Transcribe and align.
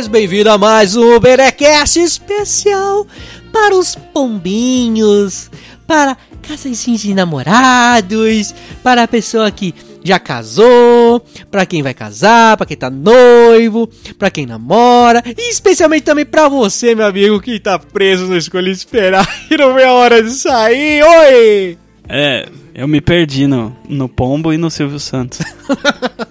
Nerds! 0.00 0.08
Bem-vindo 0.08 0.48
a 0.50 0.56
mais 0.56 0.96
um 0.96 1.18
Berecast 1.18 1.98
especial 1.98 3.06
para 3.52 3.74
os 3.76 3.94
pombinhos, 3.94 5.50
para 5.86 6.16
casaisinhos 6.40 7.02
de 7.02 7.12
namorados, 7.12 8.54
para 8.82 9.02
a 9.02 9.08
pessoa 9.08 9.50
que 9.50 9.74
já 10.02 10.18
casou, 10.18 11.22
para 11.50 11.66
quem 11.66 11.82
vai 11.82 11.92
casar, 11.92 12.56
para 12.56 12.66
quem 12.66 12.76
tá 12.76 12.88
noivo, 12.88 13.88
para 14.18 14.30
quem 14.30 14.46
namora, 14.46 15.22
e 15.26 15.50
especialmente 15.50 16.04
também 16.04 16.24
para 16.24 16.48
você, 16.48 16.94
meu 16.94 17.06
amigo, 17.06 17.40
que 17.40 17.60
tá 17.60 17.78
preso 17.78 18.26
no 18.26 18.36
escolha 18.36 18.70
esperar 18.70 19.28
e 19.50 19.56
não 19.56 19.74
vê 19.74 19.84
a 19.84 19.92
hora 19.92 20.22
de 20.22 20.30
sair. 20.30 21.02
Oi! 21.02 21.78
É, 22.08 22.48
eu 22.74 22.88
me 22.88 23.00
perdi 23.00 23.46
no, 23.46 23.76
no 23.88 24.08
Pombo 24.08 24.52
e 24.52 24.56
no 24.56 24.70
Silvio 24.70 24.98
Santos. 24.98 25.40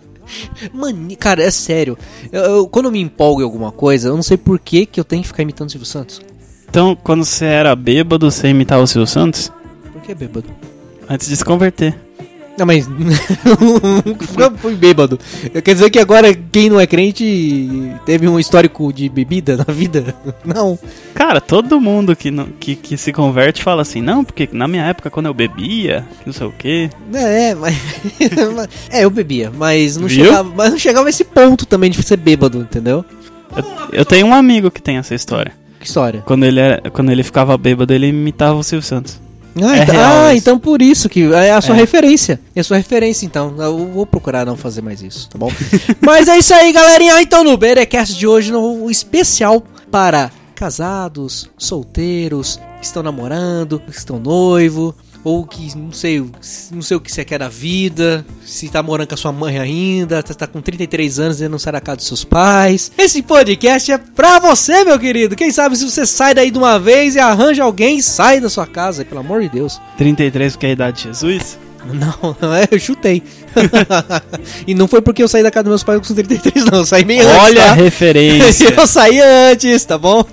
Mano, 0.74 1.08
cara, 1.18 1.44
é 1.44 1.52
sério. 1.52 1.98
Eu, 2.32 2.42
eu- 2.42 2.68
quando 2.68 2.86
eu 2.86 2.92
me 2.92 3.00
empolgo 3.02 3.42
em 3.42 3.44
alguma 3.44 3.72
coisa, 3.72 4.10
eu 4.10 4.16
não 4.16 4.24
sei 4.24 4.38
por 4.38 4.60
que, 4.60 4.86
que 4.86 5.00
eu 5.00 5.04
tenho 5.04 5.22
que 5.22 5.28
ficar 5.28 5.44
imitando 5.44 5.68
o 5.70 5.72
Silvio 5.72 5.86
Santos. 5.88 6.22
Então, 6.70 6.96
quando 6.96 7.24
você 7.26 7.46
era 7.46 7.76
bêbado, 7.76 8.30
você 8.30 8.48
imitava 8.50 8.84
o 8.84 8.88
Silvio 8.88 9.08
Santos? 9.08 9.52
Por 9.92 10.02
que 10.02 10.14
bêbado? 10.14 10.48
Antes 11.10 11.28
de 11.28 11.36
se 11.36 11.44
converter. 11.44 11.98
Não, 12.60 12.66
mas. 12.66 12.88
Nunca 14.06 14.52
fui 14.58 14.76
bêbado. 14.76 15.18
Quer 15.64 15.74
dizer 15.74 15.90
que 15.90 15.98
agora 16.00 16.34
quem 16.34 16.70
não 16.70 16.80
é 16.80 16.86
crente 16.86 17.92
teve 18.06 18.28
um 18.28 18.40
histórico 18.40 18.92
de 18.92 19.08
bebida 19.10 19.58
na 19.58 19.74
vida? 19.74 20.14
Não. 20.46 20.78
Cara, 21.14 21.40
todo 21.42 21.80
mundo 21.82 22.16
que, 22.16 22.32
não- 22.32 22.48
que, 22.60 22.76
que 22.76 22.98
se 22.98 23.12
converte 23.12 23.62
fala 23.64 23.82
assim, 23.82 24.02
não, 24.02 24.24
porque 24.24 24.48
na 24.52 24.68
minha 24.68 24.84
época 24.86 25.10
quando 25.10 25.26
eu 25.26 25.34
bebia, 25.34 26.06
não 26.26 26.32
sei 26.34 26.48
o 26.48 26.52
quê. 26.52 26.90
É, 27.14 27.54
mas. 27.56 27.76
é, 28.90 29.04
eu 29.04 29.10
bebia, 29.10 29.52
mas 29.56 29.98
não, 29.98 30.08
Viu? 30.08 30.26
chegava, 30.26 30.52
mas 30.56 30.72
não 30.72 30.78
chegava 30.80 31.08
a 31.08 31.10
esse 31.10 31.24
ponto 31.24 31.66
também 31.66 31.90
de 31.92 32.02
ser 32.04 32.18
bêbado, 32.18 32.60
entendeu? 32.60 33.04
Eu, 33.56 33.64
eu 34.00 34.06
tenho 34.06 34.28
um 34.28 34.34
amigo 34.34 34.70
que 34.72 34.82
tem 34.82 34.98
essa 34.98 35.14
história. 35.16 35.52
Que 35.80 35.86
história. 35.88 36.22
Quando 36.26 36.46
ele, 36.46 36.60
era, 36.60 36.82
quando 36.92 37.12
ele 37.12 37.24
ficava 37.24 37.58
bêbado, 37.58 37.94
ele 37.94 38.08
imitava 38.08 38.58
o 38.58 38.64
Silvio 38.64 38.86
Santos. 38.86 39.20
Ah, 39.64 39.78
É 39.78 39.84
então, 39.84 39.96
ah, 40.28 40.36
então 40.36 40.60
por 40.60 40.82
isso 40.82 41.08
que 41.10 41.24
é 41.34 41.52
a 41.52 41.62
sua 41.62 41.76
É. 41.76 41.80
referência. 41.80 42.40
É 42.56 42.60
a 42.62 42.64
sua 42.64 42.78
referência, 42.78 43.26
então. 43.26 43.54
Eu 43.58 43.88
vou 43.94 44.06
procurar 44.06 44.46
não 44.46 44.56
fazer 44.58 44.82
mais 44.82 45.02
isso, 45.02 45.30
tá 45.30 45.38
bom? 45.38 45.52
Mas 46.02 46.28
é 46.28 46.38
isso 46.38 46.54
aí, 46.54 46.72
galerinha. 46.72 47.22
Então, 47.22 47.44
no 47.44 47.56
Berecast 47.58 48.16
de 48.18 48.26
hoje, 48.28 48.52
no 48.52 48.90
especial 48.90 49.64
para 49.92 50.32
casados, 50.56 51.50
solteiros, 51.58 52.60
que 52.80 52.86
estão 52.86 53.02
namorando, 53.02 53.80
que 53.80 53.92
estão 53.92 54.20
noivo, 54.20 54.94
ou 55.24 55.46
que 55.46 55.76
não 55.78 55.92
sei, 55.92 56.20
não 56.72 56.82
sei 56.82 56.98
o 56.98 57.02
que 57.02 57.12
você 57.12 57.26
quer 57.26 57.40
da 57.40 57.50
vida, 57.50 58.26
se 58.46 58.70
tá 58.70 58.82
morando 58.82 59.08
com 59.08 59.14
a 59.16 59.18
sua 59.18 59.32
mãe 59.32 59.60
ainda, 59.60 60.24
tá, 60.24 60.34
tá 60.34 60.48
com 60.48 60.62
33 60.62 61.20
anos 61.20 61.42
e 61.42 61.50
não 61.50 61.60
sai 61.60 61.74
da 61.74 61.82
casa 61.82 61.98
dos 61.98 62.08
seus 62.08 62.24
pais. 62.24 62.92
Esse 62.98 63.22
podcast 63.22 63.92
é 63.92 63.98
pra 63.98 64.40
você, 64.40 64.84
meu 64.84 64.98
querido. 64.98 65.36
Quem 65.36 65.52
sabe 65.52 65.76
se 65.76 65.90
você 65.90 66.06
sai 66.06 66.34
daí 66.34 66.52
de 66.52 66.58
uma 66.58 66.80
vez 66.80 67.16
e 67.16 67.20
arranja 67.20 67.64
alguém 67.64 67.98
e 67.98 68.04
sai 68.04 68.40
da 68.40 68.50
sua 68.50 68.66
casa, 68.66 69.04
pelo 69.04 69.20
amor 69.20 69.42
de 69.42 69.50
Deus. 69.50 69.80
33 69.98 70.54
porque 70.54 70.66
é 70.66 70.70
a 70.70 70.74
idade 70.74 70.98
de 70.98 71.04
Jesus? 71.04 71.58
Não, 71.86 72.36
não 72.42 72.54
é, 72.54 72.68
eu 72.70 72.80
chutei. 72.80 73.24
e 74.68 74.74
não 74.74 74.88
foi 74.88 75.02
porque 75.02 75.24
eu 75.24 75.28
saí 75.28 75.44
da 75.44 75.52
casa 75.52 75.64
dos 75.64 75.72
meus 75.72 75.84
pais 75.84 76.06
com 76.06 76.14
33, 76.14 76.66
não. 76.66 76.80
Eu 76.80 76.86
saí 76.86 77.04
bem 77.04 77.22
antes. 77.22 77.38
Olha 77.42 77.64
a 77.64 77.68
tá? 77.68 77.74
referência. 77.82 78.74
eu 78.76 78.88
saí 78.88 79.20
antes, 79.20 79.84
tá 79.86 79.98
bom? 79.98 80.24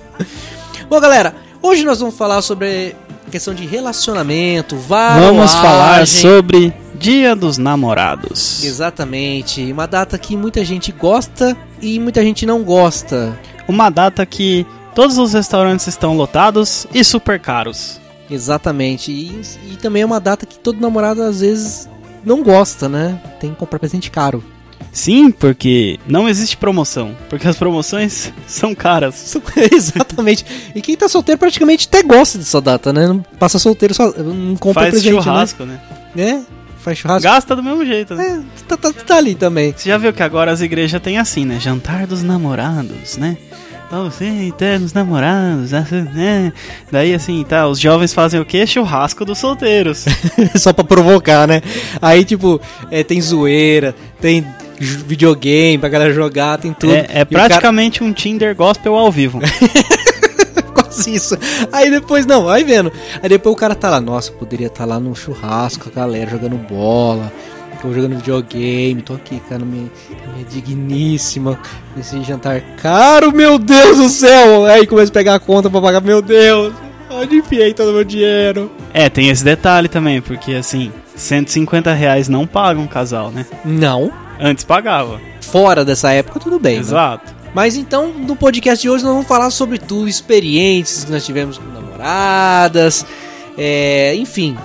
Bom, 0.89 0.99
galera, 0.99 1.35
hoje 1.61 1.83
nós 1.83 1.99
vamos 1.99 2.15
falar 2.15 2.41
sobre 2.41 2.95
questão 3.29 3.53
de 3.53 3.65
relacionamento, 3.65 4.77
varoagem. 4.77 5.35
Vamos 5.35 5.53
falar 5.53 6.07
sobre 6.07 6.73
Dia 6.95 7.35
dos 7.35 7.57
Namorados. 7.57 8.63
Exatamente, 8.63 9.71
uma 9.71 9.85
data 9.85 10.17
que 10.17 10.35
muita 10.35 10.63
gente 10.63 10.91
gosta 10.91 11.55
e 11.81 11.99
muita 11.99 12.23
gente 12.23 12.45
não 12.45 12.63
gosta. 12.63 13.37
Uma 13.67 13.89
data 13.89 14.25
que 14.25 14.65
todos 14.95 15.17
os 15.17 15.33
restaurantes 15.33 15.87
estão 15.87 16.15
lotados 16.15 16.87
e 16.93 17.03
super 17.03 17.39
caros. 17.39 17.99
Exatamente, 18.29 19.11
e, 19.11 19.41
e 19.71 19.77
também 19.77 20.01
é 20.01 20.05
uma 20.05 20.19
data 20.19 20.45
que 20.45 20.57
todo 20.57 20.81
namorado 20.81 21.21
às 21.21 21.41
vezes 21.41 21.89
não 22.25 22.43
gosta, 22.43 22.89
né? 22.89 23.21
Tem 23.39 23.51
que 23.51 23.57
comprar 23.57 23.79
presente 23.79 24.09
caro. 24.11 24.43
Sim, 24.91 25.29
porque 25.29 25.99
não 26.07 26.27
existe 26.27 26.57
promoção. 26.57 27.15
Porque 27.29 27.47
as 27.47 27.55
promoções 27.57 28.33
são 28.47 28.73
caras. 28.73 29.35
Exatamente. 29.71 30.45
E 30.73 30.81
quem 30.81 30.95
tá 30.95 31.07
solteiro 31.07 31.37
praticamente 31.39 31.87
até 31.87 32.01
gosta 32.01 32.37
dessa 32.37 32.59
data, 32.59 32.91
né? 32.91 33.07
Não 33.07 33.19
passa 33.39 33.59
solteiro, 33.59 33.93
só 33.93 34.11
não 34.11 34.55
compra 34.55 34.83
Faz 34.83 34.93
presente, 34.95 35.13
churrasco, 35.23 35.65
né? 35.65 35.79
né? 36.15 36.43
É, 36.47 36.81
faz 36.81 36.97
churrasco. 36.97 37.23
Gasta 37.23 37.55
do 37.55 37.61
mesmo 37.63 37.85
jeito, 37.85 38.15
né? 38.15 38.43
É, 38.43 38.63
tá, 38.67 38.77
tá- 38.77 38.93
tá 38.93 39.17
ali 39.17 39.35
também. 39.35 39.73
Você 39.77 39.87
já 39.89 39.97
viu 39.97 40.11
que 40.11 40.23
agora 40.23 40.51
as 40.51 40.61
igrejas 40.61 40.99
têm 41.01 41.17
assim, 41.19 41.45
né? 41.45 41.59
Jantar 41.59 42.07
dos 42.07 42.23
namorados, 42.23 43.17
né? 43.17 43.37
Então, 43.87 44.11
sim, 44.11 44.49
eternos 44.49 44.91
namorados, 44.91 45.73
assim, 45.73 46.01
né? 46.13 46.51
Daí, 46.91 47.13
assim, 47.13 47.45
tá, 47.47 47.67
os 47.67 47.79
jovens 47.79 48.13
fazem 48.13 48.37
o 48.37 48.43
quê? 48.43 48.67
Churrasco 48.67 49.23
dos 49.23 49.37
solteiros. 49.37 50.03
Só 50.57 50.73
pra 50.73 50.83
provocar, 50.83 51.47
né? 51.47 51.61
Aí, 52.01 52.25
tipo, 52.25 52.59
é, 52.91 53.01
tem 53.01 53.21
zoeira, 53.21 53.95
tem 54.19 54.45
videogame 54.79 55.77
pra 55.77 55.89
galera 55.89 56.13
jogar, 56.13 56.57
tem 56.57 56.73
tudo. 56.73 56.93
É, 56.93 57.05
é 57.09 57.19
E 57.19 57.23
o 57.23 57.27
cara- 57.27 57.47
praticamente 57.49 58.03
um 58.03 58.13
Tinder 58.13 58.55
gospel 58.55 58.95
ao 58.95 59.11
vivo. 59.11 59.39
Quase 60.73 61.13
isso. 61.13 61.37
Aí 61.71 61.89
depois, 61.89 62.25
não, 62.25 62.47
aí 62.49 62.63
vendo. 62.63 62.91
Aí 63.21 63.29
depois 63.29 63.53
o 63.55 63.57
cara 63.57 63.75
tá 63.75 63.89
lá, 63.89 63.99
nossa, 64.01 64.31
poderia 64.31 64.67
estar 64.67 64.85
lá 64.85 64.99
no 64.99 65.15
churrasco 65.15 65.89
com 65.89 65.99
a 65.99 66.03
galera 66.03 66.29
jogando 66.29 66.55
bola. 66.57 67.31
Tô 67.81 67.93
jogando 67.93 68.15
videogame, 68.15 69.03
tô 69.03 69.13
aqui, 69.13 69.39
cara, 69.47 69.63
minha, 69.63 69.87
minha 70.33 70.45
digníssima. 70.49 71.59
Nesse 71.95 72.21
jantar 72.23 72.59
caro, 72.81 73.31
meu 73.31 73.59
Deus 73.59 73.97
do 73.97 74.09
céu! 74.09 74.65
Aí 74.65 74.87
começa 74.87 75.11
a 75.11 75.13
pegar 75.13 75.35
a 75.35 75.39
conta 75.39 75.69
pra 75.69 75.79
pagar, 75.79 76.01
meu 76.01 76.19
Deus, 76.19 76.73
onde 77.11 77.35
enfiei 77.35 77.75
todo 77.75 77.91
o 77.91 77.93
meu 77.93 78.03
dinheiro? 78.03 78.71
É, 78.91 79.09
tem 79.09 79.29
esse 79.29 79.43
detalhe 79.43 79.87
também, 79.87 80.19
porque 80.21 80.53
assim, 80.55 80.91
150 81.15 81.93
reais 81.93 82.27
não 82.27 82.47
paga 82.47 82.79
um 82.79 82.87
casal, 82.87 83.29
né? 83.29 83.45
Não, 83.63 84.11
Antes 84.39 84.63
pagava. 84.63 85.19
fora 85.41 85.83
dessa 85.85 86.11
época, 86.11 86.39
tudo 86.39 86.59
bem. 86.59 86.75
né? 86.75 86.79
Exato. 86.81 87.35
Mas 87.53 87.75
então, 87.75 88.13
no 88.13 88.35
podcast 88.35 88.81
de 88.81 88.89
hoje, 88.89 89.03
nós 89.03 89.13
vamos 89.13 89.27
falar 89.27 89.49
sobre 89.49 89.77
tudo, 89.79 90.07
experiências 90.07 91.05
que 91.05 91.11
nós 91.11 91.25
tivemos 91.25 91.57
com 91.57 91.65
namoradas, 91.71 93.05
é, 93.57 94.13
enfim. 94.15 94.55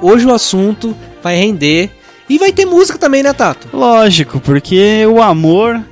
Hoje 0.00 0.26
o 0.26 0.32
assunto 0.32 0.96
vai 1.22 1.36
render. 1.36 1.90
E 2.28 2.38
vai 2.38 2.52
ter 2.52 2.64
música 2.64 2.96
também, 2.96 3.22
né, 3.22 3.32
Tato? 3.32 3.68
Lógico, 3.72 4.38
porque 4.38 5.04
o 5.06 5.20
amor 5.20 5.82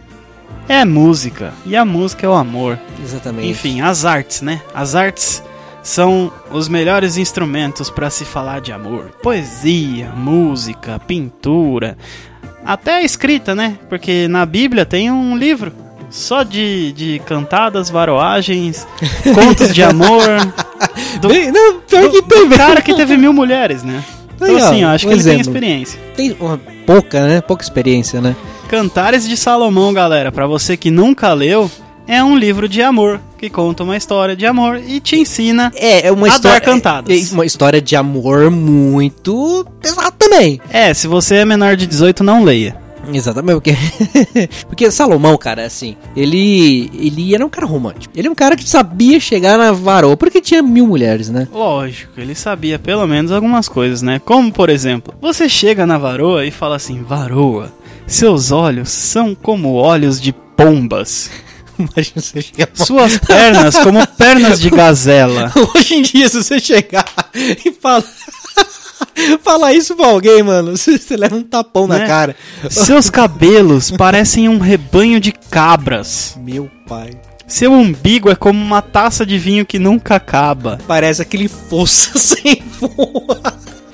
é 0.69 0.85
música. 0.85 1.53
E 1.67 1.75
a 1.75 1.85
música 1.85 2.25
é 2.27 2.29
o 2.29 2.35
amor. 2.35 2.79
Exatamente. 3.03 3.49
Enfim, 3.49 3.81
as 3.81 4.05
artes, 4.05 4.41
né? 4.43 4.63
As 4.73 4.95
artes 4.95 5.43
são 5.83 6.31
os 6.51 6.69
melhores 6.69 7.17
instrumentos 7.17 7.91
para 7.91 8.09
se 8.11 8.25
falar 8.25 8.61
de 8.61 8.71
amor. 8.71 9.11
Poesia, 9.23 10.11
música, 10.15 11.01
pintura, 11.01 11.99
até 12.69 12.97
a 12.97 13.03
escrita, 13.03 13.55
né? 13.55 13.79
Porque 13.89 14.29
na 14.29 14.45
Bíblia 14.45 14.85
tem 14.85 15.11
um 15.11 15.37
livro 15.37 15.73
só 16.11 16.43
de, 16.43 16.93
de 16.93 17.21
cantadas, 17.27 17.91
varoagens, 17.91 18.87
contos 19.35 19.75
de 19.75 19.83
amor. 19.83 20.23
Do, 21.21 21.29
Bem, 21.29 21.51
não, 21.51 21.81
pior 21.81 22.03
do- 22.03 22.11
que 22.11 22.23
tem 22.23 22.49
do 22.49 22.57
cara 22.57 22.81
que 22.83 22.95
teve 22.95 23.17
mil 23.17 23.33
mulheres, 23.33 23.83
né? 23.83 24.05
Então, 24.37 24.49
Aí, 24.49 24.55
ó, 24.55 24.59
assim, 24.67 24.83
eu 24.83 24.89
acho 24.89 25.07
um 25.07 25.09
que 25.11 25.15
ele 25.17 25.23
tem 25.25 25.33
exemplo. 25.41 25.53
experiência. 25.53 26.01
Tem 26.17 26.37
uma 26.39 26.61
pouca, 26.87 27.27
né? 27.27 27.41
Pouca 27.41 27.63
experiência, 27.65 28.21
né? 28.21 28.37
Cantares 28.69 29.27
de 29.29 29.37
Salomão, 29.37 29.93
galera, 29.93 30.31
pra 30.31 30.47
você 30.47 30.77
que 30.77 30.91
nunca 30.91 31.33
leu, 31.33 31.71
é 32.07 32.23
um 32.23 32.37
livro 32.37 32.69
de 32.69 32.81
amor 32.83 33.21
que 33.39 33.49
conta 33.49 33.85
uma 33.85 33.97
história 33.97 34.35
de 34.37 34.45
amor 34.45 34.77
e 34.85 35.01
te 35.01 35.17
ensina. 35.17 35.73
É, 35.77 36.09
é 36.09 36.13
uma 36.13 36.27
A 36.27 36.31
história. 36.31 36.61
dar 36.61 36.65
cantadas. 36.67 37.31
É 37.31 37.35
uma 37.35 37.47
história 37.47 37.81
de 37.81 37.95
amor 37.97 38.51
muito 38.51 39.65
pesada 39.81 40.11
também. 40.13 40.61
É, 40.71 40.93
se 40.93 41.07
você 41.07 41.37
é 41.37 41.45
menor 41.45 41.77
de 41.77 41.87
18, 41.87 42.23
não 42.25 42.43
leia. 42.45 42.77
Exatamente, 43.11 43.55
porque, 43.55 43.75
porque 44.69 44.91
Salomão, 44.91 45.39
cara, 45.39 45.65
assim, 45.65 45.97
ele 46.15 46.91
ele 46.93 47.35
era 47.35 47.47
um 47.47 47.49
cara 47.49 47.65
romântico. 47.67 48.13
Ele 48.15 48.29
é 48.29 48.31
um 48.31 48.35
cara 48.35 48.55
que 48.55 48.69
sabia 48.69 49.19
chegar 49.19 49.57
na 49.57 49.73
varoa, 49.73 50.15
porque 50.15 50.43
tinha 50.43 50.63
mil 50.63 50.87
mulheres, 50.87 51.31
né? 51.31 51.49
Lógico, 51.51 52.21
ele 52.21 52.35
sabia 52.35 52.79
pelo 52.79 53.07
menos 53.07 53.33
algumas 53.33 53.67
coisas, 53.67 54.03
né? 54.03 54.21
Como, 54.23 54.53
por 54.53 54.69
exemplo, 54.69 55.15
você 55.23 55.49
chega 55.49 55.87
na 55.87 55.97
varoa 55.97 56.45
e 56.45 56.51
fala 56.51 56.77
assim: 56.77 57.03
Varoa, 57.03 57.73
seus 58.07 58.51
olhos 58.51 58.91
são 58.91 59.35
como 59.35 59.73
olhos 59.75 60.21
de 60.21 60.33
pombas, 60.55 61.31
Imagina 61.95 62.21
você 62.21 62.43
chegar 62.43 62.69
suas 62.75 63.19
pernas 63.19 63.77
como 63.79 64.05
pernas 64.07 64.61
de 64.61 64.71
gazela. 64.71 65.53
Hoje 65.75 65.95
em 65.95 66.03
dia, 66.03 66.29
se 66.29 66.43
você 66.43 66.59
chegar 66.59 67.05
e 67.35 67.71
falar. 67.73 68.05
Falar 69.45 69.73
isso 69.73 69.95
pra 69.95 70.07
alguém, 70.09 70.43
mano, 70.43 70.77
você, 70.77 70.99
você 70.99 71.17
leva 71.17 71.37
um 71.37 71.43
tapão 71.43 71.87
na 71.87 71.99
Né? 71.99 72.07
cara. 72.07 72.37
Seus 72.69 73.09
cabelos 73.09 73.93
parecem 73.93 74.49
um 74.49 74.59
rebanho 74.59 75.21
de 75.21 75.31
cabras. 75.33 76.37
Meu 76.41 76.69
pai. 76.87 77.11
Seu 77.47 77.73
umbigo 77.73 78.29
é 78.29 78.35
como 78.35 78.61
uma 78.61 78.83
taça 78.83 79.25
de 79.25 79.39
vinho 79.39 79.65
que 79.65 79.79
nunca 79.79 80.17
acaba. 80.17 80.79
Parece 80.87 81.23
aquele 81.23 81.47
fosso 81.49 82.19
sem 82.19 82.63
voa. 82.81 83.41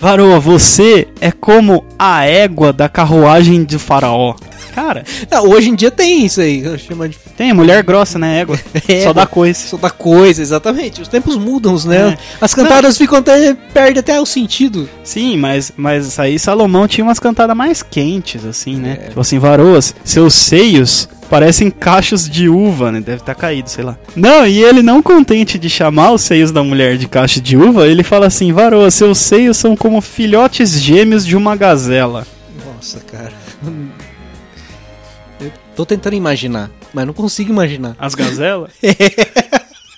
Varoa, 0.01 0.41
você 0.41 1.07
é 1.21 1.31
como 1.31 1.85
a 1.99 2.25
égua 2.25 2.73
da 2.73 2.89
carruagem 2.89 3.63
de 3.65 3.79
faraó. 3.79 4.35
Cara, 4.75 5.05
Ah, 5.31 5.43
hoje 5.43 5.71
em 5.71 5.75
dia 5.75 5.91
tem 5.91 6.25
isso 6.27 6.41
aí. 6.41 6.63
Chama 6.79 7.09
de 7.09 7.17
tem 7.37 7.53
mulher 7.53 7.83
grossa, 7.83 8.19
né? 8.19 8.41
Égua. 8.41 8.59
É, 8.89 9.03
Só 9.03 9.13
dá 9.13 9.25
coisa. 9.27 9.59
Só 9.59 9.77
da 9.77 9.89
coisa, 9.91 10.43
exatamente. 10.43 11.01
Os 11.01 11.09
tempos 11.09 11.37
mudam, 11.37 11.77
né? 11.87 12.17
É. 12.19 12.19
As 12.41 12.53
cantadas 12.55 12.99
ficam 12.99 13.19
até. 13.19 13.55
perdem 13.73 14.01
até 14.01 14.21
o 14.21 14.27
sentido. 14.27 14.89
Sim, 15.03 15.37
mas, 15.39 15.73
mas 15.77 16.19
aí 16.19 16.39
Salomão 16.39 16.87
tinha 16.87 17.05
umas 17.05 17.19
cantadas 17.19 17.57
mais 17.57 17.83
quentes, 17.83 18.45
assim, 18.45 18.77
né? 18.77 18.99
É. 19.01 19.09
Tipo 19.09 19.21
assim, 19.21 19.39
varoas, 19.39 19.95
seus 20.05 20.35
seios 20.35 21.09
parecem 21.31 21.71
cachos 21.71 22.29
de 22.29 22.49
uva, 22.49 22.93
né? 22.93 23.01
Deve 23.01 23.21
estar 23.23 23.35
caído, 23.35 23.71
sei 23.71 23.85
lá. 23.85 23.97
Não, 24.15 24.47
e 24.47 24.63
ele 24.63 24.83
não 24.83 25.03
contente 25.03 25.59
de 25.59 25.71
chamar 25.71 26.13
os 26.13 26.23
seios 26.23 26.53
da 26.53 26.63
mulher 26.63 26.97
de 26.99 27.09
cacho 27.09 27.41
de 27.41 27.57
uva, 27.57 27.87
ele 27.89 28.03
fala 28.03 28.27
assim, 28.27 28.53
varoa, 28.53 28.91
seus 28.91 29.19
seios 29.19 29.57
são 29.57 29.75
como 29.77 30.01
filhotes 30.01 30.81
gêmeos 30.81 31.25
de 31.27 31.37
uma 31.37 31.57
gazela. 31.57 32.27
Nossa, 32.67 33.01
cara. 33.01 33.33
Eu 35.41 35.53
tô 35.77 35.85
tentando 35.85 36.15
imaginar, 36.15 36.71
mas 36.93 37.07
não 37.07 37.13
consigo 37.13 37.51
imaginar. 37.51 37.97
As 37.99 38.15
gazelas? 38.15 38.71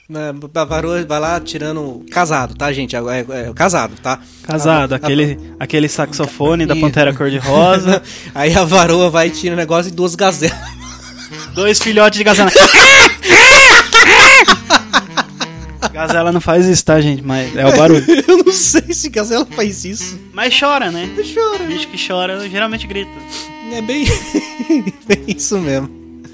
Na- 0.09 0.33
A 0.61 0.65
varoa 0.65 1.05
vai 1.05 1.19
lá 1.21 1.41
tirando. 1.41 2.05
Casado, 2.11 2.55
tá, 2.55 2.73
gente? 2.73 2.95
É, 2.97 2.99
é- 3.01 3.49
é 3.49 3.53
casado, 3.55 3.95
tá? 4.03 4.21
Casado, 4.43 4.93
A- 4.93 4.97
a- 4.97 4.99
aquele, 4.99 5.39
aquele 5.59 5.89
saxofone 5.89 6.65
da. 6.65 6.77
Pantera 6.77 7.13
Cor-de-Rosa, 7.13 8.03
Aí 8.35 8.55
a 8.55 8.65
varoa 8.65 9.11
vai 9.11 9.31
tirar 9.31 9.55
o 9.55 9.57
negócio 9.57 9.91
e 9.91 9.93
duas 9.95 10.15
gazelas. 10.15 10.57
dois 11.55 11.81
filhotes 11.81 12.19
de 12.19 12.25
gazela. 12.25 12.51
Gazela 15.93 16.31
não 16.33 16.41
faz 16.41 16.67
isso, 16.67 16.85
tá, 16.85 17.01
gente? 17.01 17.23
Mas 17.23 17.55
é 17.57 17.67
o 17.67 17.77
barulho. 17.77 18.05
Eu 18.29 18.39
não 18.45 18.53
sei 18.53 18.93
se 18.93 19.09
gazela 19.09 19.47
faz 19.47 19.85
isso. 19.85 20.19
Mas 20.33 20.59
chora, 20.59 20.91
né? 20.91 21.09
Chora. 21.35 21.65
Bicho 21.65 21.89
que 21.89 21.97
chora 22.07 22.49
geralmente 22.49 22.87
grita. 22.87 23.11
É 23.73 23.81
bem. 23.83 24.07
bem 25.07 25.25
isso 25.29 25.59
mesmo. 25.59 25.91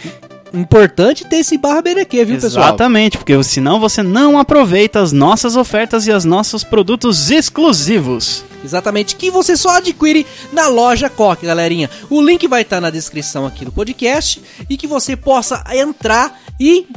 Importante 0.54 1.26
ter 1.26 1.38
esse 1.38 1.58
barra 1.58 1.82
BDQ, 1.82 2.26
viu, 2.26 2.40
pessoal? 2.40 2.68
Exatamente, 2.68 3.18
porque 3.18 3.42
senão 3.44 3.80
você 3.80 4.04
não 4.04 4.40
aproveita 4.40 5.00
as 5.00 5.12
nossas 5.12 5.56
ofertas 5.56 6.08
e 6.08 6.12
os 6.12 6.26
nossos 6.26 6.64
produtos 6.64 7.32
exclusivos. 7.32 8.44
Exatamente, 8.64 9.16
que 9.16 9.30
você 9.30 9.56
só 9.56 9.78
adquire 9.78 10.26
na 10.52 10.68
loja 10.68 11.10
Coque, 11.10 11.46
galerinha. 11.46 11.90
O 12.10 12.22
link 12.22 12.48
vai 12.48 12.64
estar 12.64 12.82
na 12.82 12.90
descrição 12.90 13.46
aqui 13.46 13.64
do 13.64 13.72
podcast 13.72 14.42
e 14.70 14.76
que 14.76 14.88
você 14.88 15.16
possa 15.16 15.64
entrar 15.74 16.38
e 16.60 16.88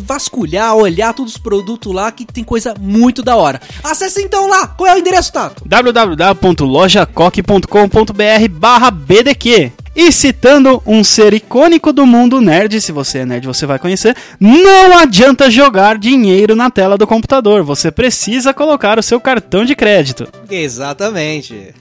vasculhar, 0.00 0.76
olhar 0.76 1.12
todos 1.12 1.34
os 1.34 1.38
produtos 1.38 1.92
lá 1.92 2.10
que 2.10 2.24
tem 2.24 2.42
coisa 2.44 2.74
muito 2.78 3.22
da 3.22 3.36
hora. 3.36 3.60
Acesse 3.82 4.22
então 4.22 4.48
lá. 4.48 4.68
Qual 4.68 4.88
é 4.88 4.94
o 4.94 4.98
endereço, 4.98 5.32
Tato? 5.32 5.64
www.lojacoque.com.br 5.66 8.48
barra 8.50 8.90
BDQ. 8.90 9.72
E 10.02 10.10
citando 10.10 10.82
um 10.86 11.04
ser 11.04 11.34
icônico 11.34 11.92
do 11.92 12.06
mundo 12.06 12.40
nerd, 12.40 12.80
se 12.80 12.90
você 12.90 13.18
é 13.18 13.26
nerd 13.26 13.46
você 13.46 13.66
vai 13.66 13.78
conhecer, 13.78 14.16
não 14.40 14.96
adianta 14.96 15.50
jogar 15.50 15.98
dinheiro 15.98 16.56
na 16.56 16.70
tela 16.70 16.96
do 16.96 17.06
computador, 17.06 17.62
você 17.62 17.90
precisa 17.90 18.54
colocar 18.54 18.98
o 18.98 19.02
seu 19.02 19.20
cartão 19.20 19.62
de 19.62 19.76
crédito. 19.76 20.26
Exatamente. 20.50 21.74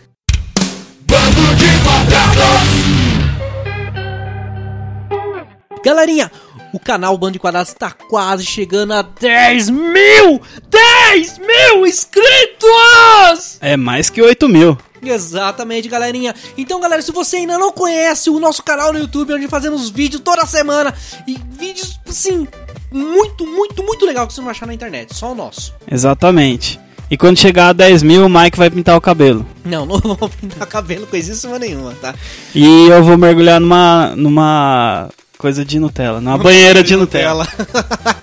Galerinha, 5.81 6.29
o 6.73 6.79
canal 6.79 7.17
Bando 7.17 7.31
de 7.31 7.39
Quadrados 7.39 7.69
está 7.69 7.89
quase 7.89 8.45
chegando 8.45 8.95
a 8.95 9.01
10 9.01 9.69
mil! 9.69 10.41
10 10.69 11.37
mil 11.37 11.87
inscritos! 11.87 13.59
É 13.61 13.77
mais 13.77 14.09
que 14.09 14.21
8 14.21 14.49
mil. 14.49 14.77
Exatamente, 15.03 15.87
galerinha. 15.87 16.35
Então, 16.57 16.79
galera, 16.79 17.01
se 17.01 17.11
você 17.11 17.37
ainda 17.37 17.57
não 17.57 17.71
conhece 17.71 18.29
o 18.29 18.39
nosso 18.39 18.63
canal 18.63 18.91
no 18.91 18.99
YouTube, 18.99 19.33
onde 19.33 19.47
fazemos 19.47 19.89
vídeos 19.89 20.21
toda 20.23 20.45
semana 20.45 20.93
e 21.27 21.37
vídeos, 21.51 21.99
assim, 22.07 22.47
muito, 22.91 23.45
muito, 23.45 23.83
muito 23.83 24.05
legal 24.05 24.27
que 24.27 24.33
você 24.33 24.41
não 24.41 24.49
achar 24.49 24.65
na 24.65 24.73
internet, 24.73 25.15
só 25.15 25.31
o 25.31 25.35
nosso. 25.35 25.73
Exatamente. 25.89 26.79
E 27.11 27.17
quando 27.17 27.39
chegar 27.39 27.69
a 27.69 27.73
10 27.73 28.03
mil, 28.03 28.25
o 28.25 28.29
Mike 28.29 28.57
vai 28.57 28.69
pintar 28.69 28.95
o 28.95 29.01
cabelo. 29.01 29.45
Não, 29.65 29.85
não 29.87 29.99
vou 29.99 30.29
pintar 30.29 30.67
cabelo 30.67 31.07
coisíssima 31.07 31.57
nenhuma, 31.57 31.93
tá? 31.99 32.13
E 32.53 32.87
eu 32.87 33.03
vou 33.03 33.17
mergulhar 33.17 33.59
numa. 33.59 34.13
numa. 34.15 35.09
coisa 35.37 35.65
de 35.65 35.79
Nutella, 35.79 36.21
numa 36.21 36.37
banheira 36.37 36.83
de 36.83 36.95
Nutella. 36.97 37.47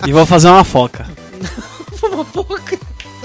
E 0.07 0.13
vou 0.13 0.25
fazer 0.25 0.49
uma 0.49 0.65
foca. 0.65 1.07
Uma 2.03 2.23
boca. 2.25 2.76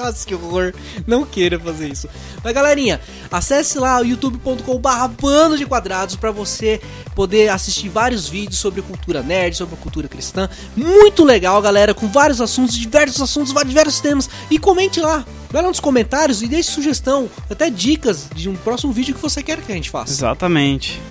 Nossa, 0.01 0.25
que 0.25 0.33
horror. 0.33 0.73
Não 1.05 1.23
queira 1.23 1.59
fazer 1.59 1.89
isso. 1.89 2.09
Mas, 2.43 2.53
galerinha, 2.53 2.99
acesse 3.31 3.77
lá 3.77 4.01
o 4.01 4.05
youtube.com 4.05 4.79
barra 4.79 5.07
bando 5.07 5.57
de 5.57 5.65
quadrados 5.65 6.15
pra 6.15 6.31
você 6.31 6.81
poder 7.15 7.49
assistir 7.49 7.87
vários 7.87 8.27
vídeos 8.27 8.57
sobre 8.57 8.81
cultura 8.81 9.21
nerd, 9.21 9.55
sobre 9.55 9.75
cultura 9.75 10.07
cristã. 10.07 10.49
Muito 10.75 11.23
legal, 11.23 11.61
galera, 11.61 11.93
com 11.93 12.07
vários 12.07 12.41
assuntos, 12.41 12.75
diversos 12.75 13.21
assuntos, 13.21 13.53
diversos 13.63 13.99
temas. 13.99 14.29
E 14.49 14.57
comente 14.57 14.99
lá. 14.99 15.23
Vai 15.51 15.61
lá 15.61 15.67
nos 15.67 15.79
comentários 15.79 16.41
e 16.41 16.47
deixe 16.47 16.71
sugestão, 16.71 17.29
até 17.49 17.69
dicas 17.69 18.27
de 18.33 18.47
um 18.47 18.55
próximo 18.55 18.93
vídeo 18.93 19.13
que 19.13 19.21
você 19.21 19.43
quer 19.43 19.61
que 19.61 19.71
a 19.71 19.75
gente 19.75 19.89
faça. 19.89 20.11
Exatamente. 20.11 21.01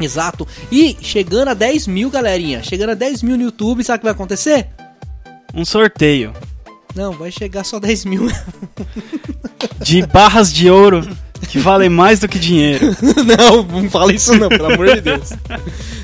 Exato. 0.00 0.46
E 0.70 0.96
chegando 1.00 1.48
a 1.48 1.54
10 1.54 1.86
mil, 1.86 2.10
galerinha. 2.10 2.62
Chegando 2.62 2.90
a 2.90 2.94
10 2.94 3.22
mil 3.22 3.36
no 3.36 3.44
YouTube, 3.44 3.82
sabe 3.84 3.96
o 3.96 4.00
que 4.00 4.04
vai 4.04 4.12
acontecer? 4.12 4.68
Um 5.54 5.64
sorteio 5.64 6.32
Não, 6.94 7.12
vai 7.12 7.30
chegar 7.30 7.64
só 7.64 7.78
10 7.78 8.04
mil. 8.04 8.28
de 9.80 10.06
barras 10.06 10.52
de 10.52 10.70
ouro 10.70 11.08
que 11.48 11.58
valem 11.58 11.88
mais 11.88 12.20
do 12.20 12.28
que 12.28 12.38
dinheiro. 12.38 12.96
não, 13.38 13.62
não 13.62 13.90
fala 13.90 14.12
isso 14.12 14.34
não, 14.36 14.48
pelo 14.48 14.72
amor 14.72 14.94
de 14.94 15.00
Deus. 15.00 15.30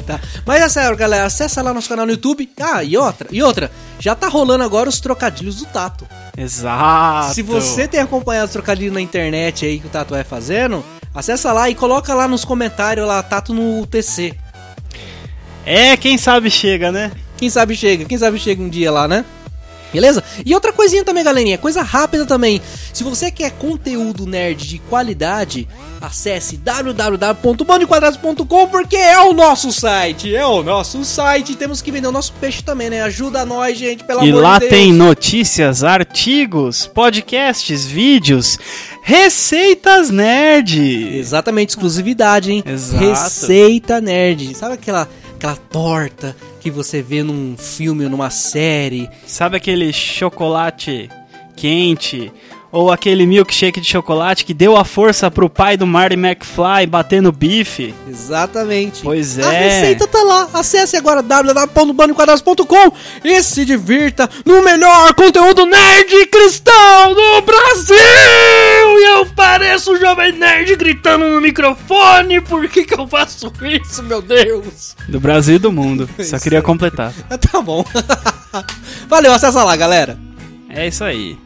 Tá. 0.07 0.21
Mas 0.47 0.63
é 0.63 0.69
sério, 0.69 0.97
galera, 0.97 1.27
acessa 1.27 1.63
lá 1.63 1.75
nosso 1.75 1.89
canal 1.89 2.07
no 2.07 2.13
YouTube. 2.13 2.49
Ah, 2.61 2.83
e 2.83 2.97
outra, 2.97 3.29
e 3.31 3.43
outra, 3.43 3.71
já 3.99 4.15
tá 4.15 4.29
rolando 4.29 4.65
agora 4.65 4.89
os 4.89 5.01
trocadilhos 5.01 5.57
do 5.57 5.67
Tato. 5.67 6.07
Exato. 6.37 7.35
Se 7.35 7.43
você 7.43 7.89
tem 7.89 8.01
acompanhado 8.01 8.47
os 8.47 8.53
trocadilhos 8.53 8.95
na 8.95 9.01
internet 9.01 9.65
aí 9.65 9.79
que 9.79 9.87
o 9.87 9.91
Tato 9.91 10.11
vai 10.15 10.25
fazendo, 10.25 10.85
acessa 11.15 11.53
lá 11.53 11.69
e 11.69 11.75
coloca 11.75 12.15
lá 12.15 12.29
nos 12.29 12.45
comentários 12.45 13.07
lá, 13.07 13.23
Tato 13.23 13.53
no 13.53 13.87
TC. 13.87 14.35
É, 15.67 15.97
quem 15.97 16.19
sabe 16.19 16.51
chega, 16.51 16.93
né? 16.93 17.11
Quem 17.37 17.49
sabe 17.51 17.75
chega, 17.75 18.05
quem 18.05 18.19
sabe 18.19 18.39
chega 18.39 18.63
um 18.63 18.69
dia 18.69 18.93
lá, 18.93 19.09
né? 19.09 19.25
Beleza? 19.95 20.23
E 20.45 20.53
outra 20.55 20.73
coisinha 20.73 21.05
também, 21.05 21.23
galerinha, 21.25 21.57
coisa 21.57 21.81
rápida 21.83 22.27
também. 22.27 22.61
Se 22.93 23.03
você 23.05 23.31
quer 23.31 23.53
conteúdo 23.53 24.27
nerd 24.27 24.67
de 24.67 24.79
qualidade, 24.81 25.69
acesse 26.01 26.57
www.bandoquadrados.com 26.57 28.67
porque 28.69 28.97
é 28.97 29.19
o 29.21 29.33
nosso 29.33 29.73
site, 29.73 30.35
é 30.35 30.45
o 30.45 30.63
nosso 30.63 31.03
site. 31.05 31.55
Temos 31.57 31.81
que 31.81 31.91
vender 31.91 32.09
o 32.09 32.13
nosso 32.13 32.33
peixe 32.35 32.63
também, 32.63 32.91
né? 32.91 33.03
Ajuda 33.03 33.45
nós, 33.47 33.79
gente, 33.79 34.05
pelo 34.05 34.25
E 34.25 34.31
amor 34.31 34.43
lá 34.43 34.55
de 34.55 34.61
Deus. 34.61 34.71
tem 34.73 34.93
notícias, 34.93 35.83
artigos, 35.85 36.87
podcasts, 36.87 37.85
vídeos, 37.87 38.59
receitas 39.03 40.11
nerd. 40.11 41.17
Exatamente, 41.17 41.71
exclusividade, 41.71 42.53
hein? 42.53 42.63
Exato. 42.67 43.05
Receita 43.05 44.01
nerd. 44.01 44.55
Sabe 44.57 44.75
aquela, 44.75 45.09
aquela 45.45 45.57
torta 45.57 46.35
que 46.59 46.71
você 46.71 47.03
vê 47.03 47.23
num 47.23 47.55
filme 47.59 48.05
ou 48.05 48.11
numa 48.11 48.31
série? 48.31 49.11
Sabe 49.27 49.59
aquele 49.59 49.93
chocolate 49.93 51.11
quente 51.55 52.33
Ou 52.75 52.91
aquele 52.91 53.25
milkshake 53.25 53.81
de 53.81 53.87
chocolate 53.87 54.45
que 54.45 54.53
deu 54.53 54.77
a 54.77 54.85
força 54.85 55.31
pro 55.31 55.49
pai 55.49 55.77
do 55.77 55.87
Marty 55.87 56.17
McFly 56.17 56.89
bater 56.89 57.23
no 57.23 57.31
bife. 57.31 57.95
Exatamente. 58.09 59.01
Pois 59.01 59.39
A 59.39 59.55
é. 59.55 59.69
receita 59.69 60.09
tá 60.09 60.21
lá. 60.25 60.49
Acesse 60.53 60.97
agora 60.97 61.23
www.bandoquadrados.com 61.23 62.93
e 63.23 63.41
se 63.45 63.65
divirta 63.65 64.29
no 64.45 64.61
melhor 64.65 65.15
conteúdo 65.15 65.65
nerd 65.65 66.27
cristão 66.27 67.15
do 67.15 67.43
Brasil! 67.43 67.97
E 67.97 69.19
eu 69.19 69.27
pareço 69.27 69.93
um 69.93 69.97
jovem 70.01 70.33
nerd 70.33 70.75
gritando 70.75 71.31
no 71.31 71.41
microfone. 71.41 72.41
Por 72.41 72.69
que 72.69 72.83
que 72.83 72.99
eu 72.99 73.07
faço 73.07 73.53
isso, 73.63 74.03
meu 74.03 74.21
Deus? 74.21 74.97
Do 75.09 75.21
Brasil 75.21 75.55
e 75.55 75.59
do 75.61 75.71
mundo. 75.71 76.11
Só 76.25 76.41
queria 76.41 76.61
completar. 76.61 77.13
Tá 77.53 77.61
bom. 77.63 77.85
Valeu, 79.07 79.33
acessa 79.33 79.63
lá, 79.63 79.77
galera. 79.77 80.19
É 80.69 80.89
isso 80.89 81.05
aí. 81.05 81.39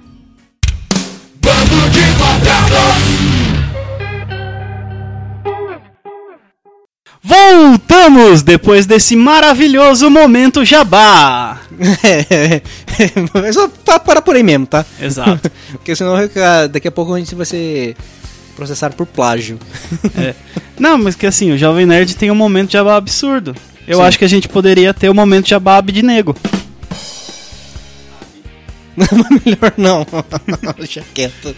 Voltamos 7.22 8.42
depois 8.42 8.86
desse 8.86 9.16
maravilhoso 9.16 10.08
momento 10.08 10.64
jabá. 10.64 11.60
É, 12.04 12.62
é 13.48 13.52
só 13.52 13.68
pa- 13.84 13.98
parar 13.98 14.22
por 14.22 14.36
aí 14.36 14.42
mesmo, 14.42 14.66
tá? 14.66 14.84
Exato. 15.00 15.50
Porque 15.72 15.96
senão 15.96 16.14
daqui 16.70 16.88
a 16.88 16.92
pouco 16.92 17.12
a 17.14 17.18
gente 17.18 17.34
vai 17.34 17.44
ser 17.46 17.96
processado 18.54 18.94
por 18.94 19.06
plágio. 19.06 19.58
É. 20.16 20.34
Não, 20.78 20.96
mas 20.96 21.14
que 21.14 21.26
assim, 21.26 21.50
o 21.50 21.58
Jovem 21.58 21.86
Nerd 21.86 22.14
tem 22.16 22.30
um 22.30 22.34
momento 22.34 22.72
jabá 22.72 22.96
absurdo. 22.96 23.54
Eu 23.86 23.98
Sim. 23.98 24.04
acho 24.04 24.18
que 24.18 24.24
a 24.24 24.28
gente 24.28 24.48
poderia 24.48 24.94
ter 24.94 25.08
o 25.08 25.14
momento 25.14 25.48
jabá 25.48 25.80
de 25.80 26.02
nego. 26.02 26.36
Melhor 29.44 29.74
não. 29.76 30.06
Deixa 30.76 31.02
quieto. 31.14 31.54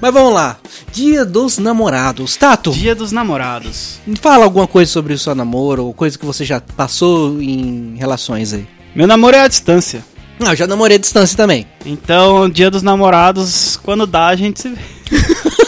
Mas 0.00 0.12
vamos 0.12 0.34
lá. 0.34 0.58
Dia 0.92 1.24
dos 1.24 1.58
namorados. 1.58 2.36
Tato, 2.36 2.70
Dia 2.70 2.94
dos 2.94 3.12
namorados. 3.12 3.98
fala 4.20 4.44
alguma 4.44 4.66
coisa 4.66 4.90
sobre 4.90 5.14
o 5.14 5.18
seu 5.18 5.34
namoro 5.34 5.86
ou 5.86 5.94
coisa 5.94 6.18
que 6.18 6.26
você 6.26 6.44
já 6.44 6.60
passou 6.60 7.40
em 7.40 7.94
relações 7.96 8.52
aí. 8.52 8.66
Meu 8.94 9.06
namoro 9.06 9.36
é 9.36 9.40
à 9.40 9.48
distância. 9.48 10.04
Ah, 10.40 10.52
eu 10.52 10.56
já 10.56 10.66
namorei 10.66 10.96
à 10.96 11.00
distância 11.00 11.36
também. 11.36 11.66
Então, 11.84 12.48
dia 12.48 12.70
dos 12.70 12.82
namorados, 12.82 13.78
quando 13.82 14.06
dá, 14.06 14.26
a 14.26 14.36
gente 14.36 14.60
se 14.60 14.68
vê. 14.68 14.80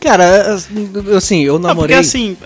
Cara, 0.00 0.54
assim, 1.16 1.42
eu 1.42 1.58
Não, 1.58 1.68
namorei. 1.68 1.94
porque 1.96 2.06
assim, 2.06 2.36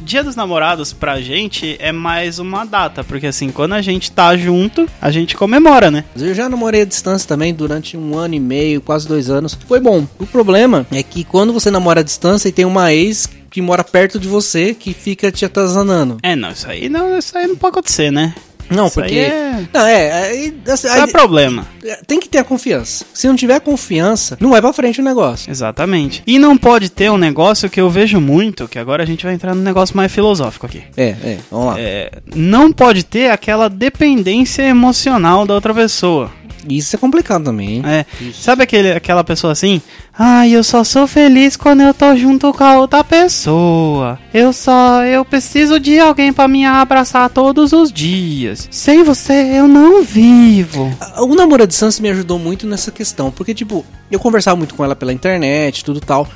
dia 0.00 0.22
dos 0.24 0.34
namorados 0.34 0.92
pra 0.92 1.20
gente 1.20 1.76
é 1.78 1.92
mais 1.92 2.38
uma 2.38 2.64
data. 2.64 3.04
Porque 3.04 3.28
assim, 3.28 3.50
quando 3.50 3.72
a 3.74 3.80
gente 3.80 4.10
tá 4.10 4.36
junto, 4.36 4.88
a 5.00 5.10
gente 5.10 5.36
comemora, 5.36 5.90
né? 5.90 6.04
Eu 6.16 6.34
já 6.34 6.48
namorei 6.48 6.82
à 6.82 6.84
distância 6.84 7.26
também 7.28 7.54
durante 7.54 7.96
um 7.96 8.18
ano 8.18 8.34
e 8.34 8.40
meio, 8.40 8.80
quase 8.80 9.06
dois 9.06 9.30
anos. 9.30 9.56
Foi 9.66 9.78
bom. 9.80 10.06
O 10.18 10.26
problema 10.26 10.86
é 10.90 11.02
que 11.02 11.22
quando 11.24 11.52
você 11.52 11.70
namora 11.70 12.00
à 12.00 12.02
distância 12.02 12.48
e 12.48 12.52
tem 12.52 12.64
uma 12.64 12.92
ex 12.92 13.28
que 13.48 13.62
mora 13.62 13.84
perto 13.84 14.18
de 14.18 14.26
você 14.26 14.74
que 14.74 14.92
fica 14.92 15.30
te 15.30 15.44
atazanando. 15.44 16.18
É, 16.24 16.34
não, 16.34 16.50
isso 16.50 16.68
aí 16.68 16.88
não, 16.88 17.16
isso 17.16 17.38
aí 17.38 17.46
não 17.46 17.54
pode 17.54 17.70
acontecer, 17.78 18.10
né? 18.10 18.34
Não, 18.70 18.86
Isso 18.86 18.94
porque. 19.00 19.14
é- 19.14 19.64
Não, 19.72 19.86
é. 19.86 20.12
Aí, 20.28 20.54
assim, 20.68 20.88
é 20.88 21.06
problema. 21.06 21.66
tem 22.06 22.18
que 22.20 22.28
ter 22.28 22.38
a 22.38 22.44
confiança. 22.44 23.04
Se 23.12 23.26
não 23.28 23.36
tiver 23.36 23.60
confiança, 23.60 24.36
não 24.40 24.50
vai 24.50 24.60
pra 24.60 24.72
frente 24.72 25.00
o 25.00 25.04
negócio. 25.04 25.50
Exatamente. 25.50 26.22
E 26.26 26.38
não 26.38 26.56
pode 26.56 26.88
ter 26.90 27.10
um 27.10 27.16
negócio 27.18 27.68
que 27.70 27.80
eu 27.80 27.88
vejo 27.90 28.20
muito, 28.20 28.66
que 28.68 28.78
agora 28.78 29.02
a 29.02 29.06
gente 29.06 29.24
vai 29.24 29.34
entrar 29.34 29.54
num 29.54 29.62
negócio 29.62 29.96
mais 29.96 30.10
filosófico 30.12 30.66
aqui. 30.66 30.82
É, 30.96 31.08
é, 31.08 31.38
vamos 31.50 31.66
lá. 31.68 31.74
É, 31.80 32.10
não 32.34 32.72
pode 32.72 33.04
ter 33.04 33.30
aquela 33.30 33.68
dependência 33.68 34.62
emocional 34.62 35.46
da 35.46 35.54
outra 35.54 35.72
pessoa. 35.74 36.30
Isso 36.68 36.96
é 36.96 36.98
complicado 36.98 37.44
também? 37.44 37.82
É, 37.84 38.04
sabe 38.32 38.62
aquele, 38.62 38.92
aquela 38.92 39.22
pessoa 39.24 39.52
assim? 39.52 39.80
Ai, 40.16 40.50
eu 40.50 40.62
só 40.62 40.84
sou 40.84 41.06
feliz 41.06 41.56
quando 41.56 41.82
eu 41.82 41.92
tô 41.92 42.14
junto 42.16 42.52
com 42.52 42.64
a 42.64 42.78
outra 42.78 43.02
pessoa. 43.02 44.18
Eu 44.32 44.52
só, 44.52 45.02
eu 45.04 45.24
preciso 45.24 45.80
de 45.80 45.98
alguém 45.98 46.32
pra 46.32 46.46
me 46.46 46.64
abraçar 46.64 47.28
todos 47.30 47.72
os 47.72 47.92
dias. 47.92 48.68
Sem 48.70 49.02
você 49.02 49.32
eu 49.32 49.66
não 49.66 50.02
vivo. 50.04 50.90
O 51.18 51.34
namoro 51.34 51.64
à 51.64 51.66
distância 51.66 52.00
me 52.00 52.10
ajudou 52.10 52.38
muito 52.38 52.66
nessa 52.66 52.90
questão, 52.92 53.30
porque, 53.30 53.52
tipo, 53.52 53.84
eu 54.10 54.20
conversava 54.20 54.56
muito 54.56 54.74
com 54.74 54.84
ela 54.84 54.94
pela 54.94 55.12
internet, 55.12 55.84
tudo 55.84 56.00
tal, 56.00 56.28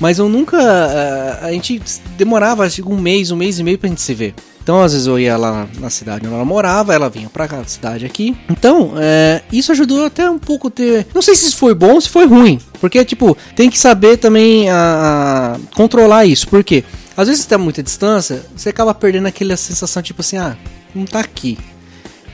mas 0.00 0.18
eu 0.18 0.28
nunca. 0.28 0.58
ah, 0.58 1.46
a 1.46 1.52
gente 1.52 1.80
demorava 2.16 2.64
acho, 2.64 2.88
um 2.88 2.98
mês, 2.98 3.30
um 3.30 3.36
mês 3.36 3.58
e 3.58 3.62
meio 3.62 3.78
pra 3.78 3.88
gente 3.88 4.00
se 4.00 4.14
ver. 4.14 4.34
Então, 4.66 4.82
às 4.82 4.90
vezes 4.90 5.06
eu 5.06 5.16
ia 5.16 5.36
lá 5.36 5.68
na 5.78 5.88
cidade 5.88 6.26
onde 6.26 6.34
ela 6.34 6.44
morava, 6.44 6.92
ela 6.92 7.08
vinha 7.08 7.28
pra 7.30 7.46
cá, 7.46 7.62
cidade 7.64 8.04
aqui. 8.04 8.36
Então, 8.50 8.94
é, 8.96 9.40
isso 9.52 9.70
ajudou 9.70 10.04
até 10.04 10.28
um 10.28 10.40
pouco 10.40 10.68
ter. 10.68 11.06
Não 11.14 11.22
sei 11.22 11.36
se 11.36 11.54
foi 11.54 11.72
bom 11.72 11.92
ou 11.94 12.00
se 12.00 12.08
foi 12.08 12.26
ruim. 12.26 12.58
Porque, 12.80 13.04
tipo, 13.04 13.36
tem 13.54 13.70
que 13.70 13.78
saber 13.78 14.16
também 14.16 14.68
a, 14.68 15.54
a- 15.54 15.74
controlar 15.76 16.26
isso. 16.26 16.48
Porque, 16.48 16.82
às 17.16 17.28
vezes 17.28 17.44
você 17.44 17.48
tá 17.50 17.56
muita 17.58 17.80
distância, 17.80 18.44
você 18.56 18.70
acaba 18.70 18.92
perdendo 18.92 19.26
aquela 19.28 19.56
sensação, 19.56 20.02
tipo 20.02 20.20
assim, 20.20 20.36
ah, 20.36 20.56
não 20.92 21.04
tá 21.04 21.20
aqui. 21.20 21.56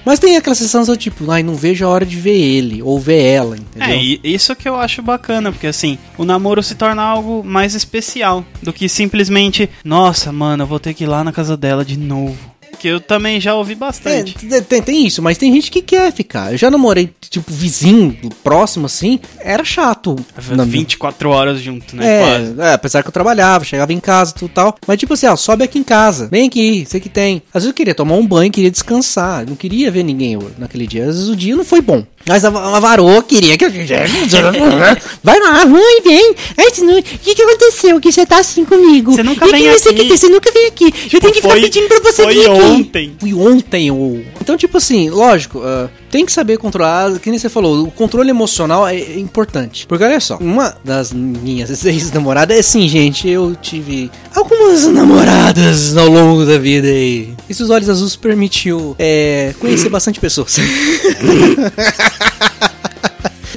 Mas 0.05 0.19
tem 0.19 0.37
aquela 0.37 0.55
sensação 0.55 0.97
tipo, 0.97 1.31
ai, 1.31 1.43
não 1.43 1.55
vejo 1.55 1.85
a 1.85 1.89
hora 1.89 2.05
de 2.05 2.17
ver 2.17 2.39
ele 2.39 2.83
ou 2.83 2.99
ver 2.99 3.23
ela, 3.23 3.57
entendeu? 3.57 3.89
É, 3.89 4.29
isso 4.29 4.55
que 4.57 4.69
eu 4.69 4.77
acho 4.77 5.03
bacana, 5.03 5.53
porque 5.53 5.67
assim, 5.67 5.99
o 6.19 6.25
namoro 6.25 6.63
se 6.63 6.75
torna 6.75 7.03
algo 7.03 7.43
mais 7.45 7.75
especial 7.75 8.45
do 8.63 8.73
que 8.73 8.89
simplesmente, 8.89 9.71
nossa, 9.85 10.33
mano, 10.33 10.65
eu 10.65 10.67
vou 10.67 10.81
ter 10.81 10.95
que 10.95 11.05
ir 11.05 11.07
lá 11.07 11.23
na 11.23 11.33
casa 11.33 11.57
dela 11.57 11.85
de 11.85 11.97
novo. 11.97 12.53
Que 12.83 12.89
eu 12.89 12.99
também 13.01 13.41
já 13.41 13.55
ouvi 13.55 13.75
É, 13.75 13.77
bastante. 13.77 14.35
tem, 14.35 14.61
tem- 14.61 14.83
tem 14.83 15.07
isso, 15.07 15.23
mas 15.23 15.39
tem 15.39 15.53
gente 15.53 15.71
que 15.71 15.81
quer 15.81 16.13
ficar. 16.13 16.51
Eu 16.51 16.59
já 16.59 16.69
namorei, 16.69 17.09
tipo, 17.31 17.53
vizinho, 17.53 18.19
próximo 18.43 18.87
assim, 18.87 19.21
era 19.39 19.63
chato. 19.65 20.17
Na- 20.51 20.65
24 20.65 21.31
horas 21.31 21.61
junto, 21.61 21.95
né? 21.95 22.05
É, 22.05 22.55
é, 22.71 22.73
apesar 22.73 23.01
que 23.03 23.09
eu 23.09 23.13
trabalhava, 23.13 23.65
chegava 23.65 23.93
em 23.93 24.01
casa, 24.01 24.35
tudo 24.35 24.51
tal. 24.53 24.75
Mas 24.85 24.99
tipo 24.99 25.15
assim, 25.15 25.27
ó, 25.29 25.37
sobe 25.37 25.63
aqui 25.63 25.79
em 25.79 25.85
casa, 25.85 26.27
vem 26.29 26.49
aqui, 26.49 26.85
sei 26.89 26.99
que 27.01 27.09
tem. 27.09 27.41
Às 27.55 27.63
vezes 27.63 27.69
eu 27.69 27.75
queria 27.75 27.95
tomar 27.95 28.17
um 28.17 28.27
banho, 28.27 28.51
queria 28.51 28.71
descansar, 28.71 29.47
não 29.49 29.55
queria 29.55 29.89
ver 29.89 30.03
ninguém 30.03 30.37
naquele 30.59 30.85
dia. 30.89 31.03
Às 31.09 31.15
vezes 31.15 31.29
o 31.29 31.37
dia 31.37 31.55
não 31.55 31.65
foi 31.65 31.81
bom. 31.81 32.05
Mas 32.27 32.45
a, 32.45 32.49
a 32.49 32.81
varoa 32.81 33.23
queria 33.23 33.57
que 33.59 33.65
eu. 33.65 33.71
Vai 35.23 35.41
lá, 35.41 35.65
mãe, 35.67 36.01
vem. 36.05 36.31
O 36.31 37.03
que, 37.03 37.35
que 37.35 37.43
aconteceu? 37.43 38.01
Que 38.01 38.13
você 38.13 38.25
tá 38.27 38.39
assim 38.39 38.65
comigo? 38.65 39.13
Você 39.13 39.23
nunca 39.23 39.47
E 39.47 39.49
que 39.51 39.57
vem 39.57 39.71
você 39.73 39.89
aqui. 39.91 40.05
que- 40.09 40.17
Você 40.17 40.29
nunca 40.29 40.51
vem 40.53 40.67
aqui. 40.67 40.95
eu 41.13 41.21
tenho 41.21 41.33
que 41.33 41.41
ficar 41.41 41.51
foi- 41.55 41.61
pedindo 41.63 41.89
pra 41.89 42.01
você 42.01 42.23
foi 42.23 42.35
vir 42.35 42.51
aqui. 42.51 42.61
ontem. 42.61 43.17
Fui 43.19 43.35
ontem, 43.35 43.91
ou. 43.91 44.23
Então, 44.41 44.57
tipo 44.57 44.77
assim, 44.77 45.11
lógico, 45.11 45.61
ah, 45.65 45.89
tem 46.13 46.27
que 46.27 46.31
saber 46.31 46.59
controlar. 46.59 47.19
Que 47.19 47.31
nem 47.31 47.39
você 47.39 47.49
falou, 47.49 47.85
o 47.85 47.91
controle 47.91 48.29
emocional 48.31 48.87
é, 48.87 49.19
importante. 49.19 49.87
Porque 49.87 50.05
olha 50.05 50.21
só, 50.21 50.37
uma 50.37 50.77
das 50.85 51.11
minhas 51.13 51.83
ex-namoradas 51.85 52.57
é 52.57 52.61
assim, 52.61 52.87
gente, 52.87 53.27
eu 53.29 53.57
tive 53.61 54.11
algumas 54.35 54.87
namoradas 54.87 55.97
ao 55.97 56.07
longo 56.07 56.45
da 56.45 56.59
vida 56.59 56.87
e. 56.87 57.33
Esses 57.49 57.71
olhos 57.71 57.89
azuis 57.89 58.15
permitiu 58.15 58.95
é, 58.99 59.55
conhecer 59.59 59.89
bastante 59.91 60.21
pessoas. 60.21 60.59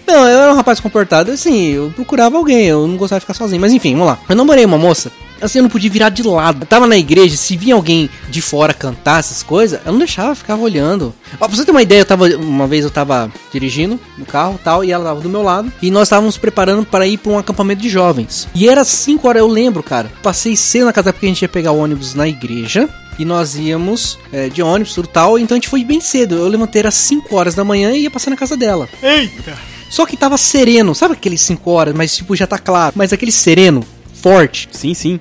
Não, 0.07 0.29
eu 0.29 0.39
era 0.39 0.53
um 0.53 0.55
rapaz 0.55 0.79
comportado, 0.79 1.31
assim, 1.31 1.71
eu 1.71 1.91
procurava 1.95 2.37
alguém, 2.37 2.67
eu 2.67 2.87
não 2.87 2.95
gostava 2.95 3.19
de 3.19 3.23
ficar 3.23 3.33
sozinho. 3.33 3.59
Mas 3.59 3.73
enfim, 3.73 3.93
vamos 3.93 4.07
lá. 4.07 4.19
Eu 4.29 4.35
namorei 4.35 4.63
uma 4.63 4.77
moça, 4.77 5.11
assim, 5.41 5.59
eu 5.59 5.63
não 5.63 5.69
podia 5.69 5.89
virar 5.89 6.09
de 6.09 6.23
lado. 6.23 6.63
Eu 6.63 6.67
tava 6.67 6.87
na 6.87 6.97
igreja, 6.97 7.35
se 7.35 7.55
vinha 7.55 7.75
alguém 7.75 8.09
de 8.29 8.41
fora 8.41 8.73
cantar 8.73 9.19
essas 9.19 9.43
coisas, 9.43 9.79
eu 9.85 9.91
não 9.91 9.99
deixava, 9.99 10.31
eu 10.31 10.35
ficava 10.35 10.61
olhando. 10.61 11.13
Ó, 11.39 11.47
pra 11.47 11.55
você 11.55 11.65
ter 11.65 11.71
uma 11.71 11.81
ideia, 11.81 12.01
eu 12.01 12.05
tava, 12.05 12.27
uma 12.35 12.67
vez 12.67 12.83
eu 12.83 12.91
tava 12.91 13.31
dirigindo 13.51 13.99
no 14.17 14.25
carro 14.25 14.57
e 14.59 14.63
tal, 14.63 14.83
e 14.83 14.91
ela 14.91 15.05
tava 15.05 15.21
do 15.21 15.29
meu 15.29 15.41
lado, 15.41 15.71
e 15.81 15.91
nós 15.91 16.07
estávamos 16.07 16.37
preparando 16.37 16.85
para 16.85 17.07
ir 17.07 17.17
pra 17.17 17.31
um 17.31 17.37
acampamento 17.37 17.81
de 17.81 17.89
jovens. 17.89 18.47
E 18.53 18.67
era 18.67 18.83
5 18.83 19.27
horas, 19.27 19.41
eu 19.41 19.47
lembro, 19.47 19.83
cara. 19.83 20.11
Passei 20.21 20.55
cedo 20.55 20.85
na 20.85 20.93
casa 20.93 21.11
porque 21.13 21.25
a 21.25 21.29
gente 21.29 21.41
ia 21.41 21.49
pegar 21.49 21.71
o 21.71 21.79
ônibus 21.79 22.13
na 22.13 22.27
igreja. 22.27 22.89
E 23.17 23.23
nós 23.23 23.55
íamos 23.55 24.19
é, 24.31 24.49
de 24.49 24.61
ônibus, 24.61 24.93
tudo 24.93 25.07
tal. 25.07 25.39
Então 25.39 25.55
a 25.55 25.57
gente 25.57 25.69
foi 25.69 25.85
bem 25.85 26.01
cedo. 26.01 26.35
Eu 26.35 26.49
levantei 26.49 26.85
às 26.85 26.95
5 26.95 27.33
horas 27.33 27.55
da 27.55 27.63
manhã 27.63 27.93
e 27.93 28.01
ia 28.01 28.11
passar 28.11 28.29
na 28.29 28.35
casa 28.35 28.57
dela. 28.57 28.89
Eita! 29.01 29.57
Só 29.89 30.05
que 30.05 30.17
tava 30.17 30.37
sereno, 30.37 30.93
sabe 30.93 31.13
aqueles 31.13 31.39
5 31.41 31.71
horas, 31.71 31.95
mas 31.95 32.13
tipo, 32.13 32.35
já 32.35 32.45
tá 32.45 32.57
claro. 32.57 32.93
Mas 32.93 33.13
aquele 33.13 33.31
sereno, 33.31 33.85
forte. 34.25 34.67
Sim, 34.71 34.95
sim. 34.95 35.19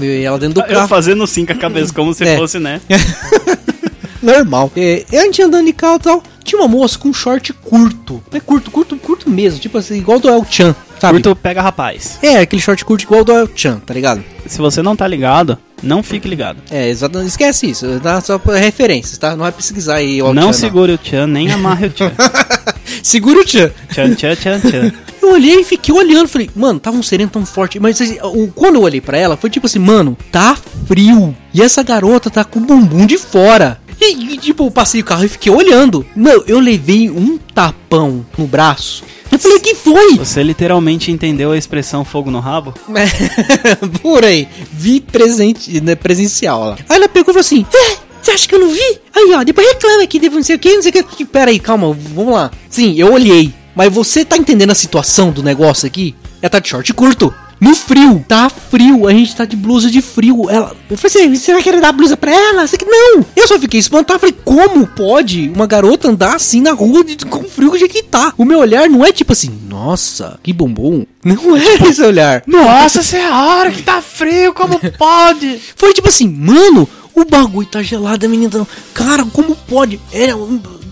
Eu 0.00 0.04
e 0.04 0.22
ela 0.22 0.38
dentro 0.38 0.54
do 0.54 0.60
Eu 0.60 0.74
carro. 0.76 0.86
fazendo 0.88 1.26
sim 1.26 1.44
com 1.44 1.52
a 1.52 1.56
cabeça, 1.56 1.92
como 1.92 2.14
se 2.14 2.22
É. 2.24 2.36
fosse, 2.36 2.60
né? 2.60 2.80
Normal. 4.22 4.70
É, 4.76 5.04
e 5.10 5.16
a 5.16 5.22
gente 5.24 5.42
andando 5.42 5.66
de 5.66 5.72
carro 5.72 5.96
e 5.96 6.00
tal. 6.04 6.22
Tinha 6.44 6.60
uma 6.60 6.68
moça 6.68 6.96
com 6.98 7.08
um 7.08 7.12
short 7.12 7.52
curto. 7.54 8.22
É 8.32 8.38
curto, 8.38 8.70
curto, 8.70 8.96
curto 8.96 9.28
mesmo. 9.28 9.58
Tipo 9.58 9.78
assim, 9.78 9.96
igual 9.98 10.20
do 10.20 10.28
El 10.28 10.46
Chan, 10.48 10.74
sabe? 11.00 11.20
Curto 11.20 11.34
pega 11.36 11.60
rapaz. 11.60 12.18
É, 12.22 12.38
aquele 12.38 12.62
short 12.62 12.84
curto 12.84 13.02
igual 13.02 13.24
do 13.24 13.32
El 13.32 13.48
Chan, 13.54 13.80
tá 13.84 13.92
ligado? 13.92 14.22
Se 14.46 14.58
você 14.58 14.80
não 14.82 14.94
tá 14.94 15.06
ligado, 15.08 15.58
não 15.82 16.02
fique 16.02 16.28
ligado. 16.28 16.58
É, 16.70 16.88
exatamente. 16.88 17.30
Esquece 17.30 17.68
isso. 17.70 17.98
Dá 18.00 18.20
só 18.20 18.40
referências, 18.54 19.18
tá? 19.18 19.30
Não 19.32 19.38
vai 19.38 19.52
pesquisar 19.52 19.96
aí 19.96 20.22
o 20.22 20.26
El 20.28 20.34
não 20.34 20.52
Chan, 20.52 20.60
segure 20.60 20.92
o 20.92 20.98
tchan, 20.98 21.26
nem 21.26 21.50
amarre 21.50 21.86
o 21.86 21.90
tchan. 21.90 22.12
Segura 23.04 23.40
o 23.40 23.46
Chan. 23.46 23.70
tchan, 23.92 24.14
tchan, 24.14 24.34
tchan, 24.34 24.60
tchan. 24.60 24.92
Eu 25.20 25.32
olhei 25.32 25.60
e 25.60 25.64
fiquei 25.64 25.94
olhando, 25.94 26.26
falei, 26.28 26.50
mano, 26.56 26.78
tava 26.80 26.96
um 26.96 27.02
sereno 27.02 27.30
tão 27.30 27.44
forte. 27.46 27.78
Mas 27.80 28.00
assim, 28.00 28.18
o- 28.22 28.48
quando 28.48 28.74
eu 28.76 28.82
olhei 28.82 29.00
pra 29.00 29.16
ela, 29.16 29.36
foi 29.38 29.48
tipo 29.48 29.64
assim, 29.66 29.78
mano, 29.78 30.16
tá 30.30 30.54
frio. 30.86 31.34
E 31.52 31.62
essa 31.62 31.82
garota 31.82 32.28
tá 32.30 32.44
com 32.44 32.58
o 32.58 32.62
bumbum 32.62 33.06
de 33.06 33.16
fora. 33.16 33.80
E, 34.00 34.36
tipo, 34.36 34.64
eu 34.66 34.70
passei 34.70 35.00
o 35.00 35.04
carro 35.04 35.24
e 35.24 35.28
fiquei 35.28 35.50
olhando. 35.50 36.04
Meu, 36.14 36.44
eu 36.46 36.60
levei 36.60 37.08
um 37.08 37.38
tapão 37.54 38.24
no 38.36 38.46
braço. 38.46 39.02
Eu 39.32 39.38
falei, 39.38 39.60
que 39.60 39.74
foi? 39.74 40.16
Você 40.18 40.42
literalmente 40.42 41.10
entendeu 41.10 41.52
a 41.52 41.56
expressão 41.56 42.04
fogo 42.04 42.30
no 42.30 42.40
rabo? 42.40 42.74
Por 44.02 44.24
aí. 44.24 44.46
Vi 44.72 45.00
presente, 45.00 45.80
né, 45.80 45.94
presencial 45.94 46.60
lá. 46.64 46.76
Aí 46.88 46.96
ela 46.96 47.08
pegou 47.08 47.30
e 47.30 47.34
falou 47.34 47.40
assim: 47.40 47.64
É, 47.72 47.96
você 48.24 48.32
acha 48.32 48.48
que 48.48 48.54
eu 48.54 48.60
não 48.60 48.68
vi? 48.68 49.00
Aí, 49.14 49.34
ó, 49.34 49.44
depois 49.44 49.66
reclama 49.66 50.02
aqui, 50.02 50.18
depois 50.18 50.38
não 50.38 50.44
sei 50.44 50.56
o 50.56 50.58
que, 50.58 50.74
não 50.74 50.82
sei 50.82 50.90
o 50.92 51.04
que. 51.04 51.24
Pera 51.24 51.50
aí, 51.50 51.60
calma, 51.60 51.92
vamos 52.14 52.34
lá. 52.34 52.50
Sim, 52.68 52.94
eu 52.98 53.12
olhei. 53.12 53.52
Mas 53.74 53.92
você 53.92 54.24
tá 54.24 54.36
entendendo 54.36 54.70
a 54.70 54.74
situação 54.74 55.30
do 55.30 55.42
negócio 55.42 55.86
aqui? 55.86 56.14
Ela 56.40 56.50
tá 56.50 56.58
de 56.58 56.68
short 56.68 56.92
curto. 56.94 57.34
No 57.60 57.74
frio, 57.74 58.24
tá 58.28 58.50
frio, 58.50 59.06
a 59.06 59.12
gente 59.12 59.34
tá 59.34 59.44
de 59.44 59.56
blusa 59.56 59.90
de 59.90 60.02
frio. 60.02 60.50
Ela, 60.50 60.76
eu 60.90 60.98
falei 60.98 61.26
assim, 61.26 61.34
você 61.34 61.52
vai 61.52 61.62
querer 61.62 61.80
dar 61.80 61.92
blusa 61.92 62.16
pra 62.16 62.30
ela? 62.30 62.66
Você 62.66 62.76
que 62.76 62.84
não. 62.84 63.24
Eu 63.34 63.48
só 63.48 63.58
fiquei 63.58 63.80
espantado, 63.80 64.20
falei, 64.20 64.36
como 64.44 64.86
pode 64.86 65.50
uma 65.54 65.66
garota 65.66 66.08
andar 66.08 66.34
assim 66.34 66.60
na 66.60 66.72
rua 66.72 67.02
de, 67.02 67.16
com 67.24 67.44
frio 67.44 67.70
do 67.70 67.78
jeito 67.78 67.92
que 67.92 68.02
tá? 68.02 68.34
O 68.36 68.44
meu 68.44 68.58
olhar 68.58 68.88
não 68.90 69.04
é 69.04 69.12
tipo 69.12 69.32
assim, 69.32 69.50
nossa, 69.68 70.38
que 70.42 70.52
bombom. 70.52 71.06
Não 71.24 71.56
é 71.56 71.88
esse 71.88 72.02
olhar. 72.02 72.42
Nossa 72.46 73.00
senhora, 73.02 73.70
que 73.70 73.82
tá 73.82 74.02
frio, 74.02 74.52
como 74.52 74.78
pode? 74.98 75.58
Foi 75.74 75.94
tipo 75.94 76.08
assim, 76.08 76.28
mano, 76.28 76.86
o 77.14 77.24
bagulho 77.24 77.66
tá 77.66 77.82
gelado, 77.82 78.26
a 78.26 78.28
menina. 78.28 78.66
Cara, 78.92 79.24
como 79.26 79.54
pode? 79.54 80.00
É, 80.12 80.30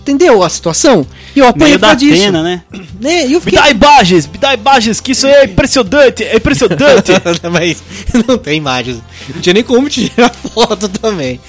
entendeu 0.03 0.43
a 0.43 0.49
situação? 0.49 1.05
E 1.35 1.39
eu 1.39 1.47
apanhei 1.47 1.77
da 1.77 1.93
disso. 1.93 2.21
pena, 2.21 2.43
né? 2.43 2.61
né? 2.99 3.25
Eu 3.25 3.41
fiquei... 3.41 3.59
Me 3.59 3.65
dá 3.65 3.71
imagens, 3.71 4.27
me 4.27 4.37
dá 4.37 4.53
imagens, 4.53 4.99
que 4.99 5.13
isso 5.13 5.25
é 5.25 5.45
impressionante, 5.45 6.23
é 6.23 6.35
impressionante. 6.35 7.11
Mas 7.51 7.81
não 8.27 8.37
tem 8.37 8.57
imagens. 8.57 9.01
Não 9.33 9.41
tinha 9.41 9.53
nem 9.53 9.63
como 9.63 9.89
tirar 9.89 10.29
foto 10.53 10.87
também. 10.89 11.39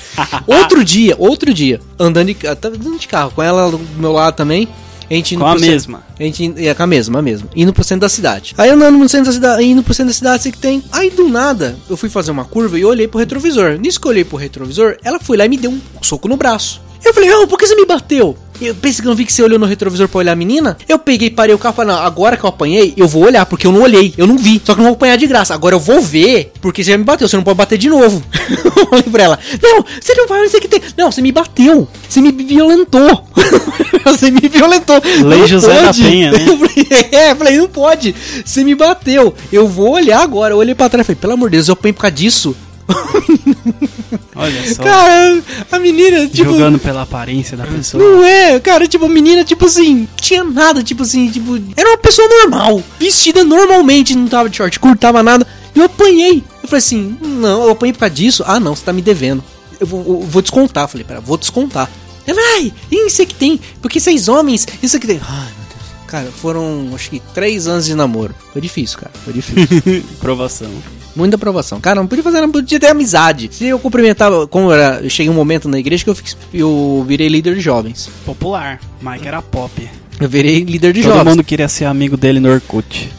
outro 0.47 0.85
dia, 0.85 1.15
outro 1.19 1.53
dia, 1.53 1.81
andando 1.99 2.33
de, 2.33 2.47
andando 2.47 2.99
de 2.99 3.09
carro, 3.09 3.33
com 3.33 3.43
ela 3.43 3.71
do 3.71 3.79
meu 3.97 4.13
lado 4.13 4.35
também. 4.35 4.69
A 5.11 5.15
gente 5.15 5.37
com 5.37 5.47
a 5.47 5.55
mesma. 5.57 6.03
a 6.19 6.23
gente 6.23 6.55
é 6.67 6.75
com 6.75 6.83
a 6.83 6.87
mesma, 6.87 7.19
a 7.19 7.23
mesma. 7.23 7.49
Indo 7.55 7.73
pro 7.73 7.85
centro 7.85 8.03
da 8.03 8.09
cidade. 8.09 8.55
Aí 8.57 8.71
andando 8.71 8.99
no 8.99 9.09
centro 9.09 9.27
da 9.27 9.33
cidade, 9.33 9.65
indo 9.65 9.83
pro 9.83 9.95
centro 9.95 10.11
da 10.11 10.15
cidade, 10.15 10.43
sei 10.43 10.53
que 10.53 10.59
tem. 10.59 10.83
Aí 10.93 11.11
do 11.11 11.29
nada, 11.29 11.77
eu 11.89 11.97
fui 11.97 12.09
fazer 12.09 12.31
uma 12.31 12.45
curva 12.45 12.79
e 12.79 12.85
olhei 12.85 13.07
pro 13.07 13.19
retrovisor. 13.19 13.79
Nisso 13.79 14.01
que 14.01 14.07
eu 14.07 14.11
olhei 14.11 14.25
pro 14.25 14.37
retrovisor, 14.37 14.97
ela 15.03 15.19
foi 15.19 15.37
lá 15.37 15.45
e 15.45 15.49
me 15.49 15.57
deu 15.57 15.71
um 15.71 15.81
soco 16.03 16.29
no 16.29 16.37
braço. 16.37 16.81
Eu 17.05 17.13
falei, 17.13 17.31
oh, 17.35 17.47
por 17.47 17.59
que 17.59 17.67
você 17.67 17.75
me 17.75 17.85
bateu? 17.85 18.37
Eu 18.65 18.75
pensei 18.75 19.03
que 19.03 19.07
não 19.07 19.15
vi 19.15 19.25
que 19.25 19.33
você 19.33 19.43
olhou 19.43 19.59
no 19.59 19.67
retrovisor 19.67 20.09
pra 20.09 20.19
olhar 20.19 20.33
a 20.33 20.37
menina. 20.37 20.77
Eu 20.89 20.99
peguei, 20.99 21.31
parei 21.31 21.55
o 21.55 21.59
carro 21.59 21.75
e 21.75 21.77
falei, 21.77 21.95
não, 21.95 22.03
agora 22.03 22.37
que 22.37 22.45
eu 22.45 22.49
apanhei, 22.49 22.95
eu 22.97 23.07
vou 23.07 23.25
olhar, 23.25 23.45
porque 23.45 23.67
eu 23.67 23.73
não 23.73 23.83
olhei, 23.83 24.15
eu 24.17 24.27
não 24.27 24.39
vi. 24.39 24.61
Só 24.65 24.75
que 24.75 24.81
eu 24.81 24.85
não 24.85 24.91
vou 24.91 24.97
apanhar 24.97 25.17
de 25.17 25.27
graça. 25.27 25.53
Agora 25.53 25.75
eu 25.75 25.81
vou 25.81 26.01
ver, 26.01 26.53
porque 26.61 26.83
você 26.83 26.93
já 26.93 26.99
me 26.99 27.05
bateu, 27.05 27.29
você 27.29 27.37
não 27.37 27.43
pode 27.43 27.59
bater 27.59 27.77
de 27.77 27.89
novo. 27.89 28.23
eu 28.51 28.87
falei 28.87 29.03
pra 29.05 29.23
ela, 29.23 29.39
não, 29.63 29.85
você 30.01 30.15
não 30.15 30.27
vai, 30.27 30.41
não 30.41 30.47
o 30.47 30.51
que 30.51 30.69
tem. 30.69 30.81
Não, 30.97 31.13
você 31.13 31.21
me 31.21 31.33
bateu, 31.33 31.87
você 32.09 32.21
me 32.21 32.33
violentou. 32.33 33.25
você 34.05 34.31
me 34.31 34.49
violentou. 34.49 35.01
Lei 35.25 35.47
José 35.47 35.75
pode. 35.75 36.03
da 36.03 36.09
Penha, 36.09 36.33
né? 36.33 36.39
é, 37.13 37.33
eu 37.33 37.37
falei, 37.37 37.59
não 37.59 37.69
pode, 37.69 38.15
você 38.45 38.65
me 38.65 38.75
bateu. 38.75 39.35
Eu 39.53 39.69
vou 39.69 39.93
olhar 39.93 40.23
agora. 40.23 40.55
Eu 40.55 40.59
olhei 40.59 40.75
pra 40.75 40.89
trás 40.89 41.05
e 41.05 41.07
falei, 41.07 41.21
pelo 41.21 41.33
amor 41.35 41.51
de 41.51 41.57
Deus, 41.57 41.69
eu 41.69 41.75
apanhei 41.75 41.93
por 41.93 42.03
causa 42.03 42.17
disso. 42.17 42.57
Olha 44.37 44.75
só. 44.75 44.83
Cara, 44.83 45.43
a 45.71 45.79
menina, 45.79 46.27
tipo. 46.27 46.51
Jogando 46.51 46.79
pela 46.79 47.03
aparência 47.03 47.57
da 47.57 47.67
pessoa. 47.67 48.03
Não 48.03 48.25
é, 48.25 48.59
cara, 48.61 48.87
tipo, 48.87 49.05
a 49.05 49.09
menina, 49.09 49.45
tipo 49.45 49.67
assim, 49.67 50.09
tinha 50.17 50.45
nada, 50.45 50.83
tipo 50.83 51.03
assim, 51.03 51.31
tipo. 51.31 51.59
Era 51.77 51.91
uma 51.91 51.99
pessoa 51.99 52.29
normal. 52.29 52.83
Vestida 52.99 53.45
normalmente, 53.45 54.15
não 54.15 54.27
tava 54.27 54.49
de 54.49 54.57
short 54.57 54.79
curto, 54.79 54.99
tava 54.99 55.23
nada. 55.23 55.47
E 55.75 55.79
eu 55.79 55.85
apanhei. 55.85 56.43
Eu 56.63 56.69
falei 56.69 56.79
assim, 56.79 57.17
não, 57.21 57.65
eu 57.65 57.71
apanhei 57.71 57.93
por 57.93 58.01
causa 58.01 58.15
disso. 58.15 58.45
Ah, 58.47 58.61
não, 58.61 58.75
você 58.75 58.85
tá 58.85 58.93
me 58.93 59.03
devendo. 59.03 59.43
Eu 59.81 59.87
vou, 59.87 60.01
eu 60.01 60.21
vou 60.27 60.43
descontar. 60.43 60.85
Eu 60.85 60.89
falei, 60.89 61.05
pera, 61.05 61.21
vou 61.21 61.37
descontar. 61.37 61.91
Ela, 62.27 62.41
ai, 62.57 62.73
isso 62.91 63.25
que 63.27 63.35
tem, 63.35 63.61
porque 63.83 64.01
seis 64.01 64.29
homens, 64.29 64.67
isso 64.83 64.99
que 64.99 65.07
tem. 65.07 65.21
Ai, 65.23 65.45
meu 65.45 65.67
Deus. 65.69 66.07
Cara, 66.07 66.31
foram 66.31 66.91
acho 66.95 67.11
que 67.11 67.21
três 67.35 67.67
anos 67.67 67.85
de 67.85 67.95
namoro. 67.95 68.35
Foi 68.53 68.63
difícil, 68.63 68.99
cara. 68.99 69.13
Foi 69.25 69.33
difícil. 69.33 70.03
Provação. 70.21 70.71
Muita 71.15 71.37
aprovação. 71.37 71.81
Cara, 71.81 72.01
não 72.01 72.07
podia 72.07 72.25
fazer, 72.25 72.41
não 72.41 72.51
podia 72.51 72.81
ter 72.81 72.89
amizade. 72.89 73.49
Se 73.53 73.67
eu 73.67 73.79
cumprimentava, 73.79 74.47
como 74.47 74.73
era, 74.73 75.01
eu 75.03 75.11
cheguei 75.11 75.31
um 75.31 75.35
momento 75.35 75.69
na 75.69 75.79
igreja 75.79 76.05
que 76.05 76.11
eu, 76.11 76.17
eu 76.53 77.05
virei 77.07 77.29
líder 77.29 77.55
de 77.55 77.61
jovens. 77.61 78.11
Popular. 78.25 78.81
Mike 79.01 79.29
era 79.29 79.41
pop. 79.41 79.89
Eu 80.21 80.29
virei 80.29 80.65
líder 80.65 80.93
de 80.93 81.01
Todo 81.01 81.11
jovens. 81.11 81.25
Todo 81.25 81.29
mundo 81.31 81.45
queria 81.45 81.69
ser 81.69 81.85
amigo 81.85 82.17
dele 82.17 82.41
no 82.41 82.51
Orkut. 82.51 83.13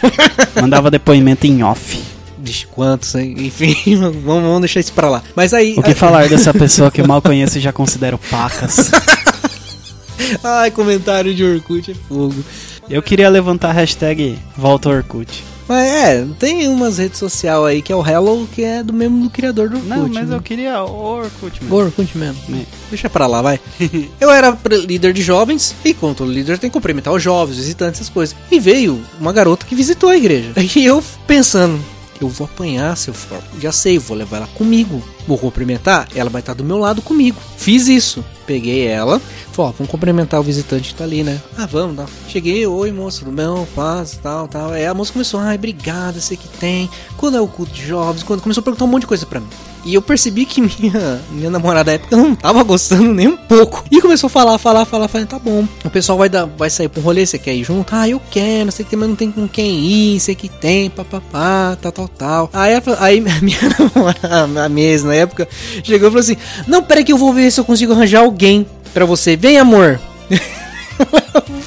Mandava 0.60 0.90
depoimento 0.90 1.46
em 1.46 1.62
off. 1.62 2.00
Vixe, 2.38 2.66
quantos, 2.66 3.14
hein? 3.14 3.34
Enfim, 3.38 3.96
vamos, 3.96 4.22
vamos 4.22 4.60
deixar 4.60 4.80
isso 4.80 4.92
pra 4.92 5.08
lá. 5.08 5.22
Mas 5.36 5.54
aí. 5.54 5.74
O 5.76 5.82
que 5.82 5.94
falar 5.94 6.28
dessa 6.28 6.52
pessoa 6.54 6.90
que 6.90 7.00
eu 7.00 7.06
mal 7.06 7.20
conheço 7.22 7.58
e 7.58 7.60
já 7.60 7.72
considero 7.72 8.18
pacas? 8.18 8.90
Ai, 10.42 10.70
comentário 10.70 11.34
de 11.34 11.44
Orkut 11.44 11.90
é 11.90 11.94
fogo. 12.08 12.44
Eu 12.88 13.02
queria 13.02 13.28
levantar 13.28 13.70
a 13.70 13.72
hashtag 13.72 14.38
Volta 14.56 14.88
Orkut. 14.88 15.51
Mas 15.72 15.88
é, 15.88 16.26
tem 16.38 16.68
umas 16.68 16.98
redes 16.98 17.18
sociais 17.18 17.64
aí 17.64 17.80
que 17.80 17.90
é 17.90 17.96
o 17.96 18.06
Hello, 18.06 18.46
que 18.46 18.62
é 18.62 18.82
do 18.82 18.92
mesmo 18.92 19.22
do 19.22 19.30
criador 19.30 19.70
do 19.70 19.76
Orkut. 19.76 19.88
Não, 19.88 20.06
mas 20.06 20.28
né? 20.28 20.36
eu 20.36 20.42
queria 20.42 20.84
o 20.84 21.02
Orkut 21.02 21.62
mesmo. 21.62 21.74
O 21.74 21.78
Orkut 21.78 22.18
mesmo. 22.18 22.56
É. 22.56 22.66
Deixa 22.90 23.08
pra 23.08 23.26
lá, 23.26 23.40
vai. 23.40 23.58
eu 24.20 24.30
era 24.30 24.54
líder 24.86 25.14
de 25.14 25.22
jovens, 25.22 25.74
e 25.82 25.94
todo 25.94 26.30
líder 26.30 26.58
tem 26.58 26.68
que 26.68 26.74
cumprimentar 26.74 27.14
os 27.14 27.22
jovens, 27.22 27.56
visitantes, 27.56 28.02
essas 28.02 28.12
coisas. 28.12 28.36
E 28.50 28.60
veio 28.60 29.00
uma 29.18 29.32
garota 29.32 29.64
que 29.64 29.74
visitou 29.74 30.10
a 30.10 30.16
igreja. 30.16 30.52
E 30.74 30.84
eu 30.84 31.02
pensando, 31.26 31.78
eu 32.22 32.28
vou 32.28 32.46
apanhar 32.46 32.96
se 32.96 33.08
eu 33.08 33.14
for. 33.14 33.42
Já 33.60 33.72
sei, 33.72 33.98
vou 33.98 34.16
levar 34.16 34.38
ela 34.38 34.46
comigo. 34.48 35.02
Vou 35.26 35.38
cumprimentar, 35.38 36.08
ela 36.14 36.30
vai 36.30 36.40
estar 36.40 36.54
do 36.54 36.64
meu 36.64 36.78
lado 36.78 37.00
comigo. 37.02 37.40
Fiz 37.56 37.88
isso. 37.88 38.24
Peguei 38.46 38.86
ela, 38.86 39.20
falei, 39.52 39.70
ó, 39.70 39.72
vamos 39.72 39.90
cumprimentar 39.90 40.40
o 40.40 40.42
visitante 40.42 40.90
que 40.90 40.94
tá 40.96 41.04
ali, 41.04 41.22
né? 41.22 41.40
Ah, 41.56 41.64
vamos, 41.64 41.96
tá. 41.96 42.06
Cheguei, 42.28 42.66
oi 42.66 42.90
moça, 42.90 43.20
tudo 43.20 43.30
bem? 43.30 43.66
Paz, 43.74 44.18
tal, 44.20 44.48
tal. 44.48 44.72
Aí 44.72 44.84
a 44.84 44.92
moça 44.92 45.12
começou, 45.12 45.38
ai, 45.38 45.54
obrigada, 45.54 46.20
sei 46.20 46.36
que 46.36 46.48
tem. 46.58 46.90
Quando 47.16 47.36
é 47.36 47.40
o 47.40 47.46
culto 47.46 47.72
de 47.72 47.86
jovens? 47.86 48.24
Quando 48.24 48.42
começou 48.42 48.60
a 48.60 48.64
perguntar 48.64 48.84
um 48.84 48.88
monte 48.88 49.02
de 49.02 49.06
coisa 49.06 49.24
pra 49.24 49.38
mim. 49.40 49.48
E 49.84 49.94
eu 49.94 50.02
percebi 50.02 50.44
que 50.44 50.60
minha, 50.80 51.20
minha 51.30 51.50
namorada 51.50 51.84
da 51.84 51.92
época 51.92 52.16
não 52.16 52.34
tava 52.34 52.62
gostando 52.62 53.14
nem 53.14 53.28
um 53.28 53.36
pouco. 53.36 53.84
E 53.90 54.00
começou 54.00 54.26
a 54.26 54.30
falar, 54.30 54.58
falar, 54.58 54.84
falar, 54.84 55.08
falei, 55.08 55.26
tá 55.26 55.38
bom. 55.38 55.66
O 55.84 55.90
pessoal 55.90 56.18
vai, 56.18 56.28
dar, 56.28 56.46
vai 56.46 56.70
sair 56.70 56.90
um 56.96 57.00
rolê, 57.00 57.26
você 57.26 57.38
quer 57.38 57.54
ir 57.54 57.64
junto? 57.64 57.94
Ah, 57.94 58.08
eu 58.08 58.20
quero, 58.30 58.72
sei 58.72 58.84
que 58.84 58.90
tem, 58.90 58.98
mas 58.98 59.08
não 59.08 59.16
tem 59.16 59.30
com 59.30 59.46
quem 59.46 59.78
ir, 59.78 60.20
sei 60.20 60.34
que 60.34 60.48
tem, 60.48 60.90
papapá, 60.90 61.76
tal, 61.80 61.92
tal, 61.92 62.08
tal. 62.08 62.50
Aí, 62.52 62.72
aí 62.98 63.20
minha 63.42 63.58
namorada, 63.78 64.64
a 64.64 64.68
mesma 64.68 65.12
na 65.12 65.14
época, 65.14 65.48
chegou 65.82 66.08
e 66.08 66.10
falou 66.10 66.20
assim: 66.20 66.36
Não, 66.66 66.82
peraí 66.82 67.04
que 67.04 67.12
eu 67.12 67.18
vou 67.18 67.32
ver 67.32 67.50
se 67.50 67.60
eu 67.60 67.64
consigo 67.64 67.92
arranjar 67.92 68.20
alguém 68.20 68.66
pra 68.92 69.04
você. 69.04 69.36
Vem, 69.36 69.58
amor. 69.58 70.00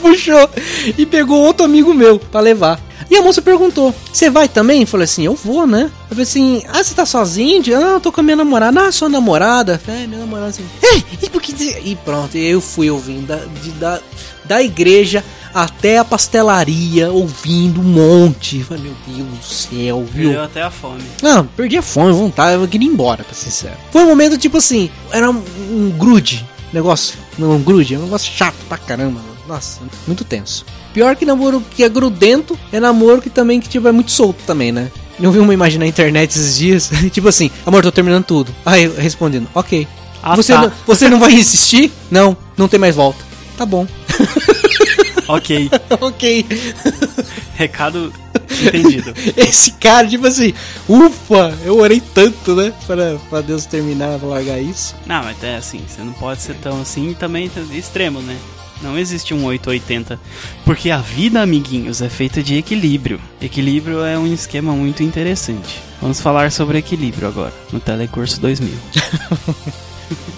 Puxou 0.05 0.49
e 0.97 1.03
pegou 1.03 1.41
outro 1.43 1.65
amigo 1.65 1.93
meu 1.93 2.19
pra 2.19 2.39
levar. 2.39 2.79
E 3.09 3.15
a 3.15 3.21
moça 3.21 3.41
perguntou: 3.41 3.93
Você 4.11 4.29
vai 4.29 4.47
também? 4.47 4.81
Eu 4.81 4.87
falei 4.87 5.05
assim: 5.05 5.25
Eu 5.25 5.35
vou, 5.35 5.65
né? 5.65 5.91
Eu 6.03 6.09
falei 6.09 6.23
assim: 6.23 6.63
Ah, 6.67 6.83
você 6.83 6.93
tá 6.93 7.05
sozinho? 7.05 7.63
Ah, 7.75 7.93
eu 7.93 7.99
tô 7.99 8.11
com 8.11 8.21
a 8.21 8.23
minha 8.23 8.35
namorada. 8.35 8.81
Ah, 8.81 8.91
sua 8.91 9.09
namorada? 9.09 9.81
É, 9.87 10.05
minha 10.05 10.19
namorada 10.19 10.49
assim. 10.49 10.65
É, 10.83 10.97
e 11.25 11.29
porque. 11.29 11.53
E 11.83 11.95
pronto, 12.03 12.37
eu 12.37 12.61
fui 12.61 12.89
ouvindo 12.89 13.27
da, 13.27 13.37
de, 13.37 13.71
da, 13.71 13.99
da 14.43 14.61
igreja 14.61 15.23
até 15.53 15.97
a 15.97 16.05
pastelaria, 16.05 17.11
ouvindo 17.11 17.79
um 17.79 17.83
monte. 17.83 18.63
Falei, 18.63 18.83
meu 18.83 18.93
Deus 19.07 19.27
do 19.39 19.43
céu, 19.43 20.03
viu? 20.03 20.29
Perdeu 20.29 20.43
até 20.43 20.61
a 20.61 20.69
fome. 20.69 21.01
Não, 21.23 21.45
perdi 21.47 21.77
a 21.77 21.81
fome, 21.81 22.11
vontade, 22.11 22.61
eu 22.61 22.67
queria 22.67 22.87
ir 22.87 22.91
embora, 22.91 23.23
pra 23.23 23.33
ser 23.33 23.45
sincero. 23.45 23.77
Foi 23.91 24.03
um 24.03 24.07
momento 24.07 24.37
tipo 24.37 24.57
assim: 24.57 24.89
era 25.11 25.29
um, 25.29 25.41
um 25.71 25.89
grude 25.97 26.45
negócio. 26.73 27.17
Não, 27.37 27.51
um 27.51 27.61
grude, 27.61 27.95
é 27.95 27.97
um 27.97 28.03
negócio 28.03 28.31
chato 28.31 28.57
pra 28.67 28.77
caramba. 28.77 29.34
Nossa, 29.47 29.81
muito 30.07 30.23
tenso. 30.23 30.65
Pior 30.93 31.15
que 31.15 31.25
namoro 31.25 31.61
que 31.71 31.83
é 31.83 31.89
grudento, 31.89 32.57
é 32.71 32.79
namoro 32.79 33.21
que 33.21 33.29
também 33.29 33.59
que 33.59 33.69
tipo, 33.69 33.87
é 33.87 33.91
muito 33.91 34.11
solto 34.11 34.43
também, 34.45 34.71
né? 34.71 34.91
Eu 35.19 35.31
vi 35.31 35.39
uma 35.39 35.53
imagem 35.53 35.79
na 35.79 35.87
internet 35.87 36.31
esses 36.31 36.57
dias, 36.57 36.91
tipo 37.11 37.27
assim, 37.27 37.49
amor, 37.65 37.83
tô 37.83 37.91
terminando 37.91 38.23
tudo. 38.23 38.53
Aí 38.65 38.87
respondendo, 38.87 39.47
ok. 39.53 39.87
Ah, 40.21 40.35
você, 40.35 40.53
tá. 40.53 40.61
não, 40.61 40.71
você 40.87 41.09
não 41.09 41.19
vai 41.19 41.33
insistir? 41.33 41.91
Não, 42.09 42.35
não 42.57 42.67
tem 42.67 42.79
mais 42.79 42.95
volta. 42.95 43.23
Tá 43.55 43.65
bom. 43.65 43.87
ok. 45.27 45.69
ok. 46.01 46.45
Recado 47.53 48.11
entendido. 48.49 49.13
Esse 49.37 49.71
cara, 49.71 50.07
tipo 50.07 50.25
assim, 50.25 50.53
ufa, 50.89 51.53
eu 51.63 51.77
orei 51.77 52.01
tanto, 52.01 52.55
né? 52.55 52.73
Pra, 52.87 53.17
pra 53.29 53.41
Deus 53.41 53.65
terminar, 53.65 54.21
largar 54.21 54.59
isso. 54.59 54.95
Não, 55.05 55.23
mas 55.23 55.41
é 55.43 55.55
assim, 55.55 55.81
você 55.87 56.01
não 56.01 56.13
pode 56.13 56.41
ser 56.41 56.55
tão 56.55 56.81
assim 56.81 57.13
também 57.13 57.49
extremo, 57.71 58.19
né? 58.21 58.35
Não 58.81 58.97
existe 58.97 59.33
um 59.33 59.45
880. 59.45 60.19
Porque 60.63 60.91
a 60.91 60.97
vida, 60.97 61.41
amiguinhos, 61.41 62.01
é 62.01 62.09
feita 62.09 62.43
de 62.43 62.57
equilíbrio. 62.57 63.19
Equilíbrio 63.41 64.03
é 64.03 64.17
um 64.17 64.31
esquema 64.31 64.73
muito 64.73 65.03
interessante. 65.03 65.81
Vamos 66.01 66.19
falar 66.19 66.51
sobre 66.51 66.77
equilíbrio 66.77 67.27
agora, 67.27 67.53
no 67.71 67.79
Telecurso 67.79 68.39
2000. 68.41 68.71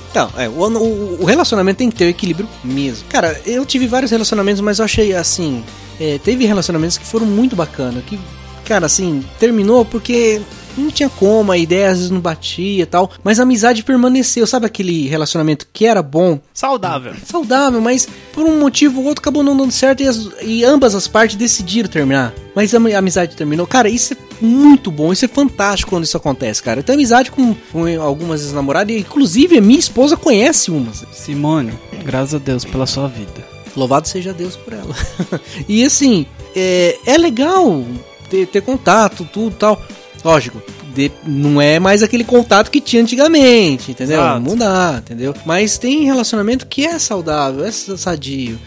Então, 0.09 0.31
é, 0.37 0.47
o, 0.47 1.21
o, 1.21 1.25
relacionamento 1.25 1.79
tem 1.79 1.89
que 1.89 1.95
ter 1.95 2.05
o 2.05 2.09
equilíbrio 2.09 2.47
mesmo. 2.63 3.07
Cara, 3.09 3.39
eu 3.45 3.65
tive 3.65 3.87
vários 3.87 4.11
relacionamentos, 4.11 4.61
mas 4.61 4.79
eu 4.79 4.85
achei 4.85 5.13
assim. 5.13 5.63
É, 5.99 6.19
teve 6.19 6.45
relacionamentos 6.45 6.97
que 6.97 7.05
foram 7.05 7.25
muito 7.25 7.55
bacanas. 7.55 8.03
Que, 8.05 8.19
cara, 8.65 8.85
assim, 8.85 9.25
terminou 9.39 9.83
porque 9.83 10.41
não 10.77 10.91
tinha 10.91 11.09
como, 11.09 11.51
a 11.51 11.57
ideia 11.57 11.89
às 11.89 11.97
vezes 11.97 12.11
não 12.11 12.19
batia 12.19 12.83
e 12.83 12.85
tal, 12.85 13.09
mas 13.23 13.39
a 13.39 13.43
amizade 13.43 13.83
permaneceu, 13.83 14.45
sabe 14.47 14.65
aquele 14.65 15.07
relacionamento 15.07 15.67
que 15.73 15.85
era 15.85 16.01
bom, 16.03 16.39
Saudável. 16.53 17.13
saudável, 17.25 17.81
mas 17.81 18.07
por 18.33 18.45
um 18.45 18.59
motivo 18.59 18.99
ou 19.01 19.07
outro 19.07 19.21
acabou 19.21 19.43
não 19.43 19.55
dando 19.57 19.71
certo 19.71 20.01
e, 20.03 20.07
as- 20.07 20.29
e 20.41 20.63
ambas 20.63 20.93
as 20.95 21.07
partes 21.07 21.35
decidiram 21.35 21.89
terminar. 21.89 22.33
Mas 22.55 22.73
a, 22.73 22.77
amizade 22.97 23.35
terminou. 23.35 23.67
Cara, 23.67 23.87
isso 23.87 24.13
é 24.13 24.17
muito 24.43 24.89
bom, 24.89 25.13
isso 25.13 25.25
é 25.25 25.27
fantástico 25.27 25.91
quando 25.91 26.05
isso 26.05 26.17
acontece, 26.17 26.61
cara. 26.63 26.79
Eu 26.79 26.83
tenho 26.83 26.97
amizade 26.97 27.29
com, 27.29 27.53
com 27.71 27.85
algumas 28.01 28.41
ex-namoradas, 28.41 28.95
e 28.95 28.99
inclusive 28.99 29.57
a 29.57 29.61
minha 29.61 29.77
esposa 29.79 30.17
conhece 30.17 30.71
umas. 30.71 31.05
Simone, 31.11 31.73
graças 32.03 32.33
a 32.35 32.37
Deus 32.39 32.65
pela 32.65 32.87
sua 32.87 33.07
vida. 33.07 33.45
Louvado 33.75 34.07
seja 34.07 34.33
Deus 34.33 34.55
por 34.55 34.73
ela. 34.73 34.95
e 35.69 35.83
assim, 35.85 36.25
é, 36.55 36.97
é 37.05 37.15
legal 37.17 37.83
ter, 38.27 38.47
ter 38.47 38.61
contato, 38.61 39.27
tudo 39.31 39.55
tal. 39.55 39.79
Lógico, 40.23 40.61
de- 40.93 41.11
não 41.25 41.61
é 41.61 41.79
mais 41.79 42.01
aquele 42.03 42.23
contato 42.23 42.69
que 42.71 42.81
tinha 42.81 43.01
antigamente, 43.01 43.91
entendeu? 43.91 44.19
Exato. 44.19 44.41
Mudar, 44.41 44.97
entendeu? 44.99 45.33
Mas 45.45 45.77
tem 45.77 46.03
relacionamento 46.05 46.65
que 46.67 46.85
é 46.85 46.97
saudável, 46.99 47.63
é 47.65 47.71
sadio. 47.71 48.59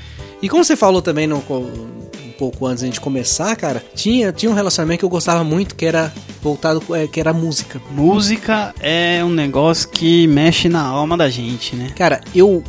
E 0.43 0.49
como 0.49 0.65
você 0.65 0.75
falou 0.77 1.03
também 1.03 1.27
no, 1.27 1.37
um 1.37 2.33
pouco 2.39 2.65
antes 2.67 2.81
da 2.81 2.87
gente 2.87 3.01
começar, 3.01 3.55
cara, 3.57 3.85
tinha, 3.95 4.33
tinha 4.33 4.51
um 4.51 4.55
relacionamento 4.55 5.01
que 5.01 5.05
eu 5.05 5.09
gostava 5.11 5.45
muito, 5.45 5.75
que 5.75 5.85
era 5.85 6.11
voltado, 6.41 6.83
é, 6.97 7.07
que 7.07 7.21
era 7.21 7.35
música. 7.35 7.79
Música 7.91 8.75
é 8.81 9.23
um 9.23 9.29
negócio 9.29 9.87
que 9.91 10.27
mexe 10.27 10.67
na 10.67 10.81
alma 10.81 11.19
da 11.19 11.29
gente, 11.29 11.77
né? 11.77 11.91
Cara, 11.95 12.23
eu. 12.35 12.65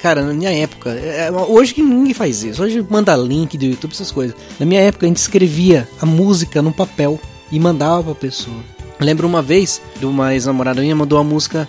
Cara, 0.00 0.22
na 0.22 0.32
minha 0.32 0.50
época. 0.52 0.90
é, 0.90 1.28
hoje 1.32 1.74
que 1.74 1.82
ninguém 1.82 2.14
faz 2.14 2.44
isso. 2.44 2.62
Hoje 2.62 2.86
manda 2.88 3.16
link 3.16 3.58
do 3.58 3.64
YouTube, 3.64 3.90
essas 3.90 4.12
coisas. 4.12 4.36
Na 4.60 4.64
minha 4.64 4.80
época 4.80 5.04
a 5.04 5.08
gente 5.08 5.16
escrevia 5.16 5.88
a 6.00 6.06
música 6.06 6.62
num 6.62 6.70
papel 6.70 7.18
e 7.50 7.58
mandava 7.60 8.02
pra 8.02 8.14
pessoa. 8.14 8.56
Lembro 9.00 9.26
uma 9.26 9.40
vez 9.42 9.80
de 9.98 10.06
uma 10.06 10.34
ex-namorada 10.34 10.80
minha 10.80 10.94
mandou 10.96 11.18
a 11.18 11.24
música 11.24 11.68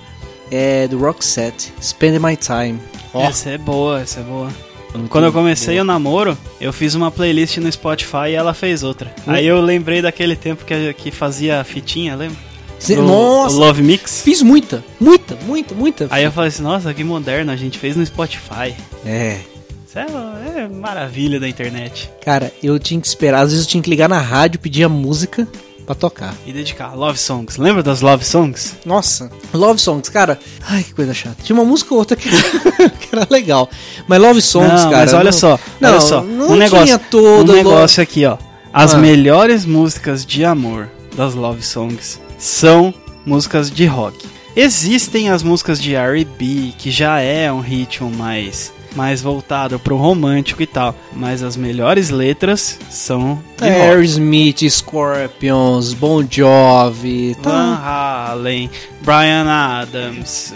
é, 0.52 0.88
do 0.88 0.98
Roxette, 0.98 1.72
Spend 1.82 2.20
My 2.20 2.36
Time. 2.36 2.80
Ó, 3.14 3.24
Essa 3.24 3.52
é 3.52 3.58
boa, 3.58 4.02
essa 4.02 4.20
é 4.20 4.24
boa. 4.24 4.50
muito 4.96 5.10
Quando 5.10 5.26
eu 5.26 5.32
comecei 5.34 5.76
boa. 5.76 5.84
o 5.84 5.86
namoro, 5.86 6.38
eu 6.60 6.74
fiz 6.74 6.96
uma 6.96 7.12
playlist 7.12 7.58
no 7.58 7.72
Spotify 7.72 8.30
e 8.30 8.34
ela 8.34 8.54
fez 8.54 8.82
outra. 8.84 9.14
Aí 9.28 9.46
eu 9.46 9.62
lembrei 9.62 10.02
daquele 10.02 10.36
tempo 10.36 10.66
que, 10.66 10.94
que 10.94 11.12
fazia 11.12 11.64
fitinha, 11.64 12.16
lembra? 12.16 12.38
Cê- 12.80 12.96
Do- 12.96 13.04
nossa, 13.04 13.56
o 13.56 13.60
Love 13.60 13.84
Mix. 13.84 14.22
fiz 14.22 14.42
muita, 14.42 14.84
muita, 15.00 15.38
muita, 15.46 15.76
muita. 15.76 16.08
Aí 16.10 16.24
eu 16.24 16.32
falei 16.32 16.48
assim, 16.48 16.64
nossa, 16.64 16.94
que 16.94 17.04
moderno, 17.04 17.52
a 17.52 17.56
gente 17.56 17.78
fez 17.78 17.96
no 17.96 18.06
Spotify. 18.06 18.74
É. 19.06 19.40
Isso 19.88 20.00
é, 20.00 20.62
é 20.62 20.68
maravilha 20.68 21.40
da 21.40 21.48
internet. 21.50 22.10
Cara, 22.24 22.52
eu 22.64 22.80
tinha 22.80 23.00
que 23.02 23.08
esperar. 23.08 23.42
Às 23.42 23.50
vezes 23.52 23.66
eu 23.66 23.70
tinha 23.70 23.84
que 23.84 23.90
ligar 23.90 24.08
na 24.08 24.20
rádio, 24.20 24.60
pedir 24.60 24.84
a 24.84 24.90
música 24.90 25.48
pra 25.90 25.96
tocar. 25.96 26.36
E 26.46 26.54
dedicar. 26.54 26.94
Love 26.96 27.18
Songs. 27.18 27.58
Lembra 27.58 27.82
das 27.82 28.02
Love 28.02 28.24
Songs? 28.24 28.76
Nossa, 28.86 29.32
Love 29.52 29.80
Songs, 29.82 30.08
cara. 30.08 30.38
Ai, 30.68 30.84
que 30.84 30.94
coisa 30.94 31.16
chata. 31.16 31.38
Tinha 31.42 31.56
uma 31.58 31.66
música 31.66 31.92
ou 31.96 32.00
outra 32.00 32.16
que, 32.16 32.30
que 33.02 33.08
era 33.12 33.26
legal. 33.28 33.68
Mas 34.08 34.22
Love 34.22 34.40
Songs, 34.40 34.84
não, 34.84 34.92
cara. 34.92 34.98
mas 34.98 35.14
olha 35.16 35.24
não- 35.26 35.32
só, 35.32 35.60
Não, 35.82 35.90
olha 35.90 36.00
só. 36.02 36.22
não 36.22 36.52
um 36.52 36.56
negócio, 36.56 37.00
toda 37.10 37.52
um 37.52 37.56
negócio 37.56 38.04
aqui, 38.04 38.24
ó. 38.24 38.38
As 38.72 38.94
Ah. 38.94 38.98
melhores 39.00 39.66
músicas 39.66 40.24
de 40.24 40.46
amor 40.46 40.88
das 41.16 41.34
Love 41.34 41.64
Songs 41.64 42.20
são 42.38 42.94
músicas 43.26 43.72
de 43.72 43.88
rock. 43.88 44.28
Existem 44.56 45.32
as 45.32 45.42
músicas 45.42 45.82
de 45.82 45.96
R&B, 45.96 46.74
que 46.78 46.92
já 46.92 47.20
é 47.20 47.52
um 47.52 47.62
ritmo 47.62 48.12
mais 48.12 48.72
mais 48.96 49.22
voltado 49.22 49.80
pro 49.80 49.96
romântico 49.98 50.62
e 50.62 50.68
tal, 50.68 50.96
mas 51.14 51.44
as 51.44 51.56
melhores 51.56 52.10
letras 52.10 52.80
são 52.90 53.42
de 53.58 53.70
rock. 53.70 53.82
Aerosmith, 53.82 54.70
Scorpions, 54.70 55.94
Bon 55.94 56.26
Jovi. 56.30 57.36
Van 57.42 57.42
Tá. 57.42 58.30
Halen, 58.32 58.70
Brian 59.02 59.48
Adams, 59.48 60.54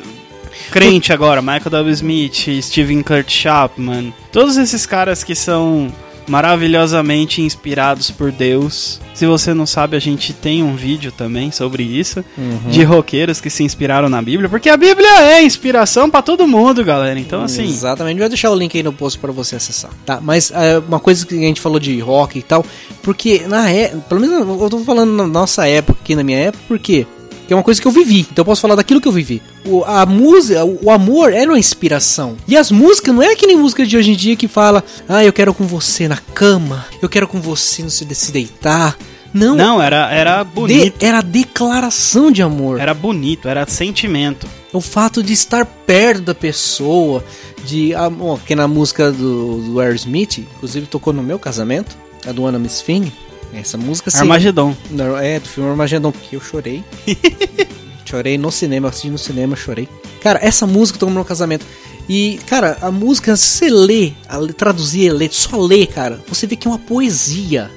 crente 0.72 1.12
agora, 1.14 1.42
Michael 1.42 1.70
W. 1.70 1.94
Smith, 1.94 2.48
Steven 2.62 3.04
Kurt 3.04 3.30
Chapman, 3.30 4.14
todos 4.32 4.58
esses 4.58 4.86
caras 4.86 5.24
que 5.24 5.36
são 5.36 5.92
maravilhosamente 6.28 7.42
inspirados 7.42 8.10
por 8.12 8.32
Deus. 8.32 9.00
Se 9.14 9.26
você 9.26 9.54
não 9.54 9.66
sabe, 9.66 9.96
a 9.96 10.00
gente 10.00 10.34
tem 10.34 10.64
um 10.64 10.76
vídeo 10.76 11.12
também 11.12 11.52
sobre 11.52 11.84
isso, 11.84 12.24
Uhum. 12.38 12.70
de 12.72 12.84
roqueiros 12.84 13.40
que 13.40 13.50
se 13.50 13.64
inspiraram 13.64 14.10
na 14.10 14.22
Bíblia, 14.22 14.50
porque 14.50 14.70
a 14.70 14.78
Bíblia 14.78 15.08
é 15.22 15.44
inspiração 15.44 16.10
pra 16.10 16.22
todo 16.22 16.48
mundo, 16.48 16.84
galera. 16.84 17.20
Então 17.20 17.44
assim, 17.44 17.64
Exatamente, 17.64 18.20
vai 18.20 18.30
deixar 18.30 18.50
o 18.52 18.56
link 18.56 18.76
aí 18.76 18.84
no 18.84 18.94
post 18.94 19.20
pra 19.20 19.32
você 19.32 19.56
acessar. 19.56 19.92
Tá, 20.06 20.20
mas 20.22 20.52
é, 20.52 20.80
uma 20.80 21.00
coisa 21.00 21.26
que 21.26 21.36
a 21.36 21.38
gente 21.40 21.62
falou 21.62 21.80
de 21.80 22.00
rock 22.00 22.40
e 22.40 22.42
tal, 22.42 22.66
porque 23.02 23.44
na 23.48 23.70
é, 23.70 23.90
pelo 24.10 24.22
menos 24.22 24.40
eu 24.62 24.70
tô 24.70 24.80
falando 24.80 25.12
na 25.14 25.28
nossa 25.28 25.68
época, 25.68 26.00
aqui 26.02 26.16
na 26.16 26.24
minha 26.24 26.38
época, 26.40 26.64
porque 26.68 27.06
que 27.54 27.56
é 27.56 27.58
uma 27.60 27.64
coisa 27.64 27.80
que 27.80 27.88
eu 27.88 27.92
vivi, 27.92 28.22
então 28.22 28.42
eu 28.42 28.46
posso 28.46 28.62
falar 28.62 28.74
daquilo 28.76 29.00
que 29.00 29.08
eu 29.08 29.12
vivi. 29.12 29.42
O, 29.66 29.84
a 29.86 30.06
música, 30.06 30.66
o, 30.66 30.86
o 30.86 30.90
amor 30.92 31.32
era 31.32 31.52
uma 31.52 31.60
inspiração. 31.60 32.36
E 32.48 32.58
as 32.58 32.72
músicas 32.72 33.14
não 33.14 33.22
é 33.22 33.36
que 33.36 33.46
nem 33.46 33.56
música 33.56 33.86
de 33.86 33.96
hoje 33.96 34.12
em 34.12 34.16
dia 34.16 34.36
que 34.36 34.48
fala, 34.48 34.84
ah, 35.08 35.24
eu 35.24 35.32
quero 35.32 35.54
com 35.54 35.66
você 35.66 36.08
na 36.08 36.18
cama, 36.18 36.86
eu 37.02 37.08
quero 37.08 37.28
com 37.28 37.40
você 37.40 37.84
não 37.84 37.90
se, 37.90 38.06
se 38.16 38.32
deitar. 38.32 38.98
Não, 39.34 39.56
não, 39.56 39.82
era 39.82 40.12
era 40.12 40.44
de- 40.44 40.50
bonito. 40.52 41.04
era 41.04 41.22
declaração 41.22 42.32
de 42.32 42.42
amor. 42.44 42.80
Era 42.80 42.94
bonito, 42.94 43.48
era 43.48 43.66
sentimento. 43.68 44.48
O 44.72 44.80
fato 44.82 45.24
de 45.24 45.34
estar 45.34 45.66
perto 45.66 46.22
da 46.22 46.36
pessoa, 46.36 47.24
de. 47.66 47.94
ah, 47.96 48.10
bom, 48.10 48.38
que 48.38 48.56
na 48.56 48.68
música 48.68 49.12
do, 49.12 49.60
do 49.62 49.80
Aerosmith, 49.80 50.38
inclusive 50.40 50.86
tocou 50.88 51.14
no 51.14 51.24
meu 51.24 51.40
casamento, 51.40 51.96
a 52.28 52.32
do 52.32 52.46
Anna 52.46 52.60
Miss 52.60 52.82
Fing. 52.82 53.12
Essa 53.54 53.78
música 53.78 54.10
sim, 54.10 54.20
Armagedon. 54.20 54.76
É, 55.22 55.40
do 55.40 55.48
filme 55.48 55.70
Armagedon, 55.70 56.12
que 56.12 56.36
eu 56.36 56.42
chorei. 56.42 56.84
chorei 58.06 58.38
no 58.38 58.52
cinema, 58.52 58.90
assisti 58.90 59.10
no 59.10 59.18
cinema, 59.18 59.56
chorei. 59.56 59.88
Cara, 60.22 60.40
essa 60.42 60.66
música 60.66 60.98
tocou 60.98 61.10
no 61.10 61.16
meu 61.16 61.26
casamento. 61.26 61.66
E, 62.08 62.40
cara, 62.48 62.78
a 62.82 62.92
música, 62.92 63.36
se 63.38 63.46
você 63.46 63.70
lê, 63.70 64.14
traduzir 64.58 65.06
e 65.06 65.10
ler, 65.10 65.30
só 65.32 65.58
ler, 65.58 65.88
cara, 65.88 66.20
você 66.28 66.46
vê 66.46 66.56
que 66.56 66.68
é 66.68 66.72
uma 66.72 66.80
poesia. 66.80 67.72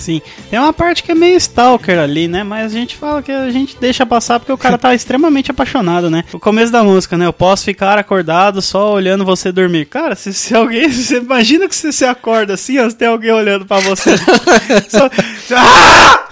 Sim, 0.00 0.20
tem 0.48 0.58
uma 0.58 0.72
parte 0.72 1.02
que 1.02 1.12
é 1.12 1.14
meio 1.14 1.36
stalker 1.36 1.98
ali, 1.98 2.26
né? 2.26 2.42
Mas 2.42 2.72
a 2.72 2.76
gente 2.76 2.96
fala 2.96 3.22
que 3.22 3.30
a 3.30 3.50
gente 3.50 3.76
deixa 3.78 4.04
passar 4.06 4.40
porque 4.40 4.50
o 4.52 4.58
cara 4.58 4.78
tá 4.78 4.92
extremamente 4.96 5.50
apaixonado, 5.50 6.10
né? 6.10 6.24
O 6.32 6.38
começo 6.40 6.72
da 6.72 6.82
música, 6.82 7.16
né? 7.18 7.26
Eu 7.26 7.32
posso 7.32 7.64
ficar 7.64 7.98
acordado 7.98 8.62
só 8.62 8.92
olhando 8.92 9.24
você 9.24 9.52
dormir. 9.52 9.84
Cara, 9.86 10.14
se, 10.16 10.32
se 10.32 10.54
alguém. 10.54 10.88
Você 10.90 11.18
imagina 11.18 11.68
que 11.68 11.74
você 11.76 11.92
se 11.92 12.04
acorda 12.04 12.54
assim, 12.54 12.78
ó, 12.78 12.88
se 12.88 12.96
tem 12.96 13.06
alguém 13.08 13.30
olhando 13.30 13.64
pra 13.66 13.78
você. 13.80 14.16
Só- 14.88 15.10
Ah! 15.54 16.28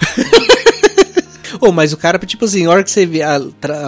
Ô, 1.61 1.71
mas 1.71 1.93
o 1.93 1.97
cara, 1.97 2.17
tipo 2.19 2.45
assim, 2.45 2.65
a 2.65 2.69
hora 2.69 2.83
que 2.83 2.91
você 2.91 3.05
vê 3.05 3.21
a, 3.21 3.39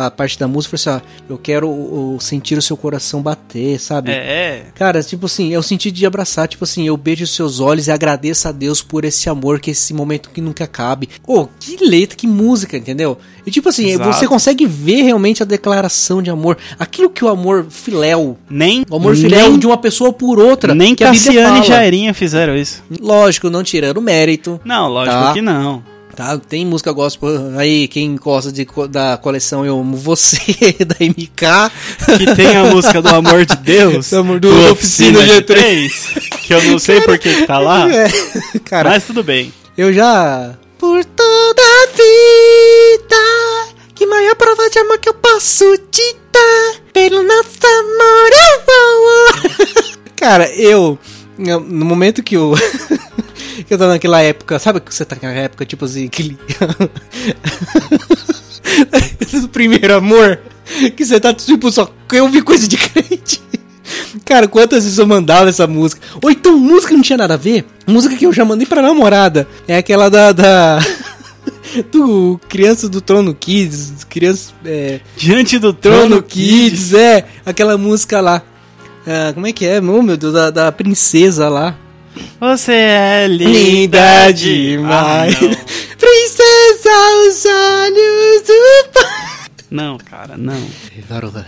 a 0.06 0.12
parte 0.12 0.38
da 0.38 0.48
música, 0.48 0.76
você 0.78 0.90
assim, 0.90 1.02
ó, 1.30 1.32
eu 1.34 1.38
quero 1.38 1.68
o- 1.70 2.16
o 2.16 2.20
sentir 2.20 2.58
o 2.58 2.62
seu 2.62 2.76
coração 2.76 3.22
bater, 3.22 3.80
sabe? 3.80 4.12
É, 4.12 4.66
Cara, 4.76 5.02
tipo 5.04 5.26
assim, 5.26 5.54
eu 5.54 5.62
senti 5.64 5.90
de 5.92 6.06
abraçar, 6.06 6.48
tipo 6.48 6.64
assim, 6.64 6.86
eu 6.88 6.98
beijo 6.98 7.24
os 7.24 7.34
seus 7.36 7.60
olhos 7.60 7.88
e 7.88 7.92
agradeço 7.92 8.48
a 8.48 8.52
Deus 8.52 8.82
por 8.82 9.06
esse 9.06 9.30
amor, 9.30 9.60
que 9.60 9.72
esse 9.72 9.94
momento 9.94 10.30
que 10.30 10.42
nunca 10.42 10.64
acabe. 10.66 11.10
Ô, 11.26 11.48
que 11.60 11.78
letra, 11.86 12.16
que 12.16 12.28
música, 12.28 12.78
entendeu? 12.78 13.18
E 13.46 13.52
tipo 13.52 13.70
assim, 13.70 13.90
Exato. 13.92 14.14
você 14.14 14.28
consegue 14.28 14.66
ver 14.66 15.04
realmente 15.04 15.42
a 15.42 15.46
declaração 15.46 16.22
de 16.22 16.30
amor. 16.30 16.58
Aquilo 16.78 17.10
que 17.10 17.24
o 17.24 17.28
amor 17.30 17.66
filéu, 17.70 18.38
nem. 18.50 18.84
o 18.90 18.96
amor 18.96 19.16
filéu 19.16 19.58
de 19.58 19.66
uma 19.66 19.78
pessoa 19.78 20.12
por 20.14 20.40
outra. 20.40 20.76
Nem 20.76 20.94
que 20.96 21.04
Cassiane 21.04 21.62
e. 21.62 21.64
Jairinha 21.64 22.14
fizeram 22.14 22.56
isso. 22.56 22.84
Lógico, 23.00 23.50
não 23.50 23.64
tirando 23.64 24.02
mérito. 24.02 24.60
Não, 24.66 24.88
lógico 24.88 25.16
Tá. 25.16 25.34
que 25.34 25.42
não. 25.42 25.84
Tá, 26.22 26.38
tem 26.38 26.64
música 26.64 26.92
gospel 26.92 27.58
aí, 27.58 27.88
quem 27.88 28.16
gosta 28.16 28.52
de, 28.52 28.68
da 28.92 29.18
coleção 29.18 29.66
Eu 29.66 29.80
Amo 29.80 29.98
Você, 29.98 30.38
da 30.86 30.96
MK. 31.00 32.16
Que 32.16 32.36
tem 32.36 32.56
a 32.56 32.66
música 32.66 33.02
do 33.02 33.10
amor 33.10 33.44
de 33.44 33.56
Deus. 33.56 34.12
Do 34.12 34.40
do 34.40 34.72
Oficina 34.72 35.18
G3. 35.18 36.30
Que 36.44 36.54
eu 36.54 36.64
não 36.66 36.78
sei 36.78 37.02
por 37.02 37.18
que 37.18 37.34
que 37.38 37.48
tá 37.48 37.58
lá. 37.58 37.92
É, 37.92 38.08
cara, 38.64 38.92
Mas 38.92 39.04
tudo 39.04 39.24
bem. 39.24 39.52
Eu 39.76 39.92
já. 39.92 40.54
Por 40.78 41.04
toda 41.04 41.62
a 41.64 41.88
vida, 41.88 43.74
que 43.96 44.06
maior 44.06 44.36
prova 44.36 44.70
de 44.70 44.78
amor 44.78 45.00
que 45.00 45.10
eu 45.10 45.16
posso 45.16 45.76
te 45.90 46.16
dar. 46.32 46.82
Pelo 46.94 47.24
nosso 47.24 47.66
amor 47.66 48.30
eu 48.38 48.62
vou. 48.68 49.98
Cara, 50.16 50.48
eu. 50.52 51.00
No 51.36 51.84
momento 51.84 52.22
que 52.22 52.36
eu. 52.36 52.54
que 53.64 53.74
eu 53.74 53.78
tava 53.78 53.94
naquela 53.94 54.22
época. 54.22 54.60
Sabe 54.60 54.80
que 54.80 54.94
você 54.94 55.06
tá 55.06 55.16
naquela 55.16 55.34
época, 55.34 55.66
tipo 55.66 55.86
assim, 55.86 56.06
aquele. 56.06 56.38
do 59.34 59.48
primeiro 59.50 59.96
amor? 59.96 60.40
Que 60.96 61.06
você 61.06 61.20
tá 61.20 61.34
tipo 61.34 61.72
só. 61.72 61.94
Eu 62.12 62.30
vi 62.30 62.42
coisa 62.42 62.68
de 62.68 62.78
crente. 62.78 63.42
Cara, 64.26 64.48
quantas 64.48 64.84
vezes 64.84 64.98
eu 64.98 65.06
mandava 65.08 65.50
essa 65.50 65.68
música? 65.68 66.02
Ou 66.22 66.32
então 66.32 66.58
música 66.58 66.90
que 66.90 66.96
não 66.96 67.04
tinha 67.04 67.18
nada 67.18 67.34
a 67.34 67.38
ver? 67.38 67.66
Música 67.86 68.16
que 68.16 68.26
eu 68.26 68.34
já 68.34 68.46
mandei 68.46 68.66
pra 68.66 68.82
namorada. 68.82 69.48
É 69.68 69.78
aquela 69.78 70.10
da. 70.10 70.32
da... 70.32 70.80
do 71.92 72.40
Criança 72.48 72.88
do 72.88 73.02
Trono 73.02 73.34
Kids. 73.34 74.06
Criança. 74.10 74.54
É, 74.66 75.00
Diante 75.18 75.58
do 75.60 75.74
Trono 75.74 76.08
trono 76.08 76.24
Kids, 76.24 76.90
Kids. 76.90 76.94
é. 76.94 77.26
Aquela 77.46 77.78
música 77.78 78.22
lá. 78.22 78.44
Ah, 79.06 79.32
como 79.34 79.48
é 79.48 79.52
que 79.52 79.66
é? 79.66 79.80
Oh, 79.80 80.02
meu 80.02 80.16
Deus, 80.18 80.34
da, 80.34 80.50
da 80.50 80.72
princesa 80.72 81.50
lá. 81.50 81.76
Você 82.40 82.74
é 82.74 83.28
linda, 83.28 83.50
Linda 83.52 84.32
demais. 84.34 85.40
demais. 85.40 85.58
Princesa, 85.98 86.90
os 87.28 87.46
olhos 87.46 88.42
do 88.42 88.54
pai. 88.94 89.50
não. 89.70 89.98
cara, 89.98 90.36
não. 90.38 90.62
Varola, 91.08 91.46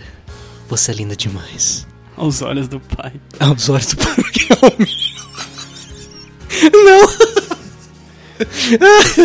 você 0.69 0.91
é 0.91 0.95
linda 0.95 1.15
demais. 1.15 1.85
Aos 2.15 2.41
olhos 2.41 2.67
do 2.67 2.79
pai. 2.79 3.13
Aos 3.39 3.67
olhos 3.69 3.87
do 3.87 3.97
pai, 3.97 4.15
porque 4.15 4.53
é 4.53 4.55
o 4.55 4.73
meu. 4.77 4.87
Não. 6.85 7.09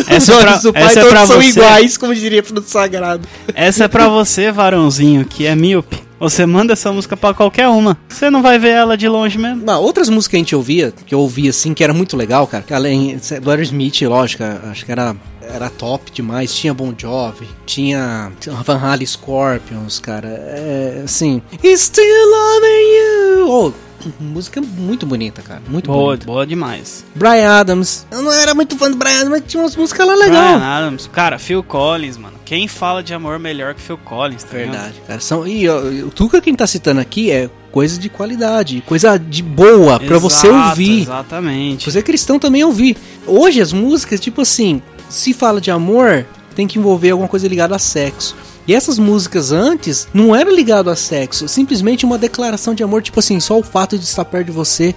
Essa 0.09 0.33
Os 0.33 0.39
é 0.39 0.43
pra- 0.43 0.51
olhos 0.53 0.63
do 0.63 0.73
pai 0.73 0.83
essa 0.85 1.01
é 1.01 1.03
todos 1.03 1.11
pra 1.11 1.27
são 1.27 1.37
você. 1.41 1.49
iguais, 1.49 1.97
como 1.99 2.15
diria 2.15 2.43
pro 2.43 2.63
sagrado. 2.63 3.29
Essa 3.55 3.85
é 3.85 3.89
pra 3.89 4.09
você, 4.09 4.51
varãozinho, 4.51 5.25
que 5.25 5.47
é 5.47 5.55
míope. 5.55 6.03
Você 6.21 6.45
manda 6.45 6.73
essa 6.73 6.91
música 6.93 7.17
pra 7.17 7.33
qualquer 7.33 7.69
uma. 7.69 7.97
Você 8.09 8.29
não 8.29 8.43
vai 8.43 8.59
ver 8.59 8.71
ela 8.71 8.97
de 8.97 9.09
longe 9.09 9.39
mesmo. 9.39 9.71
Outras 9.73 10.09
músicas 10.09 10.29
que 10.29 10.37
a 10.37 10.39
gente 10.41 10.57
ouvia, 10.57 10.93
que 11.07 11.15
eu 11.15 11.21
ouvia 11.21 11.51
assim, 11.51 11.73
que 11.75 11.85
era 11.85 11.95
muito 11.95 12.17
legal, 12.17 12.47
cara. 12.47 12.65
Além 12.71 13.19
do 13.41 13.51
Aerosmith, 13.51 14.03
lógico, 14.03 14.43
acho 14.43 14.85
que 14.85 14.91
era, 14.93 15.15
era 15.41 15.71
top 15.71 16.11
demais. 16.11 16.55
Tinha 16.55 16.75
Bon 16.75 16.93
Jovi, 16.97 17.49
tinha 17.65 18.33
Van 18.65 18.79
Halen 18.79 19.07
Scorpions, 19.07 20.01
cara. 20.01 20.29
É, 20.29 21.03
assim. 21.05 21.41
Still 21.77 22.31
loving 22.31 22.97
you. 22.99 23.49
Oh, 23.49 23.73
música 24.21 24.61
muito 24.61 25.07
bonita, 25.07 25.43
cara. 25.43 25.63
Muito 25.69 25.87
Boa, 25.87 26.09
bonita. 26.09 26.27
boa 26.27 26.47
demais. 26.47 27.05
Brian 27.15 27.51
Adams. 27.51 28.07
Eu 28.11 28.23
não 28.23 28.33
era 28.33 28.55
muito 28.55 28.77
fã 28.77 28.91
do 28.91 28.97
Brian 28.97 29.21
Adams, 29.21 29.31
mas 29.31 29.43
tinha 29.47 29.63
umas 29.63 29.77
músicas 29.77 30.07
lá 30.07 30.15
Brian 30.15 30.27
legais. 30.27 30.63
Adams. 30.63 31.11
Cara, 31.13 31.39
Phil 31.39 31.63
Collins, 31.63 32.17
mano. 32.17 32.37
Quem 32.45 32.69
fala 32.69 33.03
de 33.03 33.13
amor 33.13 33.39
melhor 33.39 33.75
que 33.75 33.81
Phil 33.81 33.99
Collins, 33.99 34.45
tá? 34.45 34.57
Verdade, 34.57 34.95
cara. 35.07 35.21
São, 35.21 35.47
e 35.47 35.69
ó, 35.69 35.79
o 35.79 36.11
Tuca 36.11 36.41
quem 36.41 36.55
tá 36.55 36.67
citando 36.67 37.01
aqui 37.01 37.31
é 37.31 37.51
coisa 37.71 37.99
de 37.99 38.09
qualidade, 38.09 38.83
coisa 38.87 39.19
de 39.19 39.43
boa 39.43 40.01
pra 40.01 40.19
você 40.19 40.49
ouvir. 40.49 41.03
Exatamente. 41.03 41.91
Você 41.91 41.99
é 41.99 42.03
cristão 42.03 42.39
também 42.39 42.65
ouvir. 42.65 42.97
Hoje 43.27 43.61
as 43.61 43.73
músicas, 43.73 44.21
tipo 44.21 44.41
assim, 44.41 44.83
se 45.09 45.33
fala 45.33 45.61
de 45.61 45.71
amor, 45.71 46.27
tem 46.55 46.67
que 46.67 46.79
envolver 46.79 47.11
alguma 47.11 47.29
coisa 47.29 47.47
ligada 47.47 47.77
a 47.77 47.79
sexo. 47.79 48.35
E 48.69 48.75
essas 48.75 48.99
músicas 48.99 49.51
antes 49.51 50.07
não 50.13 50.37
eram 50.37 50.55
ligado 50.55 50.91
a 50.91 50.95
sexo, 50.95 51.49
simplesmente 51.49 52.05
uma 52.05 52.19
declaração 52.19 52.75
de 52.75 52.83
amor, 52.83 53.03
tipo 53.03 53.19
assim, 53.19 53.41
só 53.41 53.59
o 53.59 53.63
fato 53.63 53.99
de 53.99 54.05
estar 54.05 54.27
perto 54.27 54.47
de 54.49 54.53
você. 54.53 54.95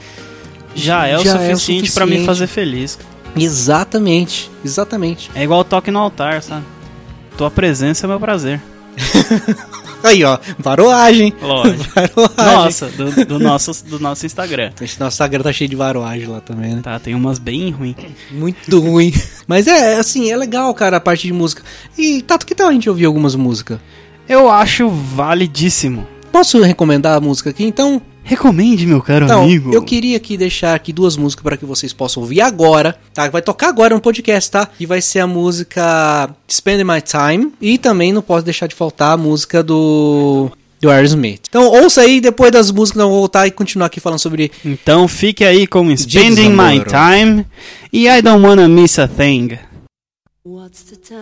Já 0.76 1.08
é 1.08 1.18
o 1.18 1.24
Já 1.24 1.42
é 1.42 1.54
o 1.54 1.58
suficiente 1.58 1.92
pra 1.94 2.06
me 2.06 2.12
suficiente. 2.12 2.26
fazer 2.26 2.48
feliz. 2.48 3.00
Exatamente, 3.34 4.52
exatamente. 4.64 5.32
É 5.34 5.44
igual 5.44 5.64
toque 5.64 5.90
no 5.90 6.00
altar, 6.00 6.44
sabe? 6.44 6.66
Tua 7.38 7.50
presença 7.50 8.06
é 8.06 8.08
meu 8.10 8.20
prazer. 8.20 8.62
Aí, 10.04 10.24
ó, 10.24 10.38
varoagem. 10.58 11.34
Lógico. 11.42 11.84
Varoagem. 11.94 12.56
Nossa, 12.56 12.88
do, 12.90 13.26
do 13.26 13.40
nosso, 13.40 13.86
do 13.86 14.00
nosso 14.00 14.26
Instagram. 14.26 14.72
Esse 14.82 15.00
Nosso 15.00 15.16
Instagram 15.16 15.44
tá 15.44 15.54
cheio 15.54 15.70
de 15.70 15.76
varoagem 15.76 16.28
lá 16.28 16.42
também, 16.42 16.76
né? 16.76 16.82
Tá, 16.82 17.00
tem 17.00 17.14
umas 17.14 17.40
bem 17.40 17.70
ruins. 17.72 17.96
Muito 18.32 18.80
ruim. 18.80 19.14
Mas 19.48 19.68
é, 19.68 19.98
assim, 19.98 20.32
é 20.32 20.38
legal, 20.38 20.74
cara, 20.74 20.98
a 20.98 21.02
parte 21.02 21.28
de 21.28 21.34
música. 21.34 21.64
E, 21.98 22.22
Tato, 22.22 22.46
que 22.46 22.56
tal 22.56 22.68
a 22.68 22.74
gente 22.74 22.90
ouvir 22.90 23.06
algumas 23.06 23.36
músicas? 23.36 23.80
Eu 24.28 24.50
acho 24.50 24.90
validíssimo. 24.90 26.08
Posso 26.32 26.62
recomendar 26.62 27.18
a 27.18 27.22
música 27.22 27.50
aqui? 27.50 27.66
Então, 27.66 28.02
Recomende, 28.24 28.86
meu 28.86 29.02
caro 29.02 29.26
Então, 29.26 29.44
amigo. 29.44 29.74
eu 29.74 29.82
queria 29.84 30.16
aqui 30.18 30.38
deixar 30.38 30.74
aqui 30.76 30.94
duas 30.94 31.18
músicas 31.18 31.44
para 31.44 31.58
que 31.58 31.66
vocês 31.66 31.92
possam 31.92 32.22
ouvir 32.24 32.42
agora, 32.42 32.98
tá? 33.14 33.30
Vai 33.30 33.42
tocar 33.42 33.68
agora 33.70 33.94
no 33.96 34.02
podcast, 34.02 34.52
tá? 34.52 34.70
E 34.80 34.86
vai 34.86 35.02
ser 35.02 35.20
a 35.20 35.28
música 35.28 36.30
Spend 36.50 36.84
My 36.84 37.02
Time 37.02 37.52
e 37.60 37.78
também 37.78 38.14
não 38.14 38.22
posso 38.22 38.46
deixar 38.46 38.68
de 38.68 38.76
faltar 38.76 39.14
a 39.14 39.18
música 39.18 39.62
do 39.64 40.50
do 40.80 40.90
Aerosmith. 40.90 41.42
Então, 41.48 41.68
ouça 41.68 42.02
aí 42.02 42.20
depois 42.20 42.52
das 42.52 42.72
músicas, 42.72 42.98
nós 42.98 43.06
vamos 43.06 43.20
voltar 43.20 43.46
e 43.46 43.52
continuar 43.52 43.86
aqui 43.86 44.00
falando 44.00 44.18
sobre 44.20 44.52
Então 44.66 45.08
fique 45.08 45.44
aí 45.44 45.68
com 45.68 45.96
Spending 45.96 46.50
My. 46.50 46.84
Time 46.84 47.46
e 47.94 48.08
I 48.08 48.20
Don't 48.22 48.44
Wanna 48.44 48.68
Miss 48.68 48.98
a 48.98 49.08
Thing. 49.08 49.60
What's 50.44 50.82
the 50.84 50.96
time? 50.96 51.22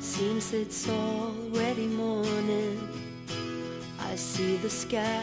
Seems 0.00 0.52
it's 0.52 0.86
already 0.88 1.86
morning. 1.86 2.76
I 3.98 4.16
see 4.18 4.58
the 4.60 4.68
sky, 4.68 5.22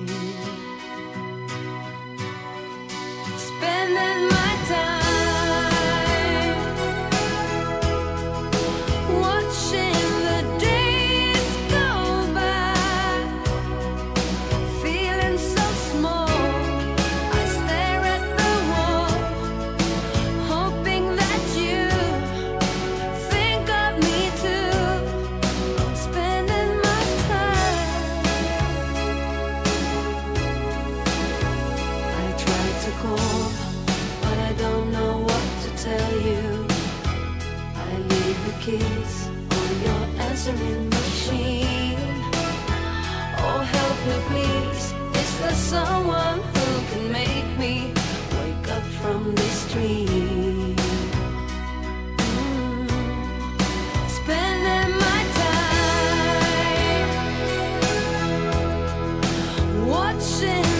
Spending 3.61 4.27
my 4.27 4.57
time 4.67 5.00
keys 38.61 39.27
on 39.57 39.71
your 39.85 40.03
answering 40.27 40.89
machine. 40.89 41.97
Oh, 43.43 43.61
help 43.75 43.97
me, 44.07 44.15
please. 44.29 44.85
Is 45.21 45.31
there 45.39 45.59
someone 45.73 46.39
who 46.53 46.67
can 46.91 47.11
make 47.11 47.49
me 47.57 47.91
wake 48.37 48.67
up 48.77 48.83
from 49.01 49.33
this 49.35 49.57
dream? 49.73 50.75
Mm. 52.17 52.87
Time 55.35 55.91
watching 59.87 60.70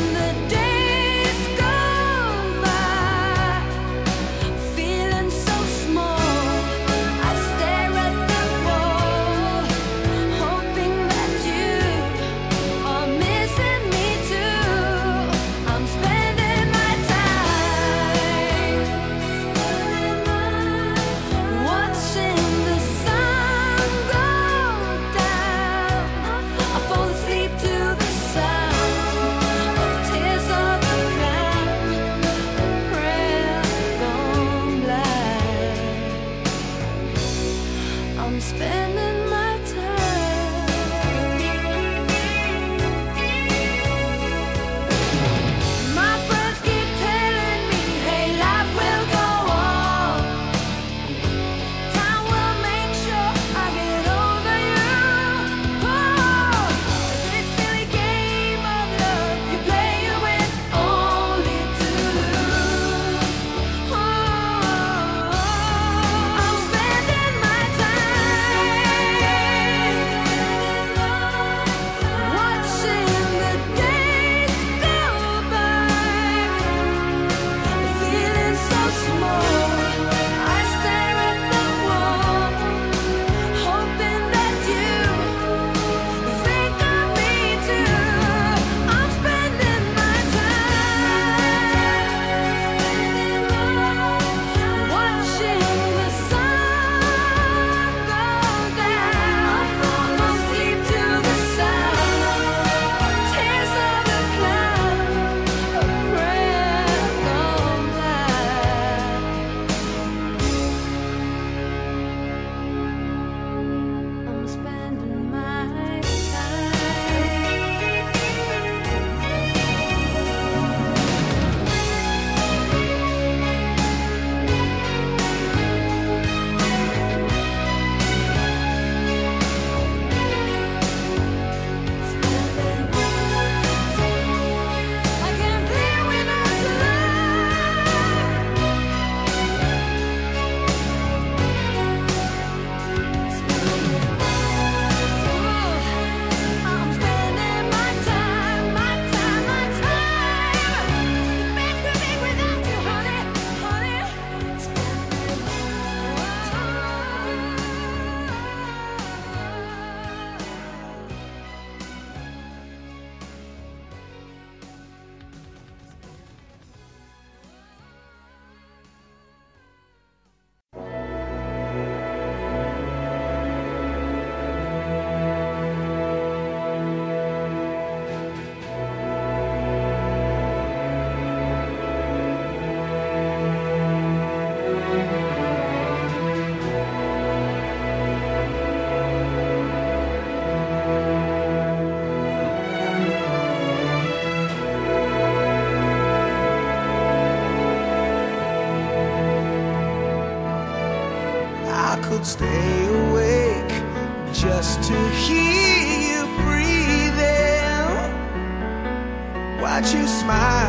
you 210.01 210.07
smile. 210.07 210.60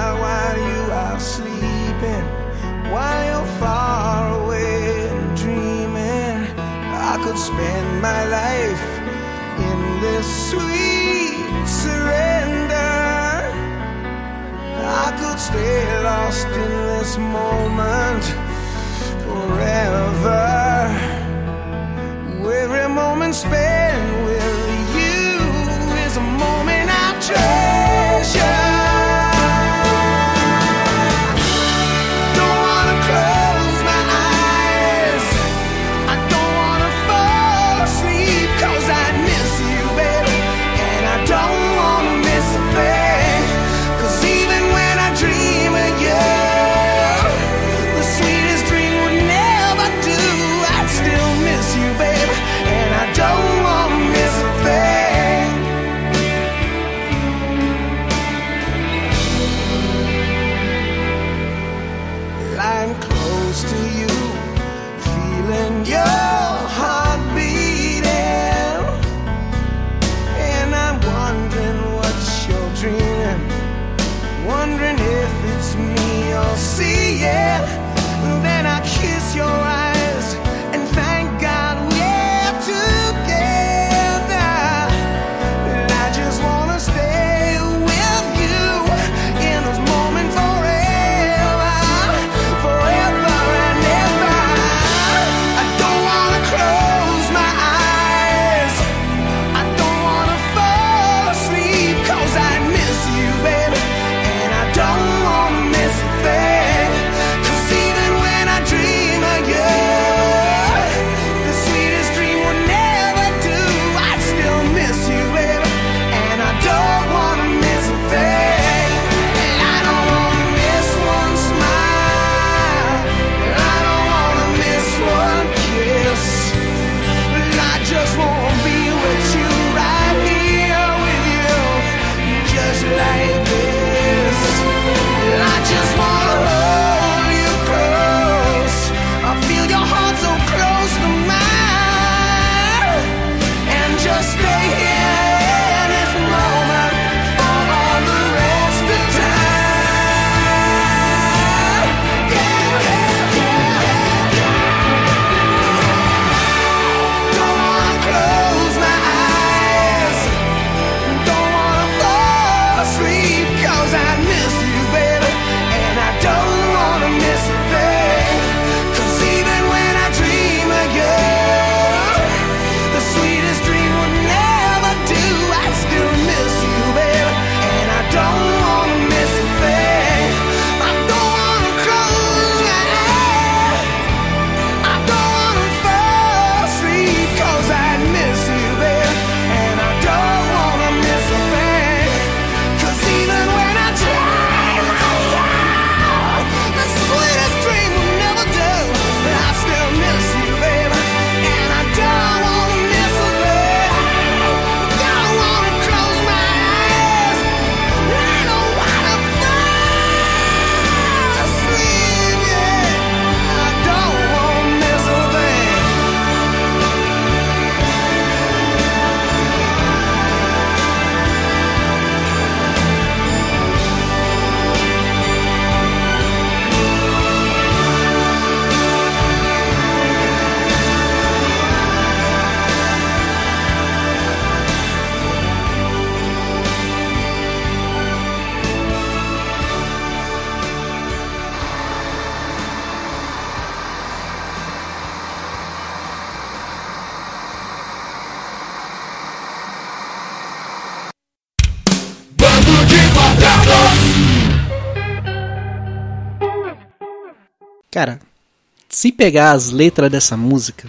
se 259.02 259.10
pegar 259.10 259.50
as 259.50 259.70
letras 259.70 260.08
dessa 260.08 260.36
música 260.36 260.86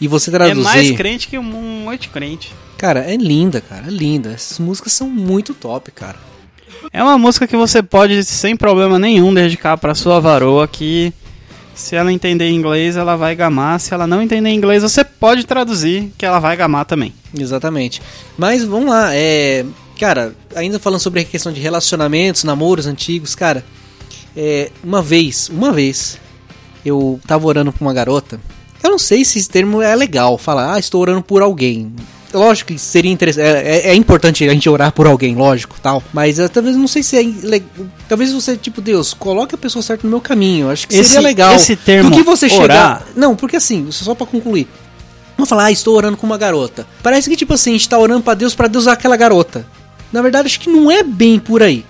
e 0.00 0.06
você 0.06 0.30
traduzir. 0.30 0.60
É 0.60 0.62
mais 0.62 0.90
crente 0.92 1.26
que 1.26 1.36
um 1.36 1.42
monte 1.42 2.08
crente. 2.08 2.54
Cara, 2.78 3.00
é 3.00 3.16
linda, 3.16 3.60
cara, 3.60 3.88
é 3.88 3.90
linda. 3.90 4.30
Essas 4.30 4.60
músicas 4.60 4.92
são 4.92 5.10
muito 5.10 5.52
top, 5.52 5.90
cara. 5.90 6.14
É 6.92 7.02
uma 7.02 7.18
música 7.18 7.44
que 7.48 7.56
você 7.56 7.82
pode, 7.82 8.22
sem 8.22 8.56
problema 8.56 8.96
nenhum, 8.96 9.34
dedicar 9.34 9.76
para 9.76 9.92
sua 9.92 10.20
varoa 10.20 10.68
que. 10.68 11.12
Se 11.74 11.96
ela 11.96 12.12
entender 12.12 12.48
inglês, 12.48 12.96
ela 12.96 13.16
vai 13.16 13.34
gamar. 13.34 13.80
Se 13.80 13.92
ela 13.92 14.06
não 14.06 14.22
entender 14.22 14.50
inglês, 14.50 14.84
você 14.84 15.02
pode 15.02 15.44
traduzir 15.44 16.12
que 16.16 16.24
ela 16.24 16.38
vai 16.38 16.56
gamar 16.56 16.84
também. 16.84 17.12
Exatamente. 17.36 18.00
Mas 18.38 18.62
vamos 18.62 18.88
lá, 18.88 19.12
é. 19.12 19.66
Cara, 19.98 20.32
ainda 20.54 20.78
falando 20.78 21.00
sobre 21.00 21.22
a 21.22 21.24
questão 21.24 21.52
de 21.52 21.60
relacionamentos, 21.60 22.44
namoros 22.44 22.86
antigos, 22.86 23.34
cara. 23.34 23.64
É, 24.36 24.70
uma 24.84 25.02
vez, 25.02 25.48
uma 25.48 25.72
vez, 25.72 26.21
eu 26.84 27.20
tava 27.26 27.46
orando 27.46 27.72
por 27.72 27.84
uma 27.84 27.92
garota. 27.92 28.40
Eu 28.82 28.90
não 28.90 28.98
sei 28.98 29.24
se 29.24 29.38
esse 29.38 29.48
termo 29.48 29.80
é 29.80 29.94
legal, 29.94 30.36
falar, 30.36 30.74
ah, 30.74 30.78
estou 30.78 31.00
orando 31.00 31.22
por 31.22 31.40
alguém. 31.40 31.92
Lógico 32.34 32.72
que 32.72 32.78
seria 32.78 33.12
interessante. 33.12 33.44
É, 33.44 33.88
é, 33.88 33.88
é 33.90 33.94
importante 33.94 34.48
a 34.48 34.52
gente 34.52 34.68
orar 34.68 34.90
por 34.90 35.06
alguém, 35.06 35.34
lógico, 35.36 35.76
tal. 35.82 36.02
Mas 36.12 36.38
eu, 36.38 36.48
talvez 36.48 36.76
não 36.76 36.88
sei 36.88 37.02
se 37.02 37.16
é. 37.16 37.62
Talvez 38.08 38.32
você, 38.32 38.56
tipo, 38.56 38.80
Deus, 38.80 39.12
coloque 39.12 39.54
a 39.54 39.58
pessoa 39.58 39.82
certa 39.82 40.06
no 40.06 40.10
meu 40.10 40.20
caminho. 40.20 40.70
Acho 40.70 40.88
que 40.88 40.94
esse, 40.94 41.10
seria 41.10 41.20
legal. 41.20 41.54
Esse 41.54 41.76
termo. 41.76 42.10
Do 42.10 42.16
que 42.16 42.22
você 42.22 42.46
orar... 42.46 42.60
chegar. 42.60 43.06
Não, 43.14 43.36
porque 43.36 43.56
assim, 43.56 43.90
só 43.90 44.14
para 44.14 44.26
concluir. 44.26 44.66
Vamos 45.36 45.48
falar, 45.48 45.64
ah, 45.64 45.72
estou 45.72 45.94
orando 45.94 46.16
com 46.16 46.26
uma 46.26 46.38
garota. 46.38 46.86
Parece 47.02 47.28
que, 47.28 47.36
tipo 47.36 47.54
assim, 47.54 47.70
a 47.70 47.72
gente 47.74 47.88
tá 47.88 47.98
orando 47.98 48.22
pra 48.22 48.34
Deus, 48.34 48.54
para 48.54 48.68
Deus 48.68 48.84
usar 48.84 48.92
aquela 48.92 49.16
garota. 49.16 49.66
Na 50.12 50.22
verdade, 50.22 50.46
acho 50.46 50.60
que 50.60 50.70
não 50.70 50.90
é 50.90 51.02
bem 51.02 51.38
por 51.38 51.62
aí. 51.62 51.84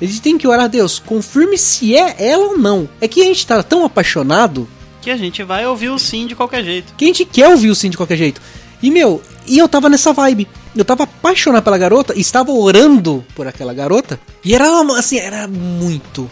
A 0.00 0.04
gente 0.04 0.20
tem 0.22 0.38
que 0.38 0.46
orar 0.46 0.64
a 0.66 0.68
Deus, 0.68 0.98
confirme 0.98 1.58
se 1.58 1.96
é 1.96 2.14
ela 2.18 2.44
ou 2.48 2.58
não. 2.58 2.88
É 3.00 3.08
que 3.08 3.20
a 3.20 3.24
gente 3.24 3.46
tá 3.46 3.62
tão 3.62 3.84
apaixonado 3.84 4.68
Que 5.02 5.10
a 5.10 5.16
gente 5.16 5.42
vai 5.42 5.66
ouvir 5.66 5.88
o 5.90 5.98
sim 5.98 6.26
de 6.26 6.34
qualquer 6.36 6.62
jeito. 6.64 6.94
que 6.96 7.04
a 7.04 7.08
gente 7.08 7.24
quer 7.24 7.48
ouvir 7.48 7.70
o 7.70 7.74
sim 7.74 7.90
de 7.90 7.96
qualquer 7.96 8.16
jeito. 8.16 8.40
E, 8.82 8.90
meu, 8.92 9.20
e 9.46 9.58
eu 9.58 9.68
tava 9.68 9.88
nessa 9.88 10.12
vibe. 10.12 10.46
Eu 10.76 10.84
tava 10.84 11.02
apaixonado 11.02 11.64
pela 11.64 11.76
garota, 11.76 12.16
estava 12.16 12.52
orando 12.52 13.24
por 13.34 13.46
aquela 13.48 13.74
garota. 13.74 14.20
E 14.44 14.54
era, 14.54 14.70
uma- 14.70 14.98
assim, 15.00 15.18
era 15.18 15.48
muito 15.48 16.30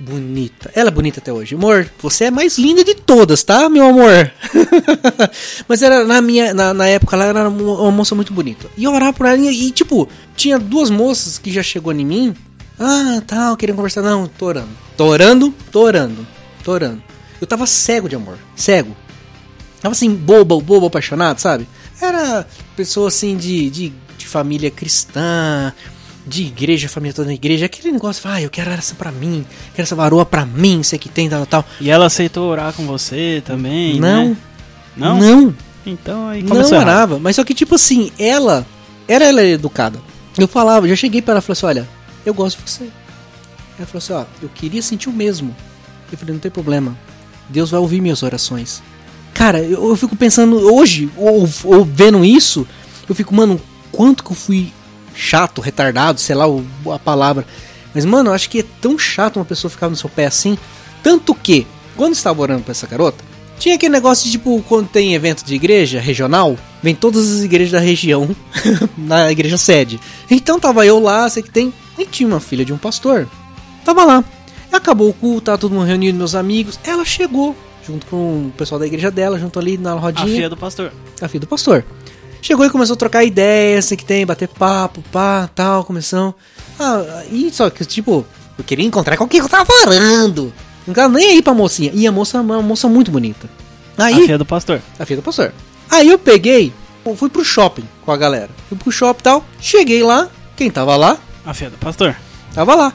bonita. 0.00 0.70
Ela 0.74 0.88
é 0.88 0.90
bonita 0.90 1.20
até 1.20 1.30
hoje. 1.30 1.54
Amor, 1.54 1.86
você 2.00 2.24
é 2.24 2.28
a 2.28 2.30
mais 2.30 2.56
linda 2.56 2.82
de 2.82 2.94
todas, 2.94 3.42
tá, 3.42 3.68
meu 3.68 3.84
amor? 3.86 4.32
Mas 5.68 5.82
era 5.82 6.04
na 6.04 6.20
minha, 6.20 6.54
na, 6.54 6.72
na 6.74 6.86
época, 6.86 7.16
ela 7.16 7.26
era 7.26 7.48
uma 7.48 7.82
uma 7.82 7.90
moça 7.90 8.14
muito 8.14 8.32
bonita. 8.32 8.66
E 8.76 8.84
eu 8.84 8.92
orava 8.92 9.12
por 9.12 9.26
ela 9.26 9.36
e, 9.38 9.70
tipo, 9.70 10.08
tinha 10.36 10.58
duas 10.58 10.88
moças 10.90 11.38
que 11.38 11.52
já 11.52 11.62
chegou 11.62 11.92
em 11.92 12.04
mim. 12.04 12.34
Ah, 12.78 13.22
tal, 13.26 13.56
querendo 13.56 13.76
conversar. 13.76 14.02
Não, 14.02 14.26
tô 14.26 14.46
orando. 14.46 14.68
Tô 14.96 15.06
orando, 15.06 15.54
tô 15.70 15.82
orando, 15.82 16.26
tô 16.62 16.72
orando. 16.72 17.02
Eu 17.40 17.46
tava 17.46 17.66
cego 17.66 18.08
de 18.08 18.16
amor. 18.16 18.38
Cego. 18.56 18.96
Tava 19.80 19.92
assim, 19.92 20.14
bobo, 20.14 20.60
bobo, 20.60 20.86
apaixonado, 20.86 21.38
sabe? 21.40 21.68
Era 22.00 22.46
pessoa 22.76 23.08
assim 23.08 23.36
de, 23.36 23.68
de, 23.70 23.92
de 24.16 24.26
família 24.26 24.70
cristã, 24.70 25.72
de 26.26 26.42
igreja, 26.44 26.88
família 26.88 27.12
toda 27.14 27.28
na 27.28 27.34
igreja. 27.34 27.66
Aquele 27.66 27.92
negócio, 27.92 28.28
ah, 28.30 28.40
eu 28.40 28.48
quero 28.50 28.70
essa 28.70 28.94
pra 28.94 29.12
mim, 29.12 29.44
quero 29.74 29.82
essa 29.84 29.94
varoa 29.94 30.24
pra 30.24 30.46
mim, 30.46 30.82
sei 30.82 30.98
que 30.98 31.08
tem, 31.08 31.28
tal, 31.28 31.44
tal. 31.46 31.64
E 31.80 31.90
ela 31.90 32.06
aceitou 32.06 32.48
orar 32.50 32.72
com 32.72 32.86
você 32.86 33.42
também, 33.44 34.00
Não, 34.00 34.28
né? 34.30 34.36
Não? 34.96 35.18
não, 35.18 35.54
Então 35.84 36.28
aí 36.28 36.42
não 36.42 36.48
começou 36.50 36.74
errado. 36.76 36.88
orava. 36.88 37.18
Mas 37.18 37.36
só 37.36 37.44
que, 37.44 37.52
tipo 37.52 37.74
assim, 37.74 38.10
ela, 38.18 38.66
era 39.06 39.24
ela 39.26 39.42
educada. 39.44 40.00
Eu 40.38 40.48
falava, 40.48 40.88
já 40.88 40.96
cheguei 40.96 41.20
pra 41.20 41.32
ela 41.34 41.40
e 41.40 41.42
falei 41.42 41.52
assim: 41.58 41.66
olha, 41.66 41.88
eu 42.24 42.34
gosto 42.34 42.58
de 42.58 42.70
você. 42.70 42.84
Ela 43.78 43.86
falou 43.86 43.98
assim: 43.98 44.12
ó, 44.12 44.24
eu 44.42 44.48
queria 44.48 44.82
sentir 44.82 45.08
o 45.08 45.12
mesmo. 45.12 45.54
Eu 46.10 46.18
falei: 46.18 46.34
não 46.34 46.40
tem 46.40 46.50
problema, 46.50 46.96
Deus 47.48 47.70
vai 47.70 47.80
ouvir 47.80 48.00
minhas 48.00 48.22
orações. 48.22 48.82
Cara, 49.32 49.58
eu, 49.58 49.88
eu 49.88 49.96
fico 49.96 50.14
pensando, 50.14 50.56
hoje, 50.72 51.10
ou, 51.16 51.48
ou 51.64 51.84
vendo 51.84 52.24
isso, 52.24 52.66
eu 53.08 53.14
fico, 53.14 53.34
mano, 53.34 53.60
quanto 53.90 54.22
que 54.22 54.30
eu 54.30 54.36
fui 54.36 54.72
chato, 55.14 55.60
retardado, 55.60 56.20
sei 56.20 56.36
lá 56.36 56.44
a 56.94 56.98
palavra. 56.98 57.46
Mas, 57.94 58.04
mano, 58.04 58.30
eu 58.30 58.34
acho 58.34 58.48
que 58.48 58.60
é 58.60 58.64
tão 58.80 58.98
chato 58.98 59.36
uma 59.36 59.44
pessoa 59.44 59.70
ficar 59.70 59.88
no 59.88 59.96
seu 59.96 60.08
pé 60.08 60.26
assim. 60.26 60.58
Tanto 61.02 61.34
que, 61.34 61.66
quando 61.96 62.10
eu 62.10 62.16
estava 62.16 62.40
orando 62.40 62.62
pra 62.62 62.72
essa 62.72 62.86
garota, 62.86 63.24
tinha 63.58 63.76
aquele 63.76 63.92
negócio 63.92 64.24
de 64.24 64.32
tipo, 64.32 64.62
quando 64.68 64.88
tem 64.88 65.14
evento 65.14 65.44
de 65.44 65.54
igreja 65.54 66.00
regional, 66.00 66.56
vem 66.82 66.94
todas 66.94 67.30
as 67.30 67.42
igrejas 67.42 67.72
da 67.72 67.78
região 67.78 68.34
na 68.98 69.30
igreja 69.30 69.56
sede. 69.56 70.00
Então 70.30 70.58
tava 70.58 70.84
eu 70.84 70.98
lá, 70.98 71.28
sei 71.28 71.42
que 71.42 71.50
tem, 71.50 71.72
e 71.98 72.04
tinha 72.06 72.26
uma 72.28 72.40
filha 72.40 72.64
de 72.64 72.72
um 72.72 72.78
pastor. 72.78 73.28
Tava 73.84 74.04
lá. 74.04 74.24
Acabou 74.72 75.08
o 75.08 75.12
culto, 75.12 75.42
tava 75.42 75.58
todo 75.58 75.72
mundo 75.74 75.84
reunido, 75.86 76.18
meus 76.18 76.34
amigos. 76.34 76.78
Ela 76.84 77.04
chegou, 77.04 77.54
junto 77.86 78.06
com 78.06 78.46
o 78.48 78.52
pessoal 78.56 78.78
da 78.78 78.86
igreja 78.86 79.10
dela, 79.10 79.38
junto 79.38 79.58
ali 79.58 79.78
na 79.78 79.92
A 79.92 79.94
rodinha 79.98 80.26
filha 80.26 80.48
do 80.50 80.56
pastor. 80.56 80.92
a 81.20 81.28
filha 81.28 81.40
do 81.40 81.46
pastor. 81.46 81.84
Chegou 82.42 82.66
e 82.66 82.70
começou 82.70 82.94
a 82.94 82.96
trocar 82.98 83.24
ideias, 83.24 83.86
assim 83.86 83.96
que 83.96 84.04
tem, 84.04 84.26
bater 84.26 84.48
papo, 84.48 85.02
pá, 85.12 85.48
tal, 85.54 85.84
começou. 85.84 86.34
Ah, 86.78 87.22
e 87.30 87.50
só 87.50 87.70
que, 87.70 87.84
tipo, 87.84 88.26
eu 88.58 88.64
queria 88.64 88.84
encontrar 88.84 89.16
com 89.16 89.26
quem 89.28 89.40
eu 89.40 89.48
tava 89.48 89.72
orando. 89.86 90.52
Não 90.86 90.92
tava 90.92 91.16
nem 91.16 91.30
aí 91.30 91.42
pra 91.42 91.54
mocinha. 91.54 91.90
E 91.94 92.06
a 92.06 92.12
moça 92.12 92.36
é 92.36 92.40
uma 92.40 92.60
moça 92.60 92.88
muito 92.88 93.10
bonita. 93.10 93.48
A 93.96 94.04
Aí, 94.06 94.14
filha 94.16 94.36
do 94.36 94.44
pastor. 94.44 94.82
a 94.98 95.06
filha 95.06 95.20
do 95.20 95.24
pastor. 95.24 95.52
Aí 95.90 96.08
eu 96.10 96.18
peguei, 96.18 96.72
fui 97.16 97.30
pro 97.30 97.44
shopping 97.44 97.84
com 98.04 98.10
a 98.12 98.16
galera. 98.16 98.50
Fui 98.68 98.76
pro 98.76 98.90
shopping 98.92 99.20
e 99.20 99.22
tal. 99.22 99.44
Cheguei 99.60 100.02
lá, 100.02 100.28
quem 100.56 100.70
tava 100.70 100.96
lá? 100.96 101.16
A 101.44 101.52
filha 101.54 101.70
do 101.70 101.78
pastor. 101.78 102.16
Tava 102.54 102.74
lá. 102.74 102.92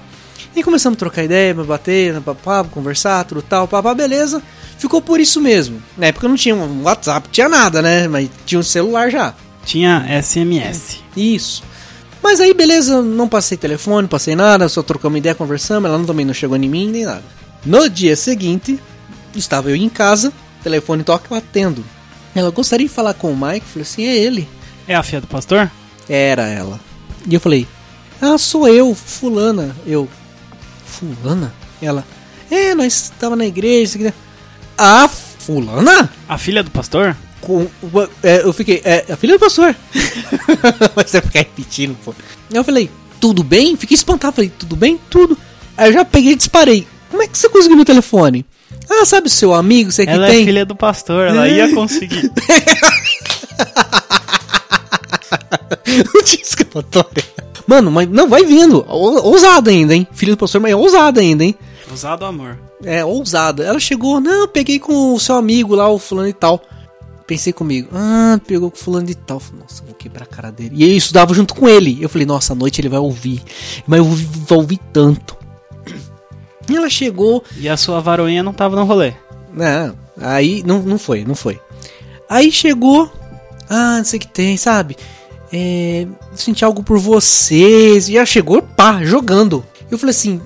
E 0.56 0.64
começamos 0.64 0.97
a 0.97 1.00
trocar 1.00 1.24
ideia, 1.24 1.54
bater, 1.54 2.20
papá, 2.22 2.64
conversar, 2.64 3.24
tudo 3.26 3.41
tal, 3.41 3.68
papá, 3.68 3.93
beleza. 3.93 4.41
Ficou 4.78 5.02
por 5.02 5.20
isso 5.20 5.39
mesmo. 5.41 5.82
Na 5.97 6.08
época 6.08 6.28
não 6.28 6.36
tinha 6.36 6.56
um 6.56 6.84
WhatsApp, 6.84 7.30
tinha 7.30 7.47
nada, 7.47 7.82
né? 7.82 8.08
Mas 8.08 8.30
tinha 8.45 8.60
um 8.60 8.64
celular 8.64 9.12
já. 9.12 9.34
Tinha 9.66 10.06
SMS. 10.22 11.00
Isso. 11.16 11.64
Mas 12.22 12.41
aí, 12.41 12.54
beleza, 12.54 13.02
não 13.02 13.28
passei 13.28 13.58
telefone, 13.58 14.08
passei 14.08 14.36
nada, 14.36 14.68
só 14.68 14.82
trocamos 14.82 15.18
ideia, 15.18 15.36
conversamos, 15.36 15.89
ela 15.89 16.04
também 16.04 16.26
não 16.26 16.34
chegou 16.34 16.58
em 16.58 16.68
mim, 16.68 16.89
nem 16.89 17.06
nada. 17.06 17.24
No 17.66 17.89
dia 17.89 18.16
seguinte, 18.16 18.80
estava 19.36 19.70
eu 19.70 19.76
em 19.76 19.89
casa, 19.89 20.34
telefone 20.64 21.04
toca, 21.04 21.28
eu 21.32 21.38
atendo. 21.38 21.84
Ela 22.36 22.50
gostaria 22.52 22.88
de 22.88 22.93
falar 22.93 23.14
com 23.14 23.32
o 23.32 23.36
Mike, 23.36 23.66
eu 23.66 23.72
falei 23.72 23.82
assim, 23.84 24.06
é 24.06 24.16
ele. 24.18 24.47
É 24.88 24.95
a 24.95 25.04
filha 25.04 25.22
do 25.22 25.28
pastor? 25.28 25.72
Era 26.08 26.47
ela. 26.47 26.80
E 27.28 27.34
eu 27.34 27.39
falei, 27.39 27.68
ah, 28.22 28.38
sou 28.38 28.67
eu, 28.67 28.93
fulana. 28.93 29.76
Eu, 29.86 30.07
fulana? 30.86 31.53
Ela, 31.82 32.05
é, 32.51 32.76
nós 32.76 32.93
estava 32.93 33.36
na 33.36 33.45
igreja, 33.45 33.84
isso 33.84 33.95
aqui. 33.97 34.05
né?" 34.05 34.13
Ah, 34.78 35.07
fulana? 35.07 36.09
A 36.28 36.38
filha 36.38 36.63
do 36.63 36.72
pastor? 36.72 37.15
Com, 37.41 37.67
é, 38.22 38.41
eu 38.43 38.51
fiquei, 38.53 38.82
é, 38.84 39.05
a 39.09 39.15
filha 39.15 39.34
do 39.36 39.39
pastor. 39.39 39.76
Mas 40.95 41.09
você 41.09 41.22
ficar 41.22 41.39
repetindo, 41.39 41.97
pô. 42.03 42.13
Eu 42.51 42.63
falei, 42.63 42.89
tudo 43.20 43.43
bem? 43.43 43.76
Fiquei 43.78 43.95
espantado, 43.95 44.36
falei, 44.36 44.51
tudo 44.57 44.76
bem? 44.76 44.99
Tudo. 45.09 45.38
Aí 45.78 45.89
eu 45.89 45.93
já 45.93 46.05
peguei 46.05 46.34
e 46.34 46.36
disparei. 46.36 46.88
Como 47.09 47.24
é 47.24 47.28
que 47.28 47.38
você 47.38 47.49
conseguiu 47.49 47.76
meu 47.76 47.86
telefone? 47.86 48.45
Ah, 48.89 49.05
sabe 49.05 49.30
seu 49.30 49.53
amigo, 49.53 49.91
você 49.91 50.05
que 50.05 50.11
ela 50.11 50.28
tem? 50.28 50.41
é 50.41 50.45
filha 50.45 50.65
do 50.65 50.76
pastor, 50.76 51.28
ela 51.28 51.47
ia 51.47 51.74
conseguir. 51.74 52.32
Não 56.14 56.24
tinha 56.24 56.41
escapatória. 56.43 57.24
Mano, 57.68 57.91
mas 57.91 58.08
não, 58.10 58.28
vai 58.28 58.43
vindo. 58.43 58.84
Ou- 58.88 59.24
Ousada 59.28 59.70
ainda, 59.72 59.93
hein? 59.95 60.08
Filho 60.12 60.34
do 60.36 60.38
pastor, 60.39 60.60
mas 60.62 60.72
é 60.72 60.76
ousada 60.76 61.22
ainda, 61.22 61.43
hein? 61.43 61.56
Usado 61.93 62.26
amor. 62.26 62.58
É, 62.84 63.04
ousada. 63.04 63.64
Ela 63.64 63.80
chegou, 63.80 64.20
não, 64.20 64.47
peguei 64.47 64.80
com 64.80 65.14
o 65.14 65.20
seu 65.20 65.36
amigo 65.36 65.76
lá, 65.76 65.88
o 65.89 66.00
fulano 66.00 66.28
e 66.30 66.34
tal. 66.34 66.62
Pensei 67.28 67.54
comigo, 67.54 67.89
ah, 67.93 68.39
pegou 68.47 68.72
com 68.72 68.78
o 68.78 68.80
fulano 68.80 69.10
e 69.10 69.14
tal. 69.16 69.39
Falei, 69.39 69.62
Nossa, 69.62 69.84
vou 69.86 69.93
quebrar 69.93 70.24
a 70.24 70.28
cara 70.28 70.52
dele. 70.52 70.72
E 70.74 70.84
eu 70.89 70.97
estudava 70.97 71.34
junto 71.34 71.54
com 71.54 71.68
ele. 71.70 71.97
Eu 72.02 72.10
falei, 72.10 72.26
nossa, 72.26 72.54
à 72.54 72.56
noite 72.56 72.82
ele 72.82 72.89
vai 72.89 73.00
ouvir. 73.00 73.41
Mas 73.86 74.00
eu 74.00 74.06
vou- 74.06 74.18
vai 74.47 74.58
ouvir 74.58 74.80
tanto. 74.91 75.38
E 76.70 76.76
ela 76.76 76.89
chegou, 76.89 77.43
E 77.58 77.68
a 77.68 77.76
sua 77.78 78.00
varoinha 78.00 78.43
não 78.43 78.54
tava 78.54 78.76
no 78.76 78.84
rolê. 78.86 79.14
né? 79.54 79.93
Aí 80.22 80.64
não, 80.66 80.80
não 80.82 80.97
foi, 81.00 81.24
não 81.24 81.34
foi. 81.36 81.60
Aí 82.30 82.52
chegou, 82.52 83.12
ah, 83.70 83.97
não 83.97 84.04
sei 84.06 84.18
o 84.18 84.22
que 84.22 84.28
tem, 84.28 84.58
sabe? 84.58 84.95
É, 85.52 86.08
senti 86.36 86.64
algo 86.64 86.84
por 86.84 87.00
vocês. 87.00 88.10
E 88.10 88.18
ela 88.18 88.26
chegou, 88.26 88.62
pá, 88.62 89.04
jogando. 89.04 89.64
Eu 89.89 89.97
falei 89.97 90.12
assim, 90.12 90.41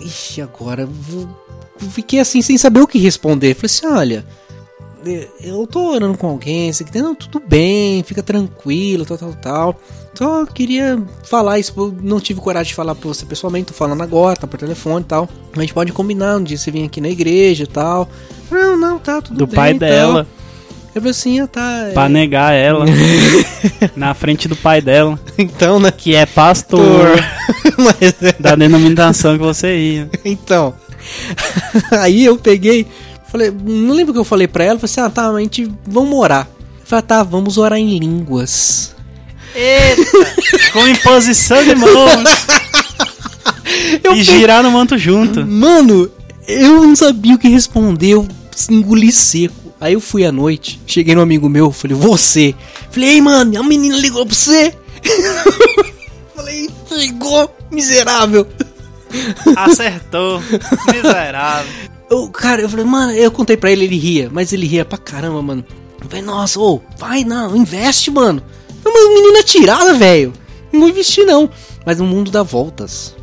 ixi, 0.00 0.40
agora 0.40 0.82
eu 0.82 0.88
vou... 0.88 1.28
fiquei 1.90 2.20
assim 2.20 2.40
sem 2.42 2.56
saber 2.56 2.80
o 2.80 2.86
que 2.86 2.98
responder. 2.98 3.54
Falei 3.54 3.66
assim, 3.66 3.86
olha, 3.86 4.24
é, 5.06 5.28
eu 5.42 5.66
tô 5.66 5.92
orando 5.92 6.18
com 6.18 6.28
alguém, 6.28 6.70
aqui 6.70 6.90
tem, 6.90 7.02
não, 7.02 7.14
tudo 7.14 7.40
bem, 7.46 8.02
fica 8.02 8.22
tranquilo, 8.22 9.04
tal, 9.04 9.18
tal, 9.18 9.34
tal. 9.34 9.80
Só 10.14 10.44
queria 10.46 11.00
falar 11.22 11.58
isso, 11.58 11.72
eu 11.76 11.94
não 12.02 12.18
tive 12.18 12.40
coragem 12.40 12.70
de 12.70 12.74
falar 12.74 12.94
pra 12.94 13.06
você 13.06 13.24
pessoalmente, 13.24 13.66
tô 13.66 13.74
falando 13.74 14.02
agora, 14.02 14.36
tá 14.36 14.46
por 14.46 14.58
telefone 14.58 15.04
e 15.04 15.08
tal. 15.08 15.28
A 15.56 15.60
gente 15.60 15.72
pode 15.72 15.92
combinar 15.92 16.36
um 16.36 16.42
dia 16.42 16.58
você 16.58 16.70
vir 16.70 16.84
aqui 16.84 17.00
na 17.00 17.08
igreja 17.08 17.64
e 17.64 17.66
tal. 17.66 18.08
Não, 18.50 18.76
não, 18.76 18.98
tá 18.98 19.22
tudo 19.22 19.36
Do 19.36 19.46
bem. 19.46 19.54
pai 19.54 19.72
e 19.72 19.78
tal. 19.78 20.26
Eu 20.98 21.02
falei 21.02 21.10
assim, 21.10 21.40
ah, 21.40 21.46
tá. 21.46 21.86
é, 21.88 21.92
Pra 21.92 22.08
negar 22.08 22.52
ela. 22.54 22.84
na 23.96 24.14
frente 24.14 24.46
do 24.48 24.56
pai 24.56 24.80
dela. 24.80 25.18
Então, 25.38 25.78
né? 25.80 25.90
Que 25.90 26.14
é 26.14 26.26
pastor. 26.26 27.06
Mas, 27.78 28.14
é, 28.22 28.34
da 28.38 28.54
denominação 28.54 29.36
que 29.38 29.42
você 29.44 29.76
ia. 29.78 30.10
então. 30.24 30.74
Aí 31.92 32.24
eu 32.24 32.36
peguei, 32.36 32.86
falei, 33.30 33.50
não 33.50 33.94
lembro 33.94 34.10
o 34.10 34.14
que 34.14 34.20
eu 34.20 34.24
falei 34.24 34.46
pra 34.46 34.64
ela, 34.64 34.78
falei 34.78 34.90
assim, 34.92 35.00
ah, 35.00 35.10
tá, 35.10 35.30
a 35.30 35.40
gente 35.40 35.70
vamos 35.86 36.18
orar. 36.18 36.46
Eu 36.80 36.86
falei, 36.86 37.02
tá, 37.04 37.22
vamos 37.22 37.56
orar 37.58 37.78
em 37.78 37.98
línguas. 37.98 38.94
Eita! 39.54 40.02
Com 40.72 40.86
imposição 40.86 41.64
de 41.64 41.74
mãos. 41.74 42.12
Eu 44.04 44.12
e 44.14 44.18
pe- 44.18 44.24
girar 44.24 44.62
no 44.62 44.70
manto 44.70 44.98
junto. 44.98 45.46
Mano, 45.46 46.10
eu 46.46 46.82
não 46.86 46.94
sabia 46.96 47.34
o 47.34 47.38
que 47.38 47.48
responder, 47.48 48.10
eu 48.10 48.28
engoli 48.70 49.10
seco. 49.12 49.54
Aí 49.80 49.92
eu 49.92 50.00
fui 50.00 50.24
à 50.24 50.32
noite, 50.32 50.80
cheguei 50.86 51.14
no 51.14 51.20
amigo 51.20 51.48
meu, 51.48 51.70
falei, 51.70 51.96
você. 51.96 52.54
Falei, 52.90 53.10
ei, 53.10 53.20
mano, 53.20 53.58
a 53.58 53.62
menina 53.62 53.96
ligou 53.96 54.26
pra 54.26 54.34
você. 54.34 54.74
falei, 56.34 56.68
ligou, 56.90 57.54
miserável. 57.70 58.46
Acertou. 59.56 60.42
Miserável. 60.92 61.88
Eu, 62.10 62.26
cara, 62.30 62.62
eu 62.62 62.70
falei, 62.70 62.86
mano, 62.86 63.12
eu 63.12 63.30
contei 63.30 63.54
pra 63.54 63.70
ele, 63.70 63.84
ele 63.84 63.98
ria, 63.98 64.30
mas 64.32 64.54
ele 64.54 64.66
ria 64.66 64.82
pra 64.82 64.96
caramba, 64.96 65.42
mano. 65.42 65.62
Eu 66.00 66.08
falei, 66.08 66.24
nossa, 66.24 66.58
ô, 66.58 66.80
vai 66.96 67.22
não, 67.22 67.54
investe, 67.54 68.10
mano. 68.10 68.42
É 68.82 68.88
uma 68.88 69.14
menina 69.14 69.42
tirada, 69.42 69.92
velho. 69.92 70.32
Não 70.72 70.80
vou 70.80 70.88
investir, 70.88 71.26
não. 71.26 71.50
Mas 71.84 72.00
o 72.00 72.04
mundo 72.04 72.30
dá 72.30 72.42
voltas. 72.42 73.14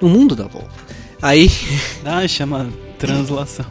O 0.00 0.08
mundo 0.08 0.36
dá 0.36 0.44
voltas. 0.44 0.70
Aí. 1.20 1.50
Ah, 2.04 2.26
chama 2.28 2.68
translação. 2.98 3.66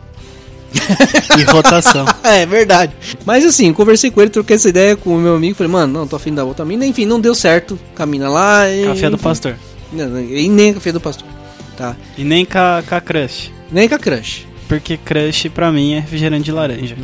E 1.37 1.43
rotação. 1.43 2.05
é 2.23 2.45
verdade. 2.45 2.93
Mas 3.25 3.45
assim, 3.45 3.71
conversei 3.73 4.11
com 4.11 4.21
ele, 4.21 4.29
troquei 4.29 4.55
essa 4.55 4.69
ideia 4.69 4.95
com 4.95 5.15
o 5.15 5.19
meu 5.19 5.35
amigo. 5.35 5.55
Falei, 5.55 5.71
mano, 5.71 5.91
não, 5.99 6.07
tô 6.07 6.15
afim 6.15 6.33
da 6.33 6.43
outra 6.43 6.63
mina. 6.65 6.85
Enfim, 6.85 7.05
não 7.05 7.19
deu 7.19 7.33
certo. 7.35 7.77
Camina 7.95 8.29
lá. 8.29 8.69
E, 8.69 8.85
Café 8.85 9.09
do 9.09 9.17
pastor. 9.17 9.55
Não, 9.91 10.19
E 10.21 10.47
nem 10.49 10.73
café 10.73 10.91
do 10.91 10.99
pastor. 11.01 11.27
Tá. 11.75 11.95
E 12.17 12.23
nem 12.23 12.45
com 12.45 12.57
a, 12.57 12.83
com 12.87 12.95
a 12.95 13.01
crush. 13.01 13.51
Nem 13.71 13.87
com 13.89 13.95
a 13.95 13.99
crush. 13.99 14.45
Porque 14.67 14.97
crush 14.97 15.47
pra 15.49 15.71
mim 15.71 15.93
é 15.93 15.99
refrigerante 15.99 16.43
de 16.43 16.51
laranja. 16.51 16.95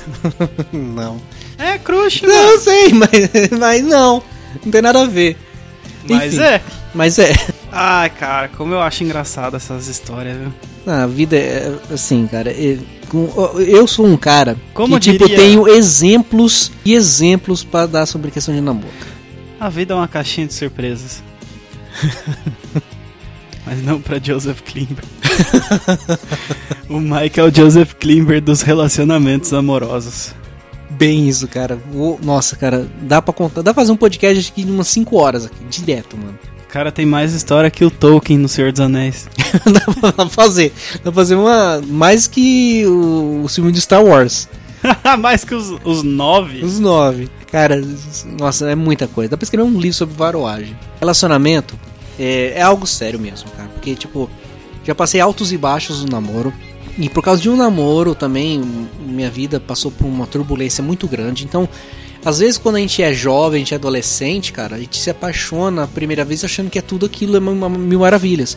Não. 0.72 1.20
É 1.58 1.78
crush, 1.78 2.22
Não, 2.22 2.46
mano. 2.46 2.58
sei, 2.60 2.92
mas, 2.94 3.10
mas 3.58 3.84
não. 3.84 4.22
Não 4.64 4.72
tem 4.72 4.82
nada 4.82 5.02
a 5.02 5.06
ver. 5.06 5.36
Mas 6.08 6.34
Enfim. 6.34 6.42
é. 6.42 6.60
Mas 6.94 7.18
é. 7.18 7.32
Ai, 7.70 8.10
cara, 8.10 8.48
como 8.48 8.74
eu 8.74 8.80
acho 8.80 9.02
engraçado 9.02 9.56
essas 9.56 9.88
histórias, 9.88 10.36
viu? 10.36 10.52
A 10.86 11.06
vida 11.06 11.36
é 11.36 11.74
assim, 11.92 12.26
cara. 12.26 12.50
é- 12.50 12.78
Eu 13.66 13.86
sou 13.86 14.06
um 14.06 14.16
cara 14.16 14.56
Como 14.74 14.94
que, 14.94 15.00
tipo, 15.12 15.26
diria- 15.26 15.36
tenho 15.36 15.68
exemplos 15.68 16.72
e 16.84 16.94
exemplos 16.94 17.62
pra 17.62 17.86
dar 17.86 18.06
sobre 18.06 18.30
questão 18.30 18.54
de 18.54 18.60
namoro. 18.60 18.88
A 19.60 19.68
vida 19.68 19.94
é 19.94 19.96
uma 19.96 20.08
caixinha 20.08 20.46
de 20.46 20.54
surpresas. 20.54 21.22
Mas 23.64 23.82
não 23.82 24.00
pra 24.00 24.18
Joseph 24.18 24.60
Klimber. 24.62 25.04
o 26.90 26.98
Mike 26.98 27.38
é 27.38 27.44
o 27.44 27.54
Joseph 27.54 27.94
Klimber 27.94 28.40
dos 28.42 28.60
relacionamentos 28.62 29.52
amorosos. 29.52 30.34
Bem 30.90 31.28
isso, 31.28 31.46
cara. 31.46 31.78
Nossa, 32.22 32.56
cara, 32.56 32.88
dá 33.02 33.22
pra 33.22 33.32
contar. 33.32 33.62
Dá 33.62 33.72
pra 33.72 33.82
fazer 33.82 33.92
um 33.92 33.96
podcast 33.96 34.50
que 34.52 34.64
de 34.64 34.70
umas 34.70 34.88
5 34.88 35.16
horas 35.16 35.46
aqui, 35.46 35.56
direto, 35.70 36.16
mano. 36.16 36.38
Cara 36.72 36.90
tem 36.90 37.04
mais 37.04 37.34
história 37.34 37.70
que 37.70 37.84
o 37.84 37.90
Tolkien 37.90 38.38
no 38.38 38.48
Senhor 38.48 38.72
dos 38.72 38.80
Anéis. 38.80 39.28
dá 40.02 40.10
pra 40.10 40.26
fazer. 40.26 40.72
Dá 40.94 41.02
pra 41.02 41.12
fazer 41.12 41.34
uma. 41.34 41.82
Mais 41.86 42.26
que 42.26 42.86
o, 42.86 43.42
o 43.44 43.48
filme 43.48 43.70
de 43.70 43.78
Star 43.78 44.02
Wars. 44.02 44.48
mais 45.20 45.44
que 45.44 45.54
os, 45.54 45.68
os 45.84 46.02
nove. 46.02 46.64
Os 46.64 46.80
nove. 46.80 47.28
Cara, 47.50 47.78
nossa, 48.40 48.70
é 48.70 48.74
muita 48.74 49.06
coisa. 49.06 49.32
Dá 49.32 49.36
pra 49.36 49.44
escrever 49.44 49.64
um 49.64 49.78
livro 49.78 49.92
sobre 49.92 50.16
varoagem. 50.16 50.74
Relacionamento 50.98 51.78
é, 52.18 52.54
é 52.56 52.62
algo 52.62 52.86
sério 52.86 53.20
mesmo, 53.20 53.50
cara. 53.50 53.68
Porque, 53.68 53.94
tipo, 53.94 54.30
já 54.82 54.94
passei 54.94 55.20
altos 55.20 55.52
e 55.52 55.58
baixos 55.58 56.02
no 56.02 56.10
namoro. 56.10 56.54
E 56.96 57.06
por 57.10 57.22
causa 57.22 57.42
de 57.42 57.50
um 57.50 57.56
namoro 57.56 58.14
também, 58.14 58.62
minha 59.06 59.30
vida 59.30 59.60
passou 59.60 59.90
por 59.90 60.06
uma 60.06 60.26
turbulência 60.26 60.82
muito 60.82 61.06
grande. 61.06 61.44
Então, 61.44 61.68
às 62.24 62.38
vezes 62.38 62.58
quando 62.58 62.76
a 62.76 62.80
gente 62.80 63.02
é 63.02 63.12
jovem, 63.12 63.56
a 63.56 63.58
gente 63.60 63.74
é 63.74 63.76
adolescente, 63.76 64.52
cara, 64.52 64.76
a 64.76 64.78
gente 64.78 64.98
se 64.98 65.10
apaixona 65.10 65.84
a 65.84 65.86
primeira 65.86 66.24
vez 66.24 66.44
achando 66.44 66.70
que 66.70 66.78
é 66.78 66.82
tudo 66.82 67.06
aquilo, 67.06 67.36
é 67.36 67.40
mil 67.40 68.00
maravilhas. 68.00 68.56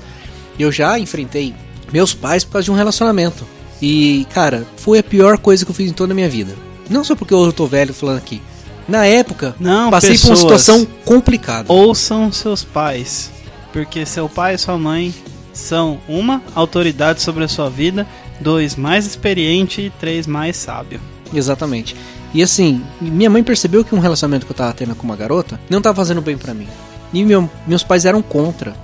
Eu 0.58 0.72
já 0.72 0.98
enfrentei 1.00 1.54
meus 1.92 2.14
pais 2.14 2.44
por 2.44 2.54
causa 2.54 2.66
de 2.66 2.72
um 2.72 2.76
relacionamento. 2.76 3.46
E, 3.82 4.26
cara, 4.34 4.66
foi 4.78 5.00
a 5.00 5.04
pior 5.04 5.38
coisa 5.38 5.66
que 5.66 5.72
eu 5.72 5.76
fiz 5.76 5.90
em 5.90 5.94
toda 5.94 6.14
a 6.14 6.16
minha 6.16 6.30
vida. 6.30 6.56
Não 6.90 7.04
só 7.04 7.16
porque 7.16 7.34
eu 7.34 7.52
tô 7.52 7.66
velho 7.66 7.94
falando 7.94 8.18
aqui. 8.18 8.42
Na 8.88 9.06
época, 9.06 9.56
Não, 9.60 9.90
passei 9.90 10.18
por 10.18 10.28
uma 10.28 10.36
pessoas. 10.36 10.40
situação 10.40 10.88
complicada. 11.04 11.72
Ouçam 11.74 12.32
seus 12.32 12.64
pais. 12.64 13.32
Porque 13.74 14.06
seu 14.06 14.30
pai 14.30 14.56
e 14.56 14.58
sua 14.58 14.78
mãe 14.78 15.14
são 15.52 16.00
uma 16.08 16.42
autoridade 16.54 17.22
sobre 17.22 17.44
a 17.44 17.48
sua 17.48 17.70
vida, 17.70 18.06
dois 18.40 18.76
mais 18.76 19.06
experiente 19.06 19.82
e 19.82 19.90
três 19.90 20.28
mais 20.28 20.56
sábio. 20.56 21.02
Exatamente. 21.34 21.96
E 22.36 22.44
assim, 22.44 22.84
minha 23.00 23.30
mãe 23.30 23.42
percebeu 23.42 23.84
que 23.86 23.96
um 23.96 24.00
relacionamento 24.00 24.46
que 24.46 24.52
eu 24.52 24.56
tava 24.56 24.74
tendo 24.74 24.94
com 24.94 25.04
uma 25.04 25.16
garota 25.16 25.58
não 25.70 25.82
tava 25.82 25.96
fazendo 25.96 26.22
bem 26.22 26.38
pra 26.38 26.54
mim. 26.54 26.68
E 27.14 27.24
meu- 27.24 27.50
meus 27.66 27.82
pais 27.82 28.04
eram 28.06 28.22
contra. 28.22 28.76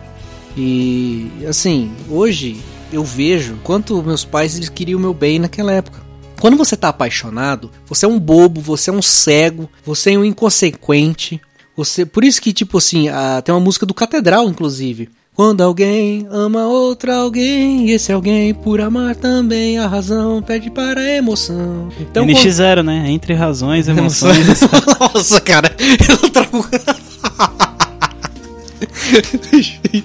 E 0.55 1.29
assim, 1.47 1.91
hoje 2.09 2.61
eu 2.93 3.03
vejo 3.03 3.57
quanto 3.63 4.01
meus 4.03 4.23
pais 4.23 4.55
eles 4.55 4.69
queriam 4.69 4.97
o 4.97 5.01
meu 5.01 5.13
bem 5.13 5.37
naquela 5.37 5.71
época. 5.73 5.99
Quando 6.39 6.55
você 6.55 6.75
tá 6.77 6.87
apaixonado, 6.89 7.69
você 7.85 8.05
é 8.05 8.07
um 8.09 8.17
bobo, 8.19 8.61
você 8.61 8.89
é 8.89 8.93
um 8.93 9.01
cego, 9.01 9.69
você 9.85 10.13
é 10.13 10.17
um 10.17 10.23
inconsequente. 10.25 11.39
Você, 11.75 12.05
por 12.05 12.23
isso 12.23 12.41
que 12.41 12.53
tipo 12.53 12.77
assim, 12.77 13.09
a- 13.09 13.41
tem 13.41 13.53
uma 13.53 13.59
música 13.61 13.85
do 13.85 13.93
Catedral 13.93 14.47
inclusive. 14.49 15.09
Quando 15.35 15.61
alguém 15.61 16.27
ama 16.29 16.67
outra 16.67 17.15
alguém, 17.15 17.87
e 17.89 17.91
esse 17.93 18.11
alguém 18.11 18.53
por 18.53 18.81
amar 18.81 19.15
também 19.15 19.79
a 19.79 19.87
razão 19.87 20.41
pede 20.41 20.69
para 20.69 20.99
a 20.99 21.15
emoção. 21.15 21.89
Então 21.99 22.25
quando- 22.25 22.35
NX0, 22.37 22.83
né? 22.83 23.05
Entre 23.09 23.33
razões, 23.33 23.87
emoções. 23.87 24.59
Nossa, 24.99 25.39
cara, 25.41 25.71
eu 26.09 26.29
trago. 26.29 26.65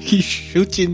que 0.00 0.22
chute. 0.22 0.92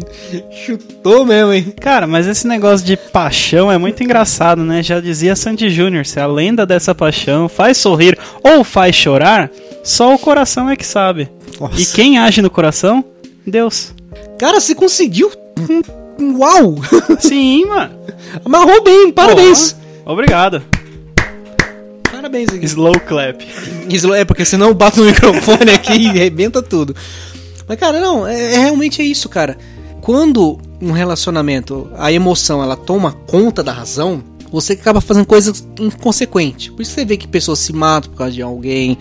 Chutou 0.65 1.25
mesmo, 1.27 1.53
hein? 1.53 1.75
Cara, 1.81 2.07
mas 2.07 2.27
esse 2.27 2.47
negócio 2.47 2.85
de 2.87 2.97
paixão 2.97 3.71
é 3.71 3.77
muito 3.79 4.03
engraçado, 4.03 4.65
né? 4.65 4.83
Já 4.83 4.99
dizia 4.99 5.37
Sandy 5.37 5.69
Júnior, 5.71 6.07
se 6.07 6.19
a 6.19 6.27
lenda 6.27 6.65
dessa 6.67 6.95
paixão 6.95 7.49
faz 7.51 7.77
sorrir 7.77 8.19
ou 8.43 8.65
faz 8.65 8.97
chorar, 8.97 9.51
só 9.85 10.15
o 10.15 10.19
coração 10.19 10.69
é 10.71 10.77
que 10.77 10.87
sabe. 10.87 11.29
Nossa. 11.61 11.81
E 11.81 11.87
quem 11.87 12.19
age 12.19 12.41
no 12.43 12.51
coração? 12.51 13.05
Deus. 13.47 13.95
Cara, 14.39 14.61
você 14.61 14.75
conseguiu. 14.75 15.31
Uau! 16.39 16.77
Sim, 17.21 17.67
mano. 17.67 17.95
Amarrou 18.45 18.83
bem, 18.83 19.13
parabéns. 19.13 19.73
Porra. 19.73 20.13
Obrigado. 20.13 20.63
Parabéns 22.11 22.51
aqui. 22.51 22.65
Slow 22.67 23.01
clap. 23.01 23.43
É 24.17 24.25
porque 24.25 24.45
senão 24.45 24.69
eu 24.69 24.75
bato 24.75 25.01
no 25.01 25.07
microfone 25.11 25.71
aqui 25.73 26.07
e 26.07 26.09
arrebenta 26.11 26.63
tudo. 26.63 26.95
Mas, 27.67 27.79
cara, 27.79 28.01
não, 28.01 28.27
é, 28.27 28.55
é 28.55 28.59
realmente 28.59 29.01
é 29.01 29.05
isso, 29.05 29.29
cara. 29.29 29.57
Quando 30.01 30.59
um 30.81 30.91
relacionamento, 30.93 31.89
a 31.97 32.13
emoção, 32.13 32.63
ela 32.63 32.77
toma 32.77 33.13
conta 33.13 33.63
da 33.63 33.73
razão, 33.73 34.23
você 34.51 34.75
acaba 34.75 35.01
fazendo 35.01 35.27
coisas 35.27 35.67
inconsequentes. 35.79 36.69
Por 36.69 36.83
isso 36.83 36.93
você 36.93 37.05
vê 37.05 37.17
que 37.17 37.27
pessoas 37.27 37.61
se 37.61 37.73
matam 37.73 38.11
por 38.11 38.19
causa 38.19 38.33
de 38.33 38.43
alguém. 38.43 38.99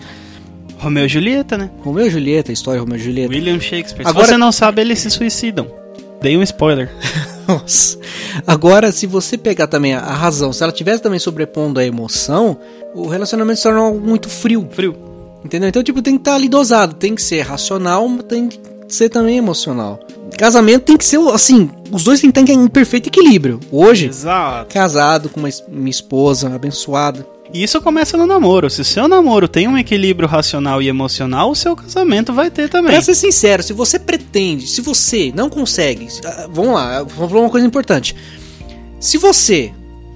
Romeu 0.82 1.06
e 1.06 1.08
Julieta, 1.08 1.56
né? 1.56 1.70
Romeu 1.82 2.06
e 2.06 2.10
Julieta, 2.10 2.50
história 2.52 2.80
Romeu 2.80 2.96
e 2.96 3.00
Julieta. 3.02 3.32
William 3.32 3.60
Shakespeare. 3.60 4.06
Agora- 4.06 4.26
Se 4.26 4.32
você 4.32 4.36
não 4.38 4.50
sabe, 4.52 4.80
eles 4.82 4.98
se 4.98 5.10
suicidam. 5.10 5.66
Dei 6.20 6.36
um 6.36 6.42
spoiler. 6.42 6.90
Nossa. 7.46 7.98
Agora, 8.46 8.90
se 8.92 9.06
você 9.06 9.36
pegar 9.38 9.66
também 9.66 9.94
a, 9.94 10.00
a 10.00 10.12
razão, 10.14 10.52
se 10.52 10.62
ela 10.62 10.72
tivesse 10.72 11.02
também 11.02 11.18
sobrepondo 11.18 11.78
a 11.80 11.84
emoção, 11.84 12.56
o 12.94 13.06
relacionamento 13.06 13.56
se 13.58 13.62
torna 13.64 13.80
algo 13.80 14.00
muito 14.00 14.28
frio. 14.28 14.68
Frio. 14.72 14.96
Entendeu? 15.44 15.68
Então, 15.68 15.82
tipo, 15.82 16.00
tem 16.02 16.14
que 16.14 16.20
estar 16.20 16.34
ali 16.36 16.48
dosado. 16.48 16.94
Tem 16.94 17.14
que 17.14 17.22
ser 17.22 17.40
racional, 17.42 18.06
mas 18.08 18.24
tem 18.24 18.48
que 18.48 18.60
ser 18.88 19.08
também 19.08 19.36
emocional. 19.38 19.98
Casamento 20.38 20.82
tem 20.84 20.96
que 20.96 21.04
ser, 21.04 21.18
assim, 21.32 21.68
os 21.90 22.04
dois 22.04 22.20
tem 22.20 22.30
que 22.30 22.40
estar 22.40 22.52
em 22.52 22.68
perfeito 22.68 23.08
equilíbrio. 23.08 23.58
Hoje, 23.70 24.06
Exato. 24.06 24.72
casado 24.72 25.28
com 25.28 25.40
uma, 25.40 25.48
minha 25.68 25.90
esposa 25.90 26.54
abençoada. 26.54 27.26
E 27.52 27.62
isso 27.62 27.80
começa 27.82 28.16
no 28.16 28.26
namoro. 28.26 28.70
Se 28.70 28.80
o 28.80 28.84
seu 28.84 29.06
namoro 29.06 29.46
tem 29.46 29.68
um 29.68 29.76
equilíbrio 29.76 30.26
racional 30.26 30.80
e 30.80 30.88
emocional, 30.88 31.50
o 31.50 31.54
seu 31.54 31.76
casamento 31.76 32.32
vai 32.32 32.50
ter 32.50 32.68
também. 32.68 32.92
Pra 32.92 33.02
ser 33.02 33.14
sincero, 33.14 33.62
se 33.62 33.74
você 33.74 33.98
pretende, 33.98 34.66
se 34.66 34.80
você 34.80 35.30
não 35.34 35.50
consegue, 35.50 36.08
ah, 36.24 36.48
vamos 36.50 36.72
lá, 36.72 37.02
vou 37.02 37.28
falar 37.28 37.40
uma 37.42 37.50
coisa 37.50 37.66
importante. 37.66 38.16
Se 38.98 39.18
você 39.18 39.72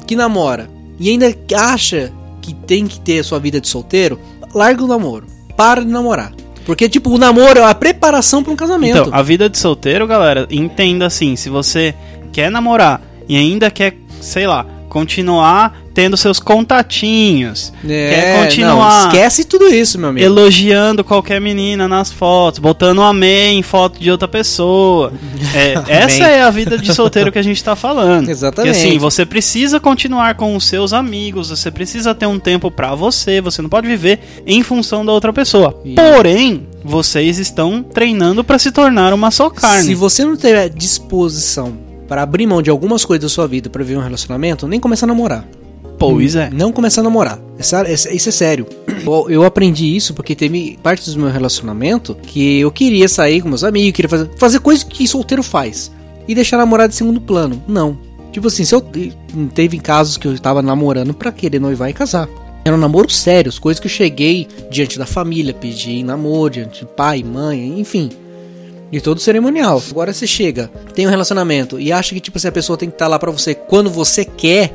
que 0.07 0.17
namora 0.17 0.71
e 0.99 1.11
ainda 1.11 1.35
acha 1.55 2.11
que 2.41 2.55
tem 2.55 2.87
que 2.87 3.01
ter 3.01 3.19
a 3.19 3.25
sua 3.25 3.39
vida 3.39 3.61
de 3.61 3.69
solteiro, 3.69 4.19
larga 4.55 4.83
o 4.83 4.87
namoro. 4.87 5.27
Para 5.57 5.83
de 5.83 5.91
namorar. 5.91 6.33
Porque, 6.65 6.89
tipo, 6.89 7.11
o 7.11 7.19
namoro 7.19 7.61
é 7.61 7.65
a 7.65 7.75
preparação 7.75 8.43
para 8.43 8.53
um 8.53 8.57
casamento. 8.57 8.99
Então, 8.99 9.15
a 9.15 9.23
vida 9.23 9.49
de 9.49 9.59
solteiro, 9.59 10.07
galera, 10.07 10.47
entenda 10.51 11.07
assim, 11.07 11.37
se 11.37 11.49
você 11.49 11.95
quer 12.33 12.51
namorar 12.51 13.01
e 13.29 13.37
ainda 13.37 13.71
quer, 13.71 13.97
sei 14.21 14.47
lá, 14.47 14.67
continuar 14.89 15.86
tendo 15.97 16.15
seus 16.15 16.39
contatinhos, 16.39 17.73
quer 17.81 18.45
continuar 18.45 19.05
não, 19.05 19.11
esquece 19.11 19.45
tudo 19.47 19.67
isso, 19.67 19.99
meu 19.99 20.11
amigo. 20.11 20.27
elogiando 20.27 21.03
qualquer 21.03 21.41
menina 21.41 21.89
nas 21.89 22.13
fotos, 22.13 22.59
botando 22.59 22.99
um 22.99 23.03
amém 23.03 23.59
em 23.59 23.63
foto 23.63 23.99
de 23.99 24.11
outra 24.11 24.29
pessoa. 24.29 25.11
É, 25.55 25.73
essa 26.05 26.25
é 26.25 26.43
a 26.43 26.51
vida 26.51 26.77
de 26.77 26.93
solteiro 26.93 27.33
que 27.33 27.39
a 27.39 27.43
gente 27.43 27.65
tá 27.65 27.75
falando. 27.75 28.29
Exatamente. 28.29 28.75
Que 28.75 28.79
assim, 28.79 28.99
você 28.99 29.25
precisa 29.25 29.81
continuar 29.81 30.35
com 30.35 30.55
os 30.55 30.67
seus 30.67 30.93
amigos, 30.93 31.49
você 31.49 31.71
precisa 31.71 32.15
ter 32.15 32.27
um 32.27 32.39
tempo 32.39 32.71
pra 32.71 32.95
você, 32.95 33.41
você 33.41 33.63
não 33.63 33.71
pode 33.71 33.89
viver 33.89 34.21
em 34.47 34.63
função 34.63 35.03
da 35.03 35.13
outra 35.13 35.33
pessoa. 35.33 35.81
Porém, 35.95 36.67
vocês 36.85 37.39
estão 37.39 37.83
treinando 37.83 38.45
pra 38.45 38.59
se 38.59 38.71
tornar 38.71 39.15
uma 39.15 39.31
só 39.31 39.49
carne. 39.49 39.85
Se 39.85 39.95
você 39.95 40.27
não 40.27 40.37
tiver 40.37 40.69
disposição 40.69 41.87
para 42.07 42.23
abrir 42.23 42.47
mão 42.47 42.61
de 42.61 42.69
algumas 42.69 43.03
coisas 43.03 43.23
da 43.23 43.35
sua 43.35 43.49
vida 43.49 43.71
para 43.71 43.83
viver 43.83 43.99
um 43.99 44.03
relacionamento, 44.03 44.69
nem 44.69 44.79
começar 44.79 45.07
a 45.07 45.09
namorar. 45.09 45.47
Pois 45.99 46.37
é. 46.37 46.51
Não 46.51 46.73
começar 46.73 47.01
a 47.01 47.05
namorar. 47.05 47.39
Essa- 47.59 47.83
essa- 47.89 48.13
Isso 48.13 48.29
é 48.29 48.33
sério. 48.33 48.67
Eu, 49.05 49.27
eu 49.31 49.45
aprendi 49.45 49.97
isso 49.97 50.13
porque 50.13 50.35
teve 50.35 50.79
parte 50.83 51.09
do 51.11 51.19
meu 51.19 51.31
relacionamento 51.31 52.15
que 52.23 52.59
eu 52.61 52.71
queria 52.71 53.09
sair 53.09 53.41
com 53.41 53.49
meus 53.49 53.65
amigos, 53.65 53.93
queria 53.97 54.09
fazer, 54.09 54.31
fazer 54.37 54.59
coisas 54.61 54.85
que 54.85 55.07
solteiro 55.09 55.43
faz. 55.43 55.91
E 56.29 56.35
deixar 56.35 56.57
a 56.57 56.61
namorada 56.61 56.93
em 56.93 56.97
segundo 56.97 57.21
plano. 57.21 57.63
Não. 57.67 57.97
Tipo 58.33 58.49
assim, 58.49 58.65
se 58.65 58.75
eu 58.75 58.85
teve 59.55 59.79
casos 59.79 60.17
que 60.17 60.27
eu 60.29 60.39
tava 60.39 60.61
namorando 60.61 61.15
pra 61.15 61.33
querer 61.33 61.59
noivar 61.61 61.89
e 61.89 61.93
casar. 61.95 62.29
Eram 62.65 62.77
namoros 62.77 63.17
sérios, 63.17 63.59
coisas 63.61 63.79
que 63.81 63.87
eu 63.87 63.91
cheguei 63.91 64.49
diante 64.71 64.99
da 64.99 65.07
família, 65.07 65.55
pedi 65.55 66.03
namoro, 66.03 66.51
diante 66.55 66.81
de 66.81 66.87
pai, 66.87 67.23
mãe, 67.23 67.79
enfim. 67.79 68.11
De 68.91 69.01
todo 69.01 69.19
o 69.19 69.21
cerimonial. 69.21 69.81
Agora 69.91 70.13
você 70.13 70.27
chega, 70.27 70.69
tem 70.95 71.07
um 71.07 71.11
relacionamento 71.11 71.79
e 71.81 71.93
acha 71.93 72.13
que 72.13 72.21
tipo 72.21 72.37
assim, 72.39 72.49
a 72.49 72.53
pessoa 72.53 72.77
tem 72.77 72.89
que 72.89 72.95
estar 72.97 73.07
lá 73.07 73.19
pra 73.19 73.31
você 73.31 73.55
quando 73.55 73.89
você 73.89 74.25
quer 74.25 74.73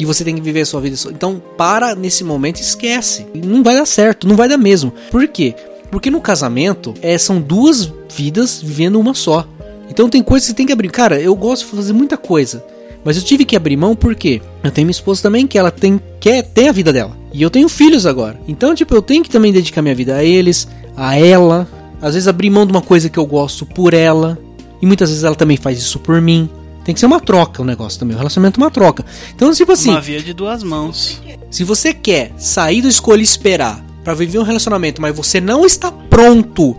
e 0.00 0.04
você 0.06 0.24
tem 0.24 0.34
que 0.34 0.40
viver 0.40 0.62
a 0.62 0.66
sua 0.66 0.80
vida. 0.80 0.96
Então, 1.10 1.40
para 1.58 1.94
nesse 1.94 2.24
momento 2.24 2.58
esquece. 2.58 3.26
Não 3.34 3.62
vai 3.62 3.74
dar 3.76 3.84
certo, 3.84 4.26
não 4.26 4.34
vai 4.34 4.48
dar 4.48 4.56
mesmo. 4.56 4.92
Por 5.10 5.28
quê? 5.28 5.54
Porque 5.90 6.10
no 6.10 6.22
casamento 6.22 6.94
é, 7.02 7.18
são 7.18 7.38
duas 7.38 7.92
vidas 8.16 8.62
vivendo 8.62 8.98
uma 8.98 9.12
só. 9.12 9.46
Então 9.90 10.08
tem 10.08 10.22
coisas 10.22 10.46
que 10.46 10.52
você 10.52 10.56
tem 10.56 10.66
que 10.66 10.72
abrir. 10.72 10.88
Cara, 10.88 11.20
eu 11.20 11.34
gosto 11.34 11.66
de 11.66 11.76
fazer 11.76 11.92
muita 11.92 12.16
coisa. 12.16 12.64
Mas 13.04 13.16
eu 13.16 13.22
tive 13.22 13.44
que 13.44 13.56
abrir 13.56 13.76
mão 13.76 13.94
porque 13.94 14.40
eu 14.62 14.70
tenho 14.70 14.86
minha 14.86 14.92
esposa 14.92 15.22
também 15.22 15.46
que 15.46 15.58
ela 15.58 15.70
tem 15.70 16.00
quer 16.18 16.42
ter 16.42 16.68
a 16.68 16.72
vida 16.72 16.92
dela. 16.92 17.14
E 17.32 17.42
eu 17.42 17.50
tenho 17.50 17.68
filhos 17.68 18.06
agora. 18.06 18.40
Então, 18.48 18.74
tipo, 18.74 18.94
eu 18.94 19.02
tenho 19.02 19.22
que 19.22 19.30
também 19.30 19.52
dedicar 19.52 19.82
minha 19.82 19.94
vida 19.94 20.16
a 20.16 20.24
eles, 20.24 20.66
a 20.96 21.18
ela. 21.18 21.68
Às 22.00 22.14
vezes 22.14 22.28
abrir 22.28 22.48
mão 22.48 22.64
de 22.64 22.72
uma 22.72 22.82
coisa 22.82 23.10
que 23.10 23.18
eu 23.18 23.26
gosto 23.26 23.66
por 23.66 23.92
ela. 23.92 24.38
E 24.80 24.86
muitas 24.86 25.10
vezes 25.10 25.24
ela 25.24 25.34
também 25.34 25.58
faz 25.58 25.78
isso 25.78 25.98
por 25.98 26.20
mim. 26.22 26.48
Tem 26.84 26.94
que 26.94 27.00
ser 27.00 27.06
uma 27.06 27.20
troca 27.20 27.62
o 27.62 27.64
negócio 27.64 27.98
também. 27.98 28.14
O 28.14 28.18
relacionamento 28.18 28.60
é 28.60 28.64
uma 28.64 28.70
troca. 28.70 29.04
Então, 29.34 29.52
tipo 29.52 29.70
assim, 29.72 29.90
Uma 29.90 30.00
via 30.00 30.20
de 30.22 30.32
duas 30.32 30.62
mãos. 30.62 31.20
se 31.50 31.62
você 31.64 31.92
quer 31.92 32.32
sair 32.38 32.80
do 32.82 32.88
escolha 32.88 33.20
e 33.20 33.24
esperar 33.24 33.84
pra 34.02 34.14
viver 34.14 34.38
um 34.38 34.42
relacionamento, 34.42 35.00
mas 35.00 35.14
você 35.14 35.40
não 35.40 35.64
está 35.66 35.92
pronto 35.92 36.74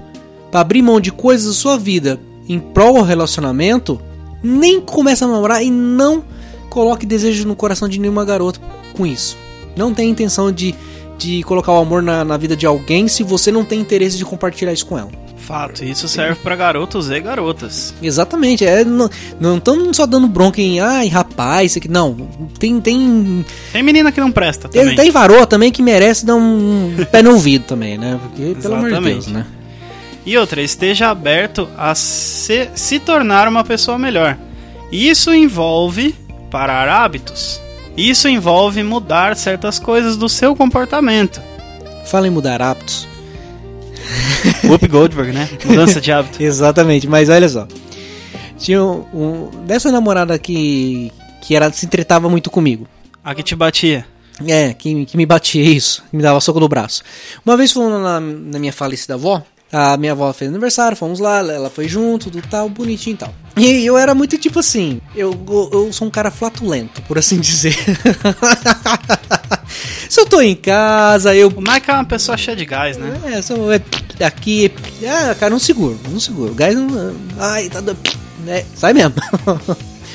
pra 0.49 0.61
abrir 0.61 0.81
mão 0.81 0.99
de 0.99 1.11
coisas 1.11 1.47
da 1.47 1.53
sua 1.53 1.77
vida 1.77 2.19
em 2.49 2.59
prol 2.59 2.95
do 2.95 3.01
relacionamento, 3.03 4.01
nem 4.43 4.81
comece 4.81 5.23
a 5.23 5.27
namorar 5.27 5.63
e 5.63 5.69
não 5.69 6.23
coloque 6.69 7.05
desejo 7.05 7.47
no 7.47 7.55
coração 7.55 7.87
de 7.87 7.99
nenhuma 7.99 8.25
garota 8.25 8.59
com 8.93 9.05
isso. 9.05 9.37
Não 9.75 9.93
tem 9.93 10.09
intenção 10.09 10.51
de, 10.51 10.73
de 11.17 11.43
colocar 11.43 11.71
o 11.73 11.77
amor 11.77 12.01
na, 12.01 12.25
na 12.25 12.37
vida 12.37 12.55
de 12.57 12.65
alguém 12.65 13.07
se 13.07 13.23
você 13.23 13.51
não 13.51 13.63
tem 13.63 13.79
interesse 13.79 14.17
de 14.17 14.25
compartilhar 14.25 14.73
isso 14.73 14.85
com 14.85 14.97
ela. 14.97 15.09
Fato, 15.41 15.83
isso 15.83 16.07
serve 16.07 16.35
pra 16.35 16.55
garotos 16.55 17.09
e 17.09 17.19
garotas. 17.19 17.93
Exatamente, 18.01 18.65
é, 18.65 18.83
não 18.85 19.57
estamos 19.57 19.97
só 19.97 20.05
dando 20.05 20.27
bronca 20.27 20.61
em 20.61 20.79
ai 20.79 21.07
rapaz, 21.07 21.71
isso 21.71 21.79
aqui, 21.79 21.87
não. 21.87 22.15
Tem, 22.59 22.79
tem 22.79 23.45
Tem 23.73 23.83
menina 23.83 24.11
que 24.11 24.19
não 24.19 24.31
presta 24.31 24.69
Tem, 24.69 24.81
também. 24.81 24.95
tem 24.95 25.11
varô 25.11 25.45
também 25.45 25.71
que 25.71 25.81
merece 25.81 26.25
dar 26.25 26.35
um 26.35 26.95
pé 27.11 27.21
no 27.21 27.31
ouvido 27.33 27.65
também, 27.65 27.97
né? 27.97 28.19
Porque, 28.21 28.55
pelo 28.61 28.75
amor 28.75 28.91
de. 28.93 28.99
Deus, 29.01 29.27
né? 29.27 29.45
E 30.25 30.37
outra, 30.37 30.61
esteja 30.61 31.09
aberto 31.09 31.67
a 31.77 31.95
se, 31.95 32.69
se 32.75 32.99
tornar 32.99 33.47
uma 33.47 33.63
pessoa 33.63 33.97
melhor. 33.97 34.37
Isso 34.91 35.33
envolve 35.33 36.13
parar 36.51 36.87
hábitos. 36.87 37.59
Isso 37.97 38.27
envolve 38.27 38.83
mudar 38.83 39.35
certas 39.35 39.79
coisas 39.79 40.15
do 40.15 40.29
seu 40.29 40.55
comportamento. 40.55 41.41
Fala 42.05 42.27
em 42.27 42.31
mudar 42.31 42.61
hábitos. 42.61 43.07
Whoop 44.65 44.87
Goldberg, 44.87 45.31
né? 45.31 45.49
Mudança 45.65 45.99
de 46.01 46.11
hábito. 46.11 46.41
Exatamente, 46.43 47.07
mas 47.07 47.29
olha 47.29 47.47
só. 47.47 47.67
Tinha 48.57 48.83
um, 48.83 49.05
um- 49.13 49.49
dessa 49.65 49.91
namorada 49.91 50.37
que 50.37 51.11
que 51.41 51.55
era 51.55 51.71
se 51.73 51.87
tretava 51.87 52.29
muito 52.29 52.49
comigo. 52.51 52.87
A 53.23 53.33
que 53.33 53.41
te 53.43 53.55
batia. 53.55 54.05
É, 54.47 54.73
que, 54.73 55.05
que 55.05 55.17
me 55.17 55.25
batia 55.25 55.63
isso, 55.63 56.03
que 56.09 56.15
me 56.17 56.23
dava 56.23 56.39
soco 56.39 56.59
no 56.59 56.67
braço. 56.67 57.03
Uma 57.45 57.55
vez 57.57 57.71
fomos 57.71 57.91
na, 58.01 58.19
na 58.19 58.59
minha 58.59 58.73
falecida 58.73 59.13
avó, 59.13 59.43
a 59.71 59.95
minha 59.97 60.13
avó 60.13 60.31
fez 60.33 60.49
aniversário, 60.49 60.97
fomos 60.97 61.19
lá, 61.19 61.39
ela 61.39 61.69
foi 61.69 61.87
junto, 61.87 62.29
do 62.29 62.41
tal, 62.41 62.67
bonitinho 62.69 63.13
e 63.13 63.17
tal. 63.17 63.33
E 63.57 63.85
eu 63.85 63.97
era 63.97 64.15
muito 64.15 64.37
tipo 64.37 64.59
assim, 64.59 64.99
eu, 65.15 65.31
eu, 65.47 65.69
eu 65.73 65.93
sou 65.93 66.07
um 66.07 66.11
cara 66.11 66.31
flatulento, 66.31 67.01
por 67.03 67.17
assim 67.19 67.39
dizer. 67.39 67.75
Se 70.11 70.19
eu 70.19 70.25
tô 70.25 70.41
em 70.41 70.57
casa, 70.57 71.33
eu 71.33 71.47
O 71.47 71.61
Mike 71.61 71.89
é 71.89 71.93
uma 71.93 72.03
pessoa 72.03 72.35
cheia 72.37 72.57
de 72.57 72.65
gás, 72.65 72.97
né? 72.97 73.17
é, 73.31 73.41
só 73.41 73.55
é 73.71 73.79
aqui. 74.25 74.69
Ah, 75.07 75.33
cara, 75.39 75.51
não 75.51 75.57
seguro, 75.57 75.97
não 76.09 76.19
seguro. 76.19 76.51
O 76.51 76.53
gás 76.53 76.75
não. 76.75 77.15
Ai, 77.39 77.69
tá 77.69 77.79
dando. 77.79 77.97
É, 78.45 78.65
sai 78.75 78.91
mesmo. 78.91 79.13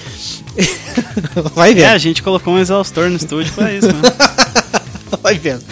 Vai 1.54 1.70
É, 1.70 1.74
vendo. 1.74 1.86
a 1.86 1.96
gente 1.96 2.22
colocou 2.22 2.52
um 2.52 2.58
exaustor 2.58 3.08
no 3.08 3.16
estúdio 3.16 3.50
pra 3.54 3.72
isso, 3.72 3.86
né? 3.86 4.02
Vai 5.22 5.38
vendo. 5.38 5.64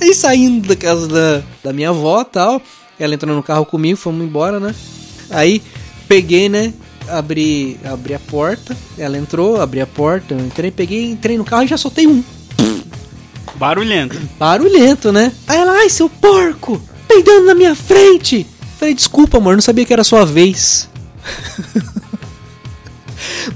Aí 0.00 0.14
saindo 0.14 0.68
da 0.68 0.74
casa 0.76 1.06
da, 1.06 1.42
da 1.62 1.72
minha 1.74 1.90
avó 1.90 2.22
e 2.22 2.24
tal. 2.24 2.62
Ela 2.98 3.14
entrou 3.14 3.36
no 3.36 3.42
carro 3.42 3.66
comigo, 3.66 3.98
fomos 3.98 4.24
embora, 4.24 4.58
né? 4.58 4.74
Aí 5.28 5.60
peguei, 6.08 6.48
né? 6.48 6.72
Abri, 7.06 7.78
abri 7.84 8.14
a 8.14 8.18
porta. 8.18 8.74
Ela 8.96 9.18
entrou, 9.18 9.60
abri 9.60 9.82
a 9.82 9.86
porta. 9.86 10.32
Eu 10.32 10.40
entrei, 10.40 10.70
peguei, 10.70 11.10
entrei 11.10 11.36
no 11.36 11.44
carro 11.44 11.64
e 11.64 11.66
já 11.66 11.76
soltei 11.76 12.06
um. 12.06 12.24
Barulhento. 13.56 14.20
Barulhento, 14.38 15.12
né? 15.12 15.32
Aí 15.46 15.58
ela, 15.58 15.72
ai, 15.72 15.88
seu 15.88 16.08
porco! 16.08 16.80
Peidando 17.06 17.46
na 17.46 17.54
minha 17.54 17.74
frente! 17.74 18.46
Falei, 18.78 18.94
desculpa, 18.94 19.38
amor, 19.38 19.54
não 19.54 19.62
sabia 19.62 19.84
que 19.84 19.92
era 19.92 20.04
sua 20.04 20.24
vez. 20.24 20.88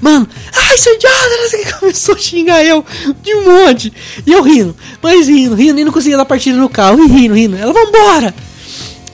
Mano, 0.01 0.29
ai, 0.55 0.79
seu 0.79 0.95
idiota! 0.95 1.75
Começou 1.81 2.15
a 2.15 2.19
xingar 2.19 2.65
eu 2.65 2.85
de 3.23 3.35
um 3.35 3.45
monte. 3.45 3.93
E 4.27 4.33
eu 4.33 4.43
rindo, 4.43 4.77
mas 5.03 5.29
rindo, 5.29 5.55
rindo, 5.55 5.81
e 5.81 5.85
não 5.85 5.93
conseguia 5.93 6.17
dar 6.17 6.25
partida 6.25 6.57
no 6.57 6.69
carro. 6.69 7.03
E 7.03 7.09
rindo, 7.09 7.35
rindo. 7.35 7.57
Ela, 7.57 7.73
vambora! 7.73 8.35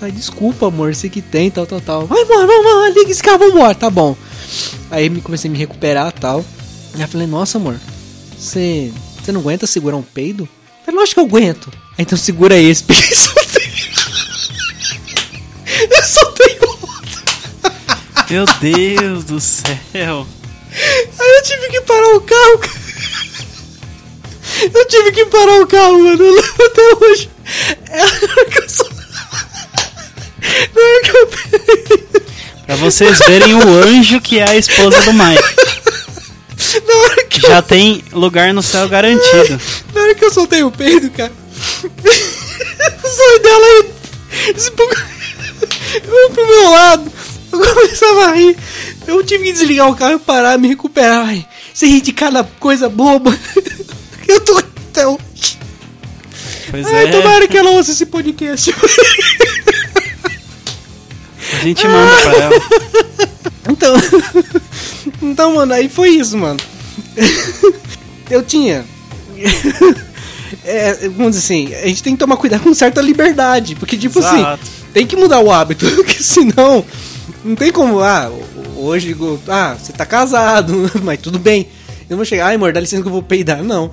Ai, 0.00 0.10
desculpa, 0.10 0.66
amor, 0.66 0.94
sei 0.94 1.08
que 1.08 1.22
tem, 1.22 1.50
tal, 1.50 1.64
tal, 1.64 1.80
tal. 1.80 2.06
Vai 2.06 2.22
embora, 2.22 2.46
vamos, 2.46 2.96
liga 2.96 3.10
esse 3.10 3.22
carro, 3.22 3.38
vambora, 3.38 3.74
tá 3.74 3.88
bom. 3.88 4.16
Aí 4.90 5.08
me 5.08 5.20
comecei 5.20 5.48
a 5.48 5.52
me 5.52 5.58
recuperar 5.58 6.12
tal. 6.12 6.44
Aí 6.94 7.00
eu 7.00 7.08
falei, 7.08 7.26
nossa, 7.26 7.56
amor, 7.56 7.78
você 8.36 8.92
você 9.22 9.30
não 9.30 9.40
aguenta 9.40 9.68
segurar 9.68 9.96
um 9.96 10.02
peido? 10.02 10.48
Eu 10.86 10.94
lógico 10.94 11.14
que 11.14 11.20
eu 11.20 11.24
aguento. 11.38 11.70
Aí, 11.98 12.02
então 12.02 12.16
segura 12.18 12.56
esse, 12.56 12.82
porque 12.84 13.02
eu 13.12 13.16
soltei. 13.16 13.72
eu 15.90 16.04
soltei 16.04 16.58
o 16.60 16.68
outro. 16.68 17.22
Meu 18.30 18.44
Deus 18.60 19.24
do 19.24 19.40
céu. 19.40 20.26
Aí 20.72 21.36
eu 21.36 21.42
tive 21.42 21.68
que 21.68 21.80
parar 21.82 22.16
o 22.16 22.20
carro. 22.20 22.60
Eu 24.74 24.86
tive 24.86 25.12
que 25.12 25.26
parar 25.26 25.60
o 25.60 25.66
carro, 25.66 25.98
mano. 26.02 26.22
Eu 26.22 26.34
lembro 26.34 26.66
até 26.66 27.04
hoje. 27.04 27.30
É 27.90 28.02
hora 28.02 28.44
que 28.46 28.58
eu 28.58 28.68
sou. 28.68 28.88
Na 30.74 30.82
hora 30.82 31.02
que 31.02 31.16
eu 31.16 31.26
peguei. 31.26 32.22
Pra 32.66 32.76
vocês 32.76 33.18
verem 33.18 33.54
o 33.54 33.68
anjo 33.84 34.20
que 34.20 34.38
é 34.38 34.48
a 34.48 34.56
esposa 34.56 35.00
do 35.02 35.12
Mike. 35.12 35.42
Na 36.80 36.94
hora 36.94 37.24
que 37.24 37.44
eu, 37.44 37.50
Já 37.50 37.62
tem 37.62 38.04
lugar 38.12 38.52
no 38.54 38.62
céu 38.62 38.88
garantido. 38.88 39.60
na 39.94 40.00
hora 40.00 40.14
que 40.14 40.24
eu 40.24 40.32
soltei 40.32 40.62
o 40.62 40.70
peido, 40.70 41.10
cara. 41.10 41.32
O 43.04 43.08
sonho 43.08 43.38
dela 43.42 43.66
Eu 46.04 46.30
pro 46.30 46.46
meu 46.46 46.70
lado. 46.70 47.12
Eu 47.52 47.74
começava 47.74 48.26
a 48.26 48.32
rir. 48.34 48.56
Eu 49.06 49.22
tive 49.24 49.44
que 49.44 49.52
desligar 49.52 49.88
o 49.90 49.94
carro 49.96 50.14
e 50.14 50.18
parar, 50.18 50.58
me 50.58 50.68
recuperar. 50.68 51.26
Ai, 51.26 51.46
você 51.72 51.86
ri 51.86 52.00
de 52.00 52.12
cada 52.12 52.42
coisa 52.44 52.88
boba. 52.88 53.36
Eu 54.26 54.40
tô 54.40 54.56
até 54.56 55.06
hoje. 55.06 55.58
Pois 56.70 56.86
Ai, 56.86 57.08
é, 57.08 57.10
tomara 57.10 57.46
que 57.46 57.58
ela 57.58 57.70
ouça 57.72 57.90
esse 57.90 58.06
podcast. 58.06 58.74
a 61.52 61.62
gente 61.62 61.86
manda 61.86 62.16
pra 62.22 62.32
ela. 62.38 62.54
Então, 63.68 63.94
então, 65.22 65.54
mano, 65.54 65.72
aí 65.72 65.88
foi 65.88 66.10
isso, 66.10 66.36
mano. 66.36 66.60
Eu 68.30 68.42
tinha. 68.42 68.84
É, 70.64 71.08
vamos 71.08 71.32
dizer 71.34 71.38
assim, 71.38 71.74
a 71.74 71.86
gente 71.88 72.02
tem 72.02 72.12
que 72.12 72.20
tomar 72.20 72.36
cuidado 72.36 72.62
com 72.62 72.72
certa 72.72 73.00
liberdade, 73.00 73.74
porque, 73.74 73.96
tipo 73.96 74.20
assim, 74.20 74.38
Exato. 74.38 74.62
tem 74.92 75.04
que 75.04 75.16
mudar 75.16 75.40
o 75.40 75.50
hábito, 75.50 75.90
porque 75.96 76.22
senão 76.22 76.84
não 77.44 77.56
tem 77.56 77.72
como, 77.72 78.00
ah, 78.00 78.30
hoje, 78.76 79.16
ah, 79.48 79.76
você 79.76 79.92
tá 79.92 80.06
casado, 80.06 80.90
mas 81.02 81.20
tudo 81.20 81.38
bem. 81.38 81.66
Eu 82.02 82.10
não 82.10 82.16
vou 82.18 82.24
chegar, 82.24 82.46
ai, 82.46 82.54
amor, 82.54 82.72
dá 82.72 82.80
licença 82.80 83.02
que 83.02 83.08
eu 83.08 83.12
vou 83.12 83.22
peidar. 83.22 83.64
Não. 83.64 83.92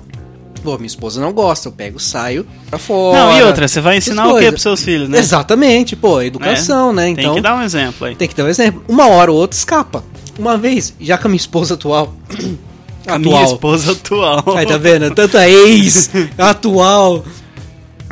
Pô, 0.62 0.76
minha 0.76 0.86
esposa 0.86 1.20
não 1.20 1.32
gosta, 1.32 1.68
eu 1.68 1.72
pego, 1.72 1.98
saio 1.98 2.46
pra 2.68 2.78
fora. 2.78 3.18
Não, 3.18 3.38
e 3.38 3.42
outra, 3.42 3.66
você 3.66 3.80
vai 3.80 3.96
ensinar 3.96 4.28
o 4.28 4.38
que 4.38 4.46
pros 4.50 4.62
seus 4.62 4.84
filhos, 4.84 5.08
né? 5.08 5.18
Exatamente, 5.18 5.96
pô, 5.96 6.20
educação, 6.20 6.92
né? 6.92 7.08
Então, 7.08 7.24
Tem 7.24 7.34
que 7.34 7.40
dar 7.40 7.56
um 7.56 7.62
exemplo 7.62 8.06
aí. 8.06 8.14
tem 8.14 8.28
que 8.28 8.34
ter 8.34 8.42
um 8.42 8.48
exemplo. 8.48 8.84
Uma 8.86 9.08
hora 9.08 9.32
ou 9.32 9.38
outra 9.38 9.56
escapa. 9.56 10.04
Uma 10.40 10.56
vez, 10.56 10.94
já 10.98 11.18
com 11.18 11.28
a 11.28 11.30
minha 11.30 11.36
esposa 11.36 11.74
atual. 11.74 12.14
A 13.06 13.18
minha 13.18 13.44
esposa 13.44 13.92
atual. 13.92 14.44
Aí 14.56 14.66
tá 14.66 14.76
vendo? 14.76 15.12
Tanto 15.14 15.36
a 15.38 15.48
ex, 15.48 16.10
atual. 16.38 17.24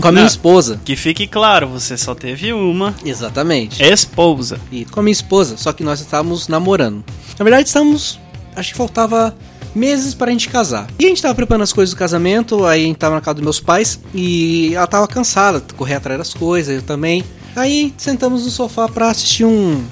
Com 0.00 0.08
a 0.08 0.10
minha 0.10 0.22
Não. 0.22 0.26
esposa. 0.28 0.80
Que 0.84 0.96
fique 0.96 1.26
claro, 1.26 1.68
você 1.68 1.96
só 1.96 2.14
teve 2.14 2.52
uma 2.54 2.94
Exatamente. 3.04 3.82
esposa. 3.82 4.58
E 4.72 4.86
com 4.86 5.00
a 5.00 5.02
minha 5.02 5.12
esposa, 5.12 5.56
só 5.58 5.72
que 5.74 5.84
nós 5.84 6.00
estávamos 6.00 6.48
namorando. 6.48 7.04
Na 7.38 7.44
verdade, 7.44 7.68
estávamos. 7.68 8.18
Acho 8.56 8.72
que 8.72 8.78
faltava 8.78 9.36
meses 9.74 10.14
para 10.14 10.28
a 10.28 10.32
gente 10.32 10.48
casar. 10.48 10.88
E 10.98 11.04
a 11.04 11.08
gente 11.08 11.20
tava 11.22 11.34
preparando 11.34 11.62
as 11.64 11.72
coisas 11.72 11.94
do 11.94 11.98
casamento, 11.98 12.64
aí 12.64 12.82
a 12.84 12.86
gente 12.86 12.96
tava 12.96 13.14
na 13.14 13.20
casa 13.20 13.34
dos 13.34 13.44
meus 13.44 13.60
pais 13.60 14.00
e 14.14 14.74
ela 14.74 14.86
tava 14.86 15.06
cansada, 15.06 15.60
de 15.60 15.74
correr 15.74 15.94
atrás 15.96 16.18
das 16.18 16.32
coisas, 16.34 16.74
eu 16.76 16.82
também. 16.82 17.22
Aí 17.54 17.92
sentamos 17.98 18.44
no 18.46 18.50
sofá 18.50 18.88
pra 18.88 19.10
assistir 19.10 19.44
um 19.44 19.84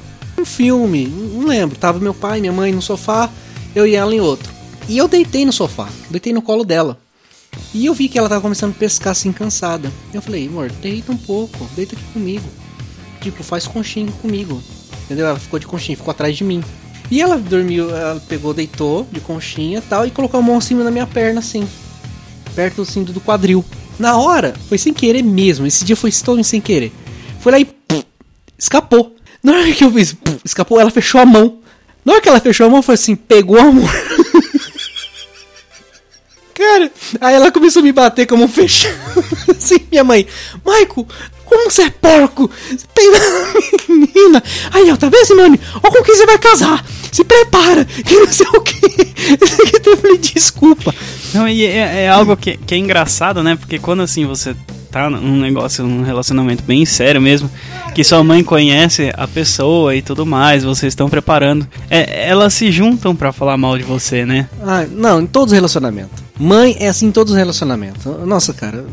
filme, 0.46 1.06
não 1.06 1.46
lembro. 1.46 1.76
Tava 1.78 1.98
meu 1.98 2.14
pai 2.14 2.40
minha 2.40 2.52
mãe 2.52 2.72
no 2.72 2.80
sofá, 2.80 3.30
eu 3.74 3.86
e 3.86 3.94
ela 3.94 4.14
em 4.14 4.20
outro. 4.20 4.52
E 4.88 4.96
eu 4.96 5.08
deitei 5.08 5.44
no 5.44 5.52
sofá, 5.52 5.88
deitei 6.10 6.32
no 6.32 6.40
colo 6.40 6.64
dela. 6.64 6.98
E 7.74 7.86
eu 7.86 7.94
vi 7.94 8.08
que 8.08 8.18
ela 8.18 8.28
tava 8.28 8.40
começando 8.40 8.72
a 8.72 8.78
pescar 8.78 9.12
assim, 9.12 9.32
cansada. 9.32 9.92
Eu 10.12 10.22
falei, 10.22 10.46
amor, 10.46 10.70
deita 10.70 11.12
um 11.12 11.16
pouco, 11.16 11.66
deita 11.74 11.94
aqui 11.94 12.04
comigo. 12.12 12.44
Tipo, 13.20 13.42
faz 13.42 13.66
conchinha 13.66 14.10
comigo. 14.22 14.62
Entendeu? 15.04 15.26
Ela 15.26 15.38
ficou 15.38 15.58
de 15.58 15.66
conchinha, 15.66 15.96
ficou 15.96 16.10
atrás 16.10 16.36
de 16.36 16.44
mim. 16.44 16.62
E 17.10 17.20
ela 17.20 17.36
dormiu, 17.38 17.94
ela 17.94 18.20
pegou, 18.28 18.52
deitou 18.52 19.06
de 19.10 19.20
conchinha 19.20 19.82
tal, 19.82 20.06
e 20.06 20.10
colocou 20.10 20.38
a 20.38 20.42
mão 20.42 20.58
assim 20.58 20.74
na 20.74 20.90
minha 20.90 21.06
perna, 21.06 21.40
assim. 21.40 21.66
Perto 22.54 22.82
assim 22.82 23.04
do 23.04 23.20
quadril. 23.20 23.64
Na 23.98 24.16
hora, 24.18 24.54
foi 24.68 24.78
sem 24.78 24.92
querer 24.92 25.22
mesmo. 25.22 25.66
Esse 25.66 25.84
dia 25.84 25.96
foi 25.96 26.12
tão 26.12 26.42
sem 26.42 26.60
querer. 26.60 26.92
Foi 27.40 27.52
lá 27.52 27.58
e 27.58 27.66
escapou. 28.58 29.15
Na 29.42 29.52
hora 29.52 29.72
que 29.72 29.84
eu 29.84 29.92
fiz, 29.92 30.12
pum, 30.12 30.38
escapou, 30.44 30.80
ela 30.80 30.90
fechou 30.90 31.20
a 31.20 31.26
mão. 31.26 31.58
Na 32.04 32.14
hora 32.14 32.22
que 32.22 32.28
ela 32.28 32.40
fechou 32.40 32.66
a 32.66 32.70
mão, 32.70 32.82
foi 32.82 32.94
assim, 32.94 33.16
pegou 33.16 33.58
a 33.58 33.64
mão. 33.64 33.84
Cara, 36.54 36.90
aí 37.20 37.34
ela 37.34 37.52
começou 37.52 37.80
a 37.80 37.82
me 37.82 37.92
bater 37.92 38.26
com 38.26 38.34
a 38.34 38.38
mão 38.38 38.48
fechada. 38.48 38.96
Assim, 39.54 39.78
minha 39.90 40.02
mãe, 40.02 40.26
Maico, 40.64 41.06
como 41.44 41.70
você 41.70 41.82
é 41.82 41.90
porco? 41.90 42.50
Você 42.70 42.86
tem 42.94 43.10
menina. 43.88 44.42
Aí, 44.72 44.90
ó, 44.90 44.96
tá 44.96 45.10
vendo, 45.10 45.26
Simone? 45.26 45.60
Ó 45.82 45.90
com 45.90 46.02
quem 46.02 46.14
você 46.16 46.24
vai 46.24 46.38
casar. 46.38 46.82
Se 47.10 47.24
prepara, 47.24 47.84
que 47.84 48.14
não 48.14 48.32
sei 48.32 48.46
o 48.46 48.60
que. 48.60 48.76
Eu 49.86 49.96
falei, 49.96 50.18
desculpa. 50.18 50.94
Não, 51.32 51.48
e 51.48 51.64
é, 51.64 52.04
é 52.04 52.08
algo 52.08 52.36
que, 52.36 52.56
que 52.56 52.74
é 52.74 52.78
engraçado, 52.78 53.42
né? 53.42 53.56
Porque 53.56 53.78
quando 53.78 54.02
assim 54.02 54.24
você 54.24 54.54
tá 54.90 55.10
num 55.10 55.36
negócio, 55.36 55.84
num 55.84 56.02
relacionamento 56.02 56.62
bem 56.62 56.84
sério 56.86 57.20
mesmo, 57.20 57.50
que 57.94 58.02
sua 58.02 58.24
mãe 58.24 58.42
conhece 58.42 59.12
a 59.14 59.28
pessoa 59.28 59.94
e 59.94 60.02
tudo 60.02 60.24
mais, 60.24 60.64
vocês 60.64 60.92
estão 60.92 61.08
preparando, 61.08 61.66
é, 61.90 62.28
elas 62.28 62.54
se 62.54 62.70
juntam 62.72 63.14
pra 63.14 63.32
falar 63.32 63.56
mal 63.56 63.76
de 63.76 63.84
você, 63.84 64.24
né? 64.24 64.48
Ah, 64.62 64.86
não, 64.90 65.20
em 65.20 65.26
todos 65.26 65.52
os 65.52 65.54
relacionamentos. 65.54 66.22
Mãe 66.38 66.76
é 66.78 66.88
assim 66.88 67.06
em 67.06 67.12
todos 67.12 67.32
os 67.32 67.38
relacionamentos. 67.38 68.04
Nossa, 68.26 68.52
cara. 68.52 68.86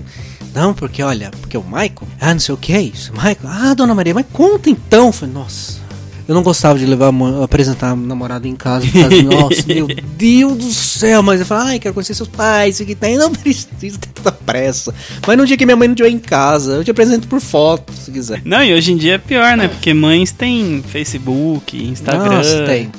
Não, 0.54 0.74
porque 0.74 1.02
olha, 1.02 1.32
porque 1.42 1.58
o 1.58 1.64
Michael, 1.64 2.08
ah, 2.22 2.34
não 2.34 2.40
sei 2.40 2.54
o 2.54 2.58
que 2.58 2.74
é 2.74 2.82
isso. 2.82 3.12
Michael, 3.14 3.38
ah, 3.46 3.74
dona 3.74 3.96
Maria, 3.96 4.14
mas 4.14 4.26
conta 4.32 4.70
então. 4.70 5.08
Eu 5.08 5.12
falei, 5.14 5.34
nossa. 5.34 5.83
Eu 6.28 6.34
não 6.34 6.42
gostava 6.42 6.80
de 6.80 6.86
levar 6.86 7.12
apresentar 7.44 7.92
a 7.92 7.96
namorada 7.96 8.48
em 8.48 8.56
casa. 8.56 8.86
Nossa, 9.24 9.64
meu 9.68 9.88
Deus 10.18 10.58
do 10.58 10.72
céu. 10.72 11.22
Mas 11.22 11.42
eu 11.42 11.46
falei, 11.46 11.74
ai, 11.74 11.80
quero 11.80 11.94
conhecer 11.94 12.14
seus 12.14 12.30
pais, 12.30 12.76
isso 12.76 12.84
aqui 12.84 12.96
tem. 12.96 13.18
Não 13.18 13.30
precisa 13.34 13.98
ter 13.98 14.08
tanta 14.14 14.32
pressa. 14.32 14.94
Mas 15.28 15.38
no 15.38 15.46
dia 15.46 15.58
que 15.58 15.66
minha 15.66 15.76
mãe 15.76 15.88
não 15.88 15.94
estiver 15.94 16.10
em 16.10 16.20
casa, 16.20 16.74
eu 16.76 16.84
te 16.84 16.92
apresento 16.92 17.28
por 17.28 17.42
foto, 17.42 17.92
se 17.94 18.10
quiser. 18.10 18.42
Não, 18.46 18.64
e 18.64 18.74
hoje 18.74 18.94
em 18.94 18.98
dia 18.98 19.16
é 19.16 19.18
pior, 19.18 19.58
né? 19.58 19.68
Porque 19.68 19.94
mães 19.94 20.32
têm 20.32 20.82
Facebook, 20.88 21.76
Instagram, 21.78 22.38
Nossa, 22.38 22.64
tem. 22.66 22.90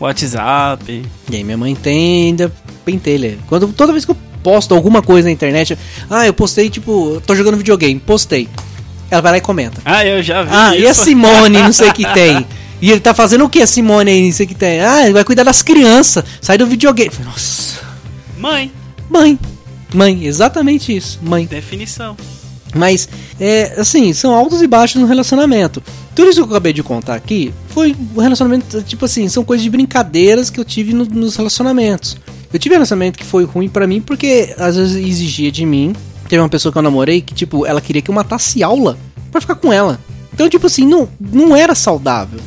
WhatsApp. 0.00 1.02
E 1.30 1.36
aí 1.36 1.44
minha 1.44 1.56
mãe 1.56 1.74
tem 1.74 2.28
ainda 2.28 2.52
pentelha. 2.84 3.38
Quando, 3.48 3.68
toda 3.68 3.92
vez 3.92 4.04
que 4.04 4.10
eu 4.10 4.16
posto 4.42 4.74
alguma 4.74 5.02
coisa 5.02 5.28
na 5.28 5.32
internet, 5.32 5.78
ah, 6.10 6.26
eu 6.26 6.34
postei, 6.34 6.68
tipo, 6.68 7.22
tô 7.26 7.34
jogando 7.36 7.56
videogame, 7.56 8.00
postei. 8.00 8.48
Ela 9.10 9.20
vai 9.20 9.32
lá 9.32 9.38
e 9.38 9.40
comenta. 9.42 9.80
Ah, 9.84 10.04
eu 10.04 10.22
já 10.22 10.42
vi 10.42 10.48
Ah, 10.52 10.74
e 10.76 10.86
a 10.86 10.90
isso. 10.90 11.04
Simone, 11.04 11.58
não 11.58 11.72
sei 11.72 11.90
o 11.90 11.92
que 11.92 12.04
tem. 12.14 12.46
E 12.82 12.90
ele 12.90 13.00
tá 13.00 13.14
fazendo 13.14 13.44
o 13.44 13.48
que 13.48 13.62
a 13.62 13.66
Simone 13.66 14.10
aí, 14.10 14.24
não 14.26 14.32
sei 14.32 14.44
que 14.46 14.54
tem? 14.56 14.80
Ah, 14.80 15.04
ele 15.04 15.12
vai 15.12 15.24
cuidar 15.24 15.44
das 15.44 15.62
crianças, 15.62 16.24
sai 16.40 16.58
do 16.58 16.66
videogame. 16.66 17.12
Nossa, 17.24 17.80
Mãe, 18.36 18.70
mãe. 19.08 19.38
Mãe, 19.94 20.24
exatamente 20.26 20.94
isso, 20.94 21.18
mãe. 21.22 21.46
definição. 21.46 22.16
Mas, 22.74 23.08
é, 23.38 23.74
assim, 23.78 24.12
são 24.14 24.34
altos 24.34 24.62
e 24.62 24.66
baixos 24.66 25.00
no 25.00 25.06
relacionamento. 25.06 25.82
Tudo 26.14 26.30
isso 26.30 26.40
que 26.42 26.46
eu 26.48 26.50
acabei 26.50 26.72
de 26.72 26.82
contar 26.82 27.14
aqui 27.14 27.52
foi 27.68 27.94
um 28.16 28.20
relacionamento, 28.20 28.82
tipo 28.82 29.04
assim, 29.04 29.28
são 29.28 29.44
coisas 29.44 29.62
de 29.62 29.68
brincadeiras 29.70 30.48
que 30.50 30.58
eu 30.58 30.64
tive 30.64 30.92
no- 30.94 31.04
nos 31.04 31.36
relacionamentos. 31.36 32.16
Eu 32.52 32.58
tive 32.58 32.74
um 32.74 32.78
relacionamento 32.78 33.18
que 33.18 33.24
foi 33.24 33.44
ruim 33.44 33.68
pra 33.68 33.86
mim 33.86 34.00
porque 34.00 34.54
às 34.58 34.76
vezes 34.76 34.96
exigia 34.96 35.52
de 35.52 35.64
mim. 35.66 35.94
Teve 36.28 36.40
uma 36.42 36.48
pessoa 36.48 36.72
que 36.72 36.78
eu 36.78 36.82
namorei 36.82 37.20
que, 37.20 37.34
tipo, 37.34 37.66
ela 37.66 37.80
queria 37.80 38.00
que 38.02 38.10
eu 38.10 38.14
matasse 38.14 38.62
aula 38.62 38.98
pra 39.30 39.40
ficar 39.40 39.54
com 39.54 39.70
ela. 39.72 40.00
Então, 40.32 40.48
tipo 40.48 40.66
assim, 40.66 40.86
não, 40.86 41.06
não 41.20 41.54
era 41.54 41.74
saudável. 41.74 42.40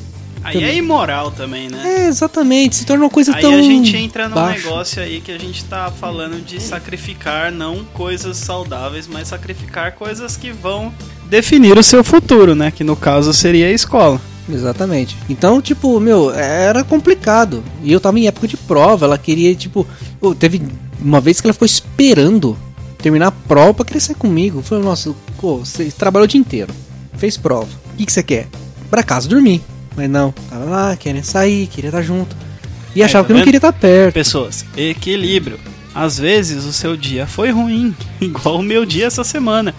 Aí 0.45 0.63
é 0.63 0.75
imoral 0.75 1.31
também, 1.31 1.69
né? 1.69 1.81
É, 1.83 2.07
exatamente, 2.07 2.75
se 2.75 2.85
torna 2.85 3.03
uma 3.03 3.09
coisa 3.09 3.35
Aí 3.35 3.41
tão. 3.41 3.53
a 3.53 3.61
gente 3.61 3.97
entra 3.97 4.29
num 4.29 4.35
baixa. 4.35 4.63
negócio 4.63 5.01
aí 5.01 5.19
que 5.19 5.31
a 5.31 5.37
gente 5.39 5.63
tá 5.65 5.91
falando 5.91 6.43
de 6.43 6.61
sacrificar 6.61 7.51
não 7.51 7.83
coisas 7.93 8.37
saudáveis, 8.37 9.07
mas 9.07 9.27
sacrificar 9.27 9.93
coisas 9.93 10.37
que 10.37 10.51
vão 10.51 10.93
definir 11.29 11.77
o 11.77 11.83
seu 11.83 12.03
futuro, 12.03 12.53
né? 12.53 12.69
Que 12.71 12.83
no 12.83 12.95
caso 12.95 13.33
seria 13.33 13.67
a 13.67 13.71
escola. 13.71 14.21
Exatamente. 14.47 15.17
Então, 15.27 15.59
tipo, 15.59 15.99
meu, 15.99 16.31
era 16.31 16.83
complicado. 16.83 17.63
E 17.83 17.91
eu 17.91 17.99
tava 17.99 18.19
em 18.19 18.27
época 18.27 18.47
de 18.47 18.55
prova, 18.55 19.05
ela 19.05 19.17
queria, 19.17 19.53
tipo. 19.55 19.87
teve 20.37 20.61
uma 21.01 21.19
vez 21.19 21.41
que 21.41 21.47
ela 21.47 21.53
ficou 21.53 21.65
esperando 21.65 22.55
terminar 22.99 23.27
a 23.27 23.31
prova 23.31 23.83
pra 23.83 23.99
sair 23.99 24.15
comigo. 24.15 24.61
Falei, 24.61 24.83
nossa, 24.83 25.13
pô, 25.39 25.57
você 25.57 25.85
trabalhou 25.85 26.25
o 26.25 26.27
dia 26.27 26.39
inteiro. 26.39 26.71
Fez 27.17 27.37
prova. 27.37 27.69
O 27.93 27.97
que, 27.97 28.05
que 28.05 28.11
você 28.11 28.21
quer? 28.21 28.47
Pra 28.89 29.01
casa 29.03 29.27
dormir. 29.27 29.61
Mas 29.95 30.09
não, 30.09 30.31
tava 30.49 30.65
lá, 30.65 30.95
querendo 30.97 31.23
sair, 31.23 31.67
queria 31.67 31.89
estar 31.89 32.01
junto. 32.01 32.35
E 32.95 33.01
achava 33.03 33.23
tá 33.23 33.27
que 33.27 33.33
não 33.37 33.43
queria 33.43 33.57
estar 33.57 33.73
perto. 33.73 34.13
Pessoas, 34.13 34.65
equilíbrio. 34.75 35.59
Às 35.93 36.17
vezes 36.19 36.65
o 36.65 36.73
seu 36.73 36.97
dia 36.97 37.25
foi 37.25 37.51
ruim, 37.51 37.95
igual 38.19 38.57
o 38.59 38.63
meu 38.63 38.85
dia 38.85 39.05
essa 39.05 39.23
semana. 39.23 39.73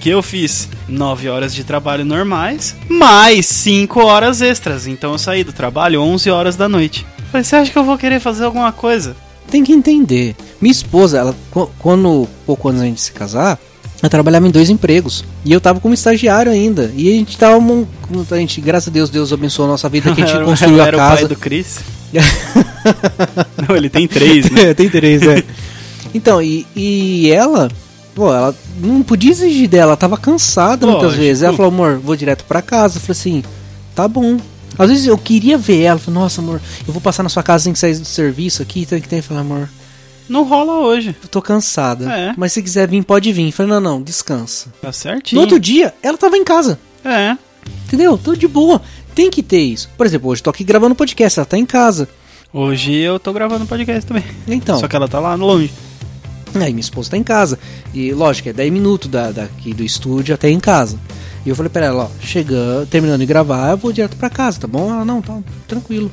Que 0.00 0.10
eu 0.10 0.22
fiz 0.22 0.68
9 0.88 1.28
horas 1.28 1.54
de 1.54 1.64
trabalho 1.64 2.04
normais, 2.04 2.74
mais 2.88 3.46
5 3.46 4.00
horas 4.04 4.42
extras. 4.42 4.86
Então 4.86 5.12
eu 5.12 5.18
saí 5.18 5.44
do 5.44 5.52
trabalho 5.52 6.02
11 6.02 6.30
horas 6.30 6.56
da 6.56 6.68
noite. 6.68 7.06
Falei, 7.30 7.44
você 7.44 7.56
acha 7.56 7.70
que 7.72 7.78
eu 7.78 7.84
vou 7.84 7.96
querer 7.96 8.20
fazer 8.20 8.44
alguma 8.44 8.72
coisa? 8.72 9.16
Tem 9.50 9.62
que 9.64 9.72
entender. 9.72 10.34
Minha 10.60 10.72
esposa, 10.72 11.18
ela, 11.18 11.36
qu- 11.50 11.70
quando, 11.78 12.28
pouco 12.44 12.68
antes 12.68 12.80
da 12.80 12.86
gente 12.86 13.00
se 13.00 13.12
casar, 13.12 13.58
ela 14.02 14.10
trabalhava 14.10 14.48
em 14.48 14.50
dois 14.50 14.68
empregos. 14.68 15.24
E 15.44 15.52
eu 15.52 15.60
tava 15.60 15.78
como 15.78 15.94
estagiário 15.94 16.50
ainda. 16.50 16.92
E 16.96 17.08
a 17.08 17.12
gente 17.12 17.38
tava. 17.38 17.62
A 18.30 18.36
gente, 18.36 18.60
graças 18.60 18.88
a 18.88 18.90
Deus, 18.90 19.08
Deus 19.08 19.32
abençoou 19.32 19.68
a 19.68 19.72
nossa 19.72 19.88
vida, 19.88 20.12
que 20.12 20.20
a 20.20 20.26
gente 20.26 20.38
construiu 20.44 20.82
a 20.82 20.86
era 20.88 20.96
o 20.96 21.00
pai 21.00 21.16
casa. 21.16 21.28
do 21.28 21.36
Chris. 21.36 21.78
Não, 23.68 23.76
ele 23.76 23.88
tem 23.88 24.08
três, 24.08 24.50
né? 24.50 24.74
Tem 24.74 24.88
três, 24.90 25.22
é. 25.22 25.42
Então, 26.12 26.42
e, 26.42 26.66
e 26.76 27.30
ela, 27.30 27.70
pô, 28.14 28.34
ela 28.34 28.54
não 28.78 29.02
podia 29.02 29.30
exigir 29.30 29.66
dela, 29.66 29.92
ela 29.92 29.96
tava 29.96 30.18
cansada 30.18 30.84
muitas 30.84 31.04
Lógico. 31.04 31.22
vezes. 31.22 31.42
Ela 31.42 31.56
falou, 31.56 31.72
amor, 31.72 31.98
vou 31.98 32.14
direto 32.14 32.44
pra 32.44 32.60
casa. 32.60 32.98
Eu 32.98 33.00
falei 33.00 33.12
assim, 33.18 33.44
tá 33.94 34.06
bom. 34.06 34.36
Às 34.78 34.90
vezes 34.90 35.06
eu 35.06 35.16
queria 35.16 35.56
ver 35.56 35.82
ela, 35.82 35.96
eu 35.98 36.02
falei, 36.02 36.20
nossa, 36.20 36.40
amor, 36.42 36.60
eu 36.86 36.92
vou 36.92 37.00
passar 37.00 37.22
na 37.22 37.28
sua 37.30 37.42
casa 37.42 37.64
sem 37.64 37.74
sair 37.74 37.94
do 37.94 38.04
serviço 38.04 38.60
aqui, 38.62 38.84
tem 38.84 39.00
que 39.00 39.08
ter. 39.08 39.18
Eu 39.18 39.22
falei, 39.22 39.42
amor, 39.42 39.70
Não 40.32 40.44
rola 40.44 40.78
hoje. 40.80 41.14
eu 41.22 41.28
tô 41.28 41.42
cansada. 41.42 42.10
É. 42.12 42.34
Mas 42.36 42.52
se 42.52 42.62
quiser 42.62 42.88
vir, 42.88 43.04
pode 43.04 43.32
vir. 43.32 43.46
Eu 43.46 43.52
falei, 43.52 43.72
não, 43.72 43.80
não, 43.80 44.02
descansa. 44.02 44.72
Tá 44.80 44.88
No 44.88 44.92
certinho. 44.94 45.40
outro 45.40 45.60
dia, 45.60 45.92
ela 46.02 46.16
tava 46.16 46.36
em 46.36 46.44
casa. 46.44 46.78
É. 47.04 47.36
Entendeu? 47.86 48.16
Tô 48.16 48.34
de 48.34 48.48
boa. 48.48 48.80
Tem 49.14 49.30
que 49.30 49.42
ter 49.42 49.60
isso. 49.60 49.90
Por 49.96 50.06
exemplo, 50.06 50.30
hoje 50.30 50.40
eu 50.40 50.44
tô 50.44 50.50
aqui 50.50 50.64
gravando 50.64 50.94
podcast, 50.94 51.38
ela 51.38 51.46
tá 51.46 51.58
em 51.58 51.66
casa. 51.66 52.08
Hoje 52.52 52.92
eu 52.94 53.20
tô 53.20 53.32
gravando 53.32 53.66
podcast 53.66 54.06
também. 54.06 54.24
Então. 54.48 54.78
Só 54.78 54.88
que 54.88 54.96
ela 54.96 55.06
tá 55.08 55.20
lá 55.20 55.34
longe. 55.34 55.70
Aí 56.54 56.70
minha 56.72 56.80
esposa 56.80 57.10
tá 57.10 57.16
em 57.16 57.22
casa. 57.22 57.58
E 57.94 58.12
lógico, 58.12 58.48
é 58.48 58.52
10 58.52 58.72
minutos 58.72 59.08
da, 59.10 59.30
daqui 59.30 59.72
do 59.74 59.82
estúdio 59.82 60.34
até 60.34 60.48
em 60.50 60.60
casa. 60.60 60.98
E 61.44 61.48
eu 61.48 61.56
falei 61.56 61.70
pra 61.70 61.84
ela, 61.86 62.04
ó, 62.04 62.08
chegando, 62.20 62.86
terminando 62.86 63.20
de 63.20 63.26
gravar, 63.26 63.70
eu 63.70 63.76
vou 63.76 63.92
direto 63.92 64.16
pra 64.16 64.30
casa, 64.30 64.60
tá 64.60 64.66
bom? 64.66 64.90
Ela, 64.92 65.04
não, 65.04 65.20
tá 65.20 65.38
tranquilo. 65.66 66.12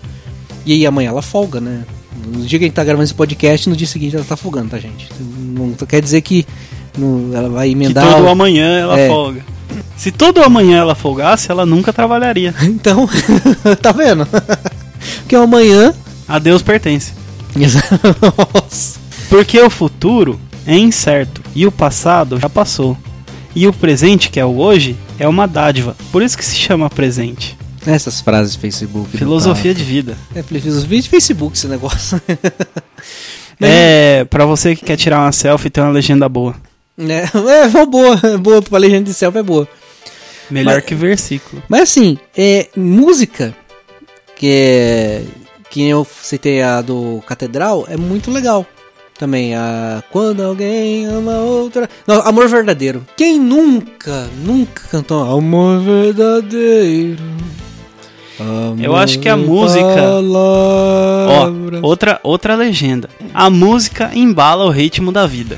E 0.66 0.74
aí 0.74 0.86
amanhã 0.86 1.10
ela 1.10 1.22
folga, 1.22 1.60
né? 1.62 1.86
No 2.28 2.46
dia 2.46 2.60
que 2.60 2.66
a 2.66 2.68
gente 2.68 2.76
tá 2.76 2.84
gravando 2.84 3.04
esse 3.04 3.14
podcast, 3.14 3.70
no 3.70 3.76
dia 3.76 3.88
seguinte 3.88 4.16
ela 4.16 4.26
tá 4.26 4.36
folgando, 4.36 4.70
tá, 4.70 4.80
gente? 4.80 5.08
Não 5.20 5.72
quer 5.88 6.02
dizer 6.02 6.22
que 6.22 6.46
no- 6.98 7.36
ela 7.36 7.50
vai 7.50 7.68
Que 7.68 7.74
emendar. 7.74 8.06
todo 8.14 8.26
o- 8.26 8.30
amanhã 8.30 8.80
ela 8.80 9.00
É. 9.00 9.08
folga. 9.08 9.42
Se 9.96 10.12
todo 10.12 10.42
amanhã 10.44 10.78
ela 10.80 10.96
folgasse, 10.96 11.52
ela 11.52 11.66
nunca 11.66 11.94
trabalharia. 11.94 12.54
Então, 12.64 13.08
tá 13.82 13.92
vendo? 13.92 14.28
Porque 15.22 15.36
amanhã. 15.36 15.94
A 16.28 16.38
Deus 16.40 16.62
pertence. 16.62 17.14
Nossa. 17.56 19.00
Porque 19.30 19.60
o 19.60 19.70
futuro 19.70 20.40
é 20.66 20.78
incerto 20.78 21.42
e 21.56 21.66
o 21.66 21.72
passado 21.72 22.40
já 22.40 22.50
passou. 22.50 22.96
E 23.56 23.68
o 23.68 23.74
presente, 23.74 24.30
que 24.30 24.40
é 24.40 24.46
o 24.46 24.58
hoje, 24.60 24.96
é 25.18 25.28
uma 25.28 25.48
dádiva. 25.48 25.96
Por 26.12 26.22
isso 26.22 26.38
que 26.38 26.46
se 26.46 26.56
chama 26.56 26.90
presente. 26.90 27.58
Essas 27.94 28.22
frases 28.22 28.54
de 28.54 28.60
Facebook. 28.60 29.18
Filosofia 29.18 29.74
de 29.74 29.84
vida. 29.84 30.18
tá. 30.34 30.40
É, 30.40 30.44
filosofia 30.44 31.02
de 31.02 31.10
Facebook 31.10 31.56
esse 31.58 31.68
negócio. 31.68 32.22
É, 33.62 34.24
pra 34.24 34.46
você 34.46 34.74
que 34.74 34.86
quer 34.86 34.96
tirar 34.96 35.20
uma 35.20 35.34
selfie, 35.34 35.70
tem 35.70 35.84
uma 35.84 35.92
legenda 35.92 36.30
boa. 36.30 36.56
É, 36.98 37.24
é 37.78 37.86
boa, 37.86 38.16
boa 38.40 38.62
pra 38.62 38.80
legenda 38.80 39.04
de 39.04 39.14
selfie 39.14 39.40
é 39.40 39.44
boa. 39.44 39.68
Melhor 40.50 40.76
Mas- 40.76 40.86
que 40.86 40.96
versículo. 40.96 41.62
Mas 41.68 41.82
assim, 41.82 42.18
é 42.38 42.70
música 42.76 43.54
que 44.38 44.48
é 44.50 45.24
que 45.70 45.84
eu 45.88 46.08
citei 46.24 46.62
a 46.64 46.82
do 46.82 47.22
Catedral 47.28 47.86
é 47.90 47.98
muito 47.98 48.32
legal. 48.32 48.66
Também 49.18 49.54
a 49.54 50.02
quando 50.10 50.42
alguém 50.42 51.06
ama 51.06 51.40
outra, 51.40 51.90
não, 52.08 52.22
amor 52.22 52.48
verdadeiro. 52.48 53.06
Quem 53.18 53.38
nunca, 53.38 54.30
nunca 54.46 54.84
cantou 54.90 55.22
amor 55.38 55.82
verdadeiro? 55.82 57.22
Eu 58.82 58.96
acho 58.96 59.20
que 59.20 59.28
a 59.30 59.36
música. 59.38 59.86
Ó, 61.28 61.52
outra, 61.82 62.20
outra 62.24 62.56
legenda. 62.56 63.10
A 63.34 63.50
música 63.50 64.12
embala 64.14 64.66
o 64.66 64.70
ritmo 64.70 65.12
da 65.12 65.26
vida. 65.28 65.58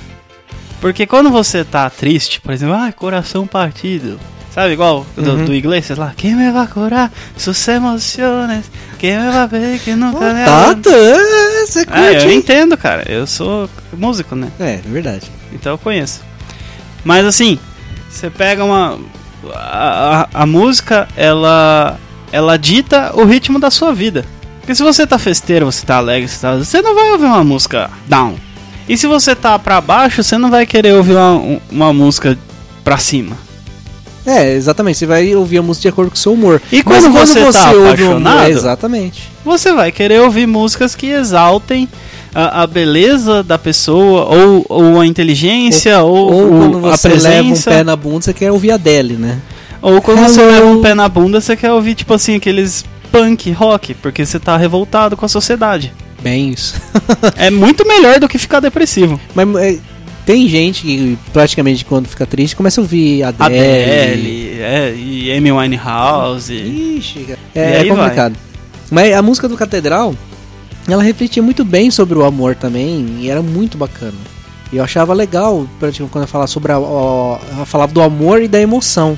Porque 0.80 1.06
quando 1.06 1.30
você 1.30 1.64
tá 1.64 1.90
triste, 1.90 2.42
por 2.42 2.52
exemplo, 2.52 2.74
ai, 2.76 2.92
coração 2.92 3.46
partido. 3.46 4.20
Sabe, 4.54 4.74
igual 4.74 5.06
do, 5.16 5.32
Uhum. 5.32 5.46
do 5.46 5.54
Iglesias 5.54 5.98
lá? 5.98 6.12
Quem 6.18 6.36
me 6.36 6.52
vai 6.52 6.68
curar 6.68 7.10
sus 7.38 7.66
emociones? 7.70 8.66
Quem 9.00 9.18
me 9.18 9.32
vai 9.32 9.48
ver 9.48 9.80
que 9.80 9.96
nunca 9.96 10.34
me 10.34 10.44
Tá, 10.44 10.64
abandona?" 10.66 10.84
tá, 11.16 11.66
você 11.66 11.82
É, 11.82 11.86
curte, 11.86 12.26
eu 12.26 12.32
hein? 12.32 12.38
entendo, 12.40 12.76
cara. 12.78 13.10
Eu 13.10 13.26
sou 13.26 13.70
músico, 13.94 14.36
né? 14.36 14.50
É, 14.60 14.74
é 14.74 14.82
verdade. 14.86 15.32
Então 15.54 15.72
eu 15.74 15.78
conheço. 15.78 16.22
Mas 17.06 17.26
assim, 17.26 17.58
você 18.10 18.30
pega 18.30 18.66
uma. 18.66 19.00
A, 19.54 20.28
a, 20.34 20.42
a 20.44 20.46
música, 20.46 21.08
ela. 21.16 21.98
Ela 22.32 22.58
dita 22.58 23.12
o 23.16 23.26
ritmo 23.26 23.60
da 23.60 23.70
sua 23.72 23.94
vida. 23.94 24.26
Porque 24.60 24.76
se 24.76 24.84
você 24.84 25.06
tá 25.08 25.18
festeiro, 25.18 25.66
você 25.66 25.86
tá 25.86 25.98
alegre, 25.98 26.28
você, 26.28 26.40
tá, 26.40 26.56
você 26.56 26.82
não 26.82 26.94
vai 26.96 27.12
ouvir 27.12 27.26
uma 27.26 27.44
música 27.44 27.90
down. 28.08 28.36
E 28.88 28.98
se 28.98 29.08
você 29.08 29.36
tá 29.36 29.58
pra 29.60 29.82
baixo, 29.82 30.24
você 30.24 30.38
não 30.38 30.50
vai 30.50 30.66
querer 30.66 30.94
ouvir 30.94 31.14
uma, 31.14 31.32
um- 31.34 31.60
uma 31.72 31.94
música 31.94 32.38
pra 32.84 32.98
cima. 32.98 33.36
É, 34.26 34.54
exatamente. 34.54 35.00
Você 35.00 35.06
vai 35.08 35.36
ouvir 35.36 35.58
a 35.58 35.62
música 35.64 35.82
de 35.84 35.88
acordo 35.88 36.10
com 36.12 36.16
o 36.16 36.20
seu 36.20 36.34
humor. 36.34 36.62
E 36.72 36.84
Mas 36.86 37.04
quando 37.06 37.12
você 37.14 37.52
tá 37.52 37.72
ouve 37.72 37.86
apaixonado? 38.04 38.44
É, 38.44 38.50
exatamente. 38.52 39.24
Você 39.44 39.74
vai 39.74 39.92
querer 39.92 40.22
ouvir 40.22 40.46
músicas 40.46 40.94
que 40.94 41.08
exaltem 41.08 41.90
a, 42.34 42.62
a 42.62 42.68
beleza 42.68 43.42
da 43.42 43.58
pessoa, 43.58 44.26
ou, 44.26 44.64
ou 44.70 45.00
a 45.00 45.08
inteligência, 45.08 46.02
ou, 46.04 46.32
Ou 46.32 46.46
o- 46.46 46.50
quando 46.60 46.78
a 46.88 46.96
você 46.98 47.08
leva 47.10 47.20
um 47.44 47.48
presença. 47.48 47.72
pé 47.72 47.84
na 47.84 47.96
bunda, 47.96 48.22
você 48.22 48.34
quer 48.34 48.52
ouvir 48.52 48.72
a 48.72 48.76
Adele, 48.76 49.16
né? 49.16 49.40
Ou 49.82 50.02
quando 50.02 50.20
você 50.20 50.42
Hello. 50.42 50.52
leva 50.52 50.66
um 50.68 50.82
pé 50.82 50.94
na 50.94 51.10
bunda, 51.10 51.42
você 51.42 51.56
quer 51.56 51.72
ouvir, 51.72 51.96
tipo 51.96 52.14
assim, 52.14 52.36
aqueles 52.36 52.86
punk 53.12 53.52
rock, 53.52 53.94
porque 53.96 54.26
você 54.26 54.40
tá 54.40 54.56
revoltado 54.58 55.18
com 55.18 55.26
a 55.26 55.30
sociedade. 55.30 55.92
Bem 56.22 56.52
isso. 56.52 56.76
é 57.36 57.50
muito 57.50 57.86
melhor 57.88 58.20
do 58.20 58.28
que 58.28 58.38
ficar 58.38 58.60
depressivo. 58.60 59.20
Mas 59.34 59.56
é, 59.56 59.78
tem 60.26 60.48
gente 60.48 60.84
que 60.84 61.18
praticamente 61.34 61.84
quando 61.84 62.08
fica 62.08 62.26
triste 62.28 62.56
começa 62.56 62.80
a 62.80 62.84
ouvir 62.84 63.24
Adele. 63.24 63.58
Adele, 63.60 64.60
é, 64.62 64.94
e 64.96 65.32
Amy 65.36 65.52
Winehouse. 65.52 66.54
Ixi, 66.54 67.36
É, 67.56 67.80
é 67.80 67.86
complicado. 67.86 68.36
Mas 68.92 69.14
a 69.14 69.22
música 69.22 69.48
do 69.50 69.58
Catedral, 69.58 70.14
ela 70.88 71.02
refletia 71.02 71.42
muito 71.42 71.66
bem 71.66 71.90
sobre 71.90 72.18
o 72.20 72.24
amor 72.24 72.56
também, 72.56 73.18
e 73.22 73.30
era 73.30 73.42
muito 73.42 73.78
bacana. 73.78 74.14
E 74.72 74.78
eu 74.78 74.84
achava 74.84 75.14
legal, 75.14 75.68
praticamente, 75.80 76.12
quando 76.14 76.24
eu 76.26 76.28
falava 76.28 76.48
sobre 76.48 76.72
a, 76.72 76.76
a- 76.76 77.40
ela 77.56 77.66
falava 77.66 77.92
do 77.92 78.02
amor 78.02 78.42
e 78.44 78.48
da 78.48 78.60
emoção, 78.62 79.18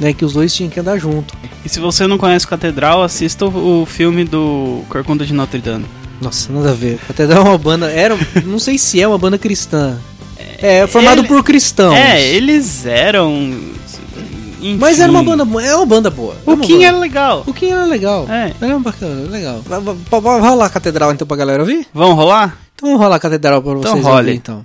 né, 0.00 0.12
que 0.12 0.24
os 0.24 0.32
dois 0.32 0.54
tinham 0.54 0.70
que 0.70 0.78
andar 0.80 0.98
junto. 0.98 1.34
E 1.64 1.68
se 1.68 1.80
você 1.80 2.06
não 2.06 2.18
conhece 2.18 2.46
Catedral, 2.46 3.02
assista 3.02 3.44
o, 3.46 3.86
filme 3.86 4.24
do 4.24 4.82
Corcunda 4.88 5.24
de 5.24 5.32
Notre 5.32 5.60
Dame. 5.60 5.86
Nossa, 6.20 6.52
nada 6.52 6.70
a 6.70 6.74
ver. 6.74 6.98
Catedral 7.06 7.44
é 7.46 7.48
uma 7.50 7.58
banda, 7.58 7.90
era, 7.90 8.16
não 8.44 8.58
sei 8.58 8.78
se 8.78 9.00
é 9.00 9.06
uma 9.06 9.18
banda 9.18 9.38
cristã. 9.38 9.98
É, 10.58 10.86
formado 10.86 11.20
ele- 11.20 11.28
por 11.28 11.42
cristãos. 11.44 11.94
É, 11.94 12.22
eles 12.34 12.86
eram. 12.86 13.30
enfim. 14.60 14.78
Mas 14.78 14.98
era 15.00 15.10
uma 15.10 15.22
banda 15.22 15.44
boa, 15.44 15.62
é 15.62 15.74
uma 15.76 15.86
banda 15.86 16.10
boa. 16.10 16.34
é 16.46 16.50
O 16.50 16.56
Kim 16.56 16.82
era 16.82 16.96
legal. 16.96 17.44
O 17.46 17.52
Kim 17.52 17.70
era 17.70 17.84
legal. 17.84 18.26
É. 18.28 18.52
Era 18.60 18.78
bacana, 18.78 19.28
legal. 19.30 19.60
Vai, 19.66 19.80
rolar 20.40 20.66
a 20.66 20.70
catedral 20.70 21.12
então 21.12 21.26
pra 21.26 21.36
galera 21.36 21.62
ouvir? 21.62 21.86
Vamos 21.92 22.16
rolar? 22.16 22.58
Então 22.74 22.88
vamos 22.88 23.02
rolar 23.02 23.16
a 23.16 23.20
catedral 23.20 23.62
pra 23.62 23.72
Então 23.72 23.92
vocês 23.92 24.06
ouvirem 24.06 24.36
então. 24.36 24.64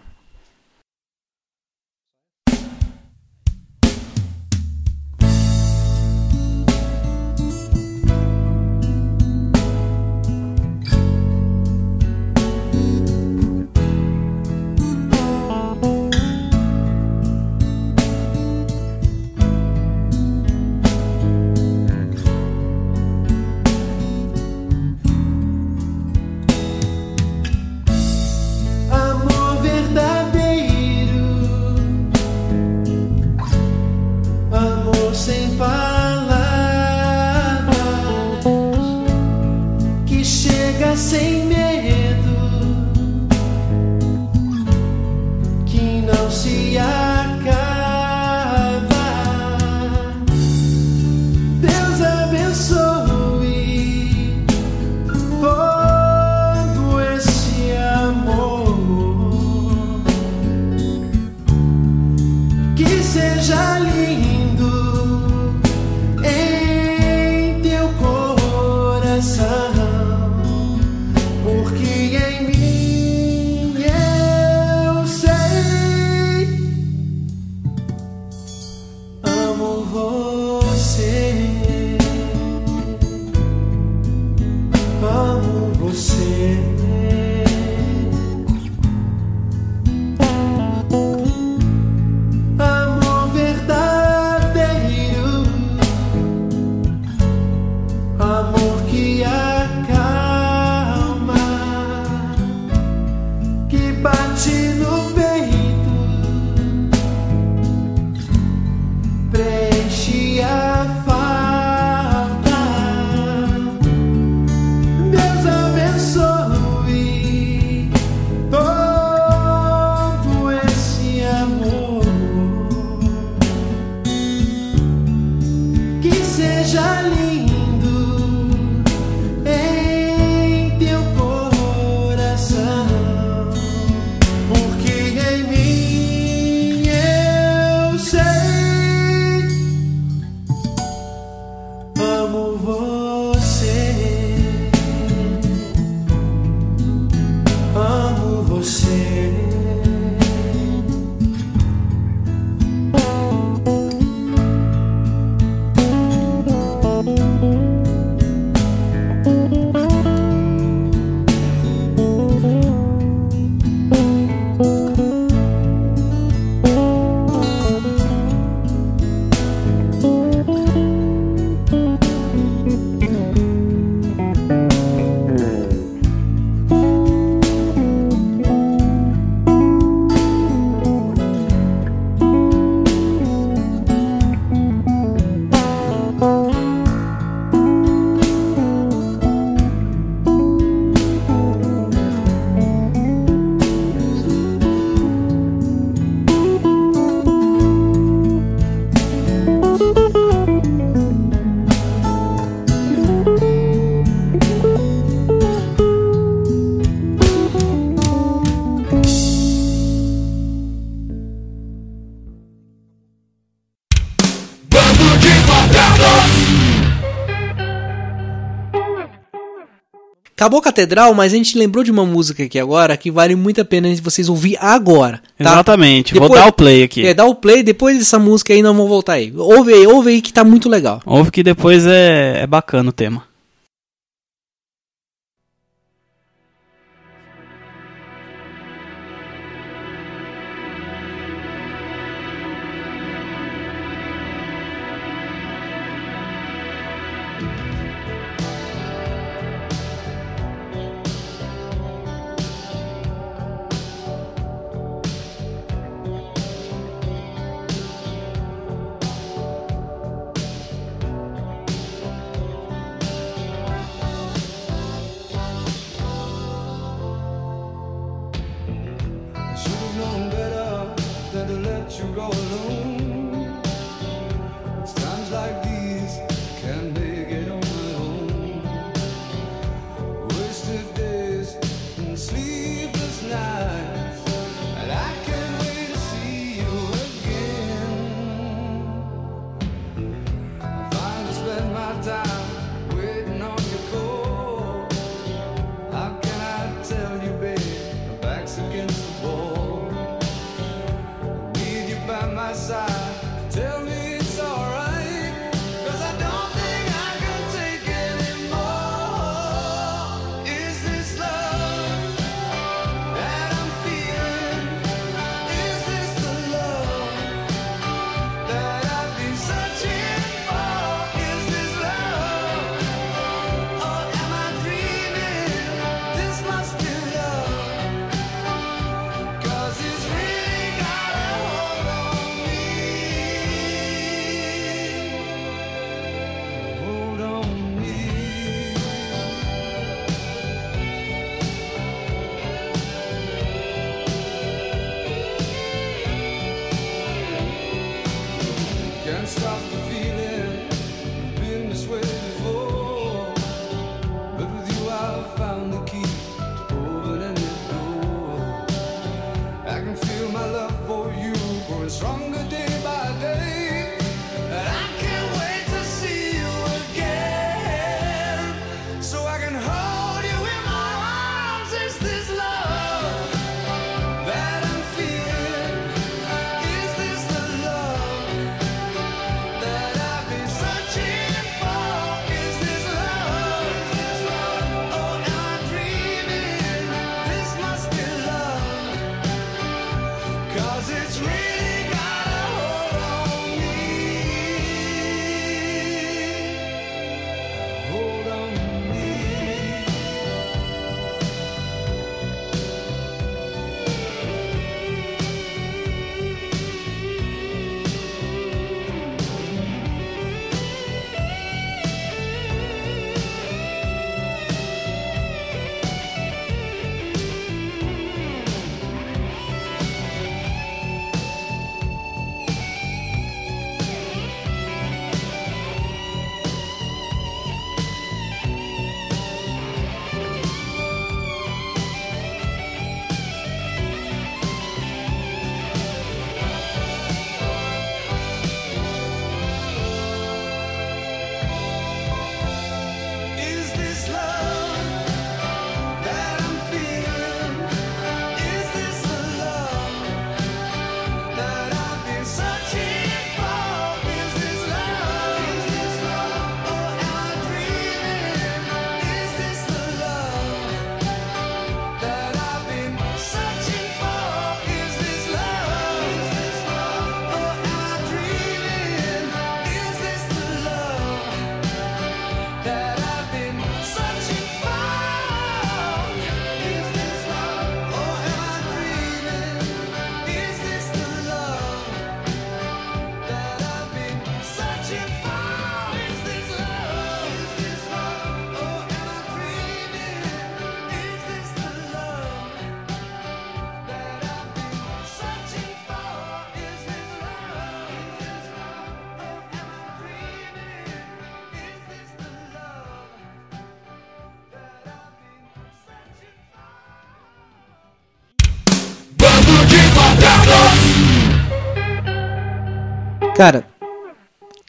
Acabou 220.41 220.59
a 220.59 220.63
Catedral, 220.63 221.13
mas 221.13 221.33
a 221.33 221.35
gente 221.37 221.55
lembrou 221.55 221.83
de 221.83 221.91
uma 221.91 222.03
música 222.03 222.41
aqui 222.41 222.57
agora 222.57 222.97
que 222.97 223.11
vale 223.11 223.35
muito 223.35 223.61
a 223.61 223.63
pena 223.63 223.87
vocês 224.01 224.27
ouvir 224.27 224.57
agora. 224.59 225.21
Tá? 225.37 225.51
Exatamente, 225.51 226.15
depois, 226.15 226.31
vou 226.31 226.39
dar 226.39 226.47
o 226.47 226.51
play 226.51 226.81
aqui. 226.81 227.05
É, 227.05 227.13
dá 227.13 227.25
o 227.25 227.35
play, 227.35 227.61
depois 227.61 227.99
dessa 227.99 228.17
música 228.17 228.51
aí 228.51 228.63
nós 228.63 228.75
vamos 228.75 228.89
voltar 228.89 229.13
aí. 229.13 229.31
Ouve 229.37 229.71
aí, 229.71 229.85
ouve 229.85 230.09
aí 230.09 230.19
que 230.19 230.33
tá 230.33 230.43
muito 230.43 230.67
legal. 230.67 230.99
Ouve 231.05 231.29
que 231.29 231.43
depois 231.43 231.85
é, 231.85 232.39
é 232.41 232.47
bacana 232.47 232.89
o 232.89 232.91
tema. 232.91 233.21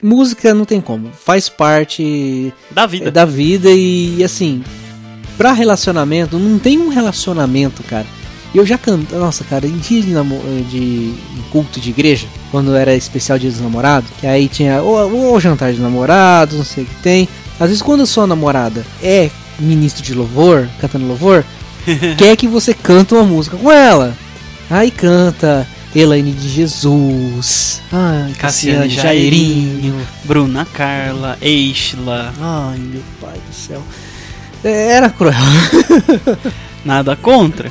música 0.03 0.53
não 0.53 0.65
tem 0.65 0.81
como, 0.81 1.11
faz 1.13 1.49
parte 1.49 2.53
da 2.71 2.87
vida, 2.87 3.09
é, 3.09 3.11
da 3.11 3.25
vida 3.25 3.71
e 3.71 4.23
assim, 4.25 4.63
para 5.39 5.53
relacionamento, 5.53 6.39
não 6.39 6.59
tem 6.59 6.79
um 6.79 6.89
relacionamento, 6.89 7.83
cara. 7.85 8.07
Eu 8.55 8.67
já 8.67 8.77
canto, 8.77 9.15
nossa, 9.17 9.45
cara, 9.45 9.67
em 9.67 9.79
dia 9.79 10.03
de, 10.03 10.11
namo, 10.11 10.39
de 10.69 11.15
culto 11.51 11.81
de 11.81 11.89
igreja, 11.89 12.27
quando 12.51 12.75
era 12.75 12.95
especial 12.95 13.39
dia 13.39 13.51
dos 13.51 13.61
namorados, 13.61 14.11
que 14.21 14.27
aí 14.27 14.47
tinha 14.47 14.83
ou, 14.83 15.41
jantar 15.41 15.73
de 15.73 15.81
namorados, 15.81 16.57
não 16.57 16.65
sei 16.65 16.85
o 16.85 16.87
que 16.87 16.95
tem. 16.97 17.29
Às 17.59 17.69
vezes 17.69 17.83
quando 17.83 18.03
a 18.03 18.07
sua 18.07 18.27
namorada 18.27 18.85
é 19.03 19.31
ministro 19.59 20.03
de 20.03 20.13
louvor, 20.13 20.69
cantando 20.81 21.07
louvor, 21.07 21.45
quer 22.19 22.37
que 22.37 22.47
você 22.47 22.75
cante 22.75 23.15
uma 23.15 23.25
música 23.25 23.57
com 23.57 23.73
ela. 23.73 24.15
Aí 24.69 24.91
canta 24.91 25.67
Elaine 25.95 26.33
de 26.33 26.49
Jesus, 26.49 27.83
ai, 27.93 28.33
Cassiane 28.39 28.89
Cassiane 28.89 28.89
Jairinho. 28.89 30.07
Bruna 30.25 30.65
Carla, 30.73 31.37
Eichla, 31.41 32.33
Ai, 32.41 32.79
meu 32.79 33.03
pai 33.21 33.39
do 33.47 33.55
céu. 33.55 33.83
É, 34.65 34.93
Era 34.93 35.11
cruel. 35.11 35.35
nada 36.85 37.15
contra. 37.17 37.71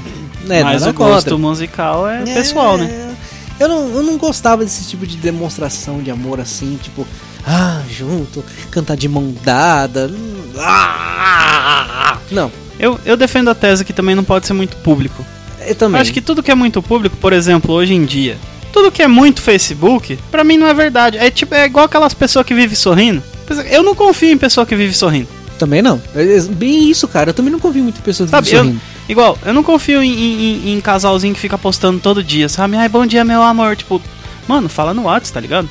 É, 0.49 0.63
mas 0.63 0.81
nada 0.81 0.91
o 0.91 0.93
gosto 0.93 1.29
contra. 1.31 1.37
musical 1.37 2.07
é, 2.07 2.21
É, 2.21 2.33
pessoal, 2.33 2.77
né? 2.77 3.15
Eu 3.59 3.67
não, 3.69 3.89
eu 3.95 4.03
não 4.03 4.17
gostava 4.17 4.63
desse 4.63 4.85
tipo 4.87 5.05
de 5.07 5.17
demonstração 5.17 6.01
de 6.01 6.09
amor 6.11 6.39
assim, 6.39 6.79
tipo, 6.81 7.07
ah, 7.45 7.81
junto, 7.89 8.43
cantar 8.69 8.97
de 8.97 9.07
mão 9.07 9.33
dada. 9.43 10.07
hum, 10.13 10.43
ah, 10.57 12.17
Não, 12.31 12.51
Eu, 12.79 12.99
eu 13.05 13.15
defendo 13.17 13.49
a 13.49 13.55
tese 13.55 13.85
que 13.85 13.93
também 13.93 14.15
não 14.15 14.23
pode 14.23 14.45
ser 14.47 14.53
muito 14.53 14.77
público. 14.77 15.25
Eu 15.67 15.75
também. 15.75 15.99
Acho 16.01 16.11
que 16.13 16.21
tudo 16.21 16.41
que 16.43 16.51
é 16.51 16.55
muito 16.55 16.81
público, 16.81 17.15
por 17.17 17.33
exemplo, 17.33 17.73
hoje 17.73 17.93
em 17.93 18.05
dia, 18.05 18.37
tudo 18.73 18.91
que 18.91 19.01
é 19.01 19.07
muito 19.07 19.41
Facebook, 19.41 20.17
pra 20.29 20.43
mim 20.43 20.57
não 20.57 20.67
é 20.67 20.73
verdade. 20.73 21.17
É 21.17 21.29
tipo, 21.29 21.53
é 21.55 21.65
igual 21.65 21.85
aquelas 21.85 22.13
pessoas 22.13 22.45
que 22.45 22.53
vivem 22.53 22.75
sorrindo. 22.75 23.21
Eu 23.69 23.83
não 23.83 23.93
confio 23.93 24.29
em 24.31 24.37
pessoa 24.37 24.65
que 24.65 24.75
vive 24.75 24.93
sorrindo. 24.93 25.27
Também 25.59 25.81
não. 25.81 26.01
É 26.15 26.23
é 26.37 26.41
bem 26.41 26.89
isso, 26.89 27.07
cara. 27.07 27.29
Eu 27.29 27.33
também 27.33 27.51
não 27.51 27.59
confio 27.59 27.83
muito 27.83 27.99
em 27.99 28.01
pessoas 28.01 28.29
que 28.29 28.35
Sabe, 28.35 28.49
eu, 28.51 28.57
sorrindo. 28.63 28.81
igual, 29.09 29.37
eu 29.45 29.53
não 29.53 29.61
confio 29.61 30.01
em, 30.01 30.11
em- 30.11 30.73
em- 30.73 30.81
casalzinho 30.81 31.33
que 31.33 31.39
fica 31.39 31.57
postando 31.57 31.99
todo 31.99 32.23
dia, 32.23 32.47
sabe? 32.49 32.75
Ai, 32.77 32.89
bom 32.89 33.05
dia, 33.05 33.23
meu 33.25 33.41
amor. 33.43 33.75
Tipo, 33.75 34.01
mano, 34.47 34.67
fala 34.69 34.93
no 34.93 35.03
WhatsApp, 35.03 35.33
tá 35.33 35.39
ligado? 35.39 35.69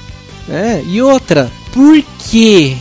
É, 0.49 0.83
e 0.87 1.01
outra, 1.03 1.51
por 1.73 2.01
que? 2.31 2.77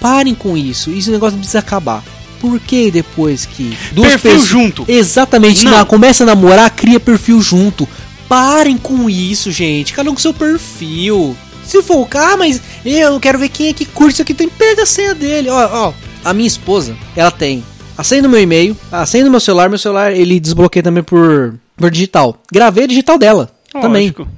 Parem 0.00 0.34
com 0.34 0.56
isso. 0.56 0.90
Isso 0.90 1.10
negócio 1.10 1.36
precisa 1.38 1.58
acabar. 1.58 2.02
Por 2.40 2.60
que 2.60 2.90
depois 2.90 3.44
que 3.46 3.76
duas 3.92 4.10
Perfil 4.12 4.30
pessoas- 4.32 4.48
junto. 4.48 4.84
Exatamente, 4.88 5.64
Não. 5.64 5.72
na- 5.72 5.84
começa 5.84 6.22
a 6.22 6.26
namorar, 6.26 6.70
cria 6.70 7.00
perfil 7.00 7.40
junto. 7.40 7.88
Parem 8.28 8.76
com 8.76 9.08
isso, 9.08 9.50
gente. 9.50 9.92
Cada 9.92 10.10
um 10.10 10.14
com 10.14 10.20
seu 10.20 10.34
perfil. 10.34 11.36
Se 11.64 11.82
for 11.82 12.06
ah, 12.14 12.36
mas 12.36 12.60
eu 12.84 13.18
quero 13.20 13.38
ver 13.38 13.48
quem 13.48 13.68
é 13.68 13.72
que 13.72 13.84
curte 13.84 14.14
isso 14.14 14.22
aqui, 14.22 14.32
tem 14.34 14.48
pega 14.48 14.82
a 14.82 14.86
senha 14.86 15.14
dele. 15.14 15.48
Ó, 15.50 15.88
ó, 15.88 15.92
a 16.24 16.32
minha 16.32 16.46
esposa, 16.46 16.96
ela 17.16 17.30
tem 17.30 17.62
a 17.96 18.04
senha 18.04 18.22
do 18.22 18.28
meu 18.28 18.40
e-mail, 18.40 18.76
a 18.92 19.04
senha 19.04 19.24
do 19.24 19.30
meu 19.30 19.40
celular, 19.40 19.68
meu 19.68 19.78
celular 19.78 20.12
ele 20.12 20.38
desbloqueia 20.40 20.82
também 20.82 21.02
por, 21.02 21.58
por 21.76 21.90
digital. 21.90 22.40
Gravei 22.52 22.84
a 22.84 22.86
digital 22.86 23.18
dela 23.18 23.50
também. 23.72 24.02
Lógico. 24.04 24.28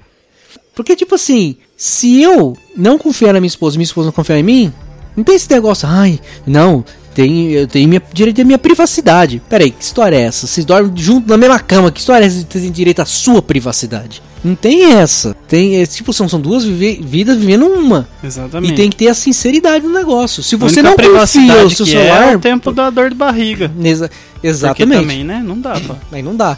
Porque, 0.74 0.96
tipo 0.96 1.14
assim, 1.14 1.56
se 1.76 2.20
eu 2.22 2.56
não 2.76 2.96
confiar 2.96 3.32
na 3.34 3.40
minha 3.40 3.48
esposa 3.48 3.76
minha 3.76 3.84
esposa 3.84 4.06
não 4.06 4.12
confiar 4.12 4.38
em 4.38 4.42
mim, 4.42 4.72
não 5.16 5.22
tem 5.24 5.34
esse 5.34 5.50
negócio, 5.50 5.86
ai, 5.90 6.18
não, 6.46 6.84
tem, 7.20 7.50
eu 7.52 7.66
tenho 7.66 7.88
minha, 7.88 8.02
direito 8.12 8.40
à 8.40 8.44
minha 8.44 8.58
privacidade. 8.58 9.42
Pera 9.48 9.64
aí, 9.64 9.70
que 9.70 9.82
história 9.84 10.16
é 10.16 10.22
essa? 10.22 10.46
Vocês 10.46 10.64
dormem 10.64 10.92
junto 10.96 11.28
na 11.28 11.36
mesma 11.36 11.58
cama, 11.58 11.90
que 11.90 12.00
história 12.00 12.24
é 12.24 12.26
essa 12.26 12.38
de 12.38 12.44
ter 12.44 12.70
direito 12.70 13.00
à 13.02 13.04
sua 13.04 13.42
privacidade? 13.42 14.22
Não 14.42 14.54
tem 14.54 14.94
essa. 14.94 15.36
Tem, 15.46 15.76
é, 15.82 15.84
tipo, 15.86 16.14
são, 16.14 16.26
são 16.26 16.40
duas 16.40 16.64
vive- 16.64 17.00
vidas 17.04 17.36
vivendo 17.36 17.66
uma. 17.66 18.08
Exatamente. 18.24 18.72
E 18.72 18.74
tem 18.76 18.88
que 18.88 18.96
ter 18.96 19.08
a 19.08 19.14
sinceridade 19.14 19.84
no 19.86 19.92
negócio. 19.92 20.42
Se 20.42 20.56
você 20.56 20.80
não 20.80 20.92
confia 20.92 21.08
privacidade 21.10 21.64
o 21.66 21.70
seu 21.76 21.84
que 21.84 21.92
celular... 21.92 22.32
É 22.32 22.36
o 22.36 22.40
tempo 22.40 22.72
da 22.72 22.88
dor 22.88 23.10
de 23.10 23.16
barriga. 23.16 23.70
Exa- 23.84 24.08
Porque 24.32 24.46
exatamente. 24.48 25.00
também, 25.02 25.24
né? 25.24 25.42
Não 25.44 25.60
dá, 25.60 25.78
pô. 25.78 25.94
Aí 26.10 26.22
não 26.22 26.34
dá. 26.34 26.56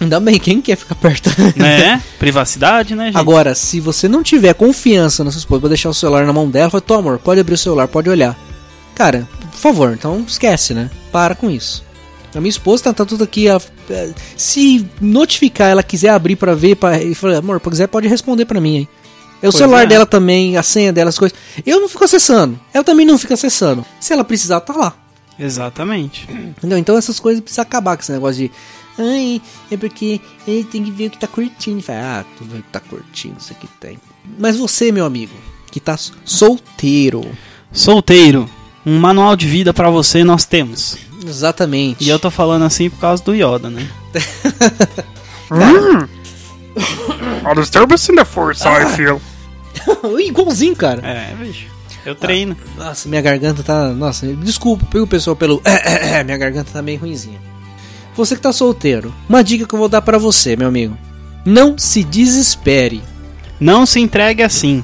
Ainda 0.00 0.20
bem, 0.20 0.38
quem 0.38 0.60
quer 0.60 0.76
ficar 0.76 0.94
perto? 0.96 1.30
né? 1.56 2.02
Privacidade, 2.18 2.94
né, 2.94 3.06
gente? 3.06 3.16
Agora, 3.16 3.54
se 3.54 3.80
você 3.80 4.06
não 4.06 4.22
tiver 4.22 4.52
confiança 4.54 5.24
na 5.24 5.30
sua 5.30 5.38
esposa 5.38 5.60
pra 5.60 5.68
deixar 5.70 5.88
o 5.88 5.94
celular 5.94 6.26
na 6.26 6.32
mão 6.32 6.48
dela, 6.48 6.68
fala, 6.70 6.80
tô 6.82 6.94
amor, 6.94 7.18
pode 7.18 7.40
abrir 7.40 7.54
o 7.54 7.58
celular, 7.58 7.88
pode 7.88 8.08
olhar. 8.10 8.38
Cara, 8.98 9.26
por 9.52 9.58
favor, 9.58 9.92
então 9.94 10.24
esquece, 10.26 10.74
né? 10.74 10.90
Para 11.10 11.34
com 11.34 11.48
isso. 11.50 11.82
A 12.34 12.40
minha 12.40 12.50
esposa 12.50 12.84
tá, 12.84 12.92
tá 12.92 13.04
tudo 13.06 13.24
aqui. 13.24 13.48
a- 13.48 13.60
é, 13.88 14.12
se 14.36 14.86
notificar, 15.00 15.70
ela 15.70 15.82
quiser 15.82 16.10
abrir 16.10 16.36
pra 16.36 16.54
ver, 16.54 16.74
pra, 16.76 17.02
e 17.02 17.14
falar, 17.14 17.38
amor, 17.38 17.60
se 17.64 17.70
quiser, 17.70 17.86
pode 17.86 18.06
responder 18.08 18.44
pra 18.44 18.60
mim 18.60 18.78
aí. 18.78 18.88
É 19.40 19.48
o 19.48 19.52
Pois 19.52 19.54
celular 19.54 19.84
é. 19.84 19.86
dela 19.86 20.04
também, 20.04 20.56
a 20.56 20.62
senha 20.64 20.92
dela, 20.92 21.08
as 21.10 21.18
coisas. 21.18 21.38
Eu 21.64 21.80
não 21.80 21.88
fico 21.88 22.04
acessando. 22.04 22.58
Ela 22.74 22.82
também 22.84 23.06
não 23.06 23.16
fica 23.16 23.34
acessando. 23.34 23.86
Se 24.00 24.12
ela 24.12 24.24
precisar, 24.24 24.60
tá 24.60 24.74
lá. 24.74 24.94
Exatamente. 25.38 26.28
Entendeu? 26.28 26.76
Então 26.76 26.96
essas 26.98 27.20
coisas 27.20 27.40
precisam 27.40 27.62
acabar 27.62 27.96
com 27.96 28.02
esse 28.02 28.10
negócio 28.12 28.42
de. 28.48 28.52
Ai, 28.98 29.40
é 29.70 29.76
porque 29.76 30.20
ele 30.46 30.64
tem 30.64 30.82
que 30.82 30.90
ver 30.90 31.06
o 31.06 31.10
que 31.10 31.18
tá 31.18 31.28
curtindo. 31.28 31.80
Fala, 31.80 32.20
ah, 32.20 32.24
tu 32.36 32.44
vê 32.44 32.58
o 32.58 32.62
que 32.64 32.68
tá 32.70 32.80
curtindo, 32.80 33.36
isso 33.40 33.52
aqui 33.52 33.68
tem. 33.80 33.96
Mas 34.38 34.56
você, 34.56 34.90
meu 34.90 35.06
amigo, 35.06 35.32
que 35.70 35.78
tá 35.78 35.96
solteiro. 36.24 37.24
Solteiro. 37.72 38.50
Um 38.88 38.98
manual 38.98 39.36
de 39.36 39.46
vida 39.46 39.74
pra 39.74 39.90
você 39.90 40.24
nós 40.24 40.46
temos. 40.46 40.96
Exatamente. 41.26 42.02
E 42.02 42.08
eu 42.08 42.18
tô 42.18 42.30
falando 42.30 42.64
assim 42.64 42.88
por 42.88 42.98
causa 42.98 43.22
do 43.22 43.34
Yoda, 43.34 43.68
né? 43.68 43.86
A 47.44 47.54
disturbance 47.54 48.10
in 48.10 48.14
the 48.14 48.24
force, 48.24 48.64
I 48.66 48.86
feel. 48.96 49.20
Igualzinho, 50.18 50.74
cara. 50.74 51.06
É, 51.06 51.34
bicho. 51.34 51.66
Eu 52.06 52.14
treino. 52.14 52.56
Nossa, 52.78 53.06
minha 53.10 53.20
garganta 53.20 53.62
tá. 53.62 53.88
Nossa, 53.88 54.26
desculpa, 54.36 54.86
viu, 54.90 55.06
pessoal, 55.06 55.36
pelo. 55.36 55.60
minha 56.24 56.38
garganta 56.38 56.70
tá 56.72 56.80
meio 56.80 56.98
ruinzinha. 56.98 57.38
Você 58.16 58.36
que 58.36 58.40
tá 58.40 58.54
solteiro, 58.54 59.14
uma 59.28 59.44
dica 59.44 59.66
que 59.66 59.74
eu 59.74 59.78
vou 59.78 59.90
dar 59.90 60.00
pra 60.00 60.16
você, 60.16 60.56
meu 60.56 60.68
amigo. 60.68 60.96
Não 61.44 61.76
se 61.76 62.02
desespere. 62.02 63.02
Não 63.60 63.84
se 63.84 64.00
entregue 64.00 64.42
assim, 64.42 64.82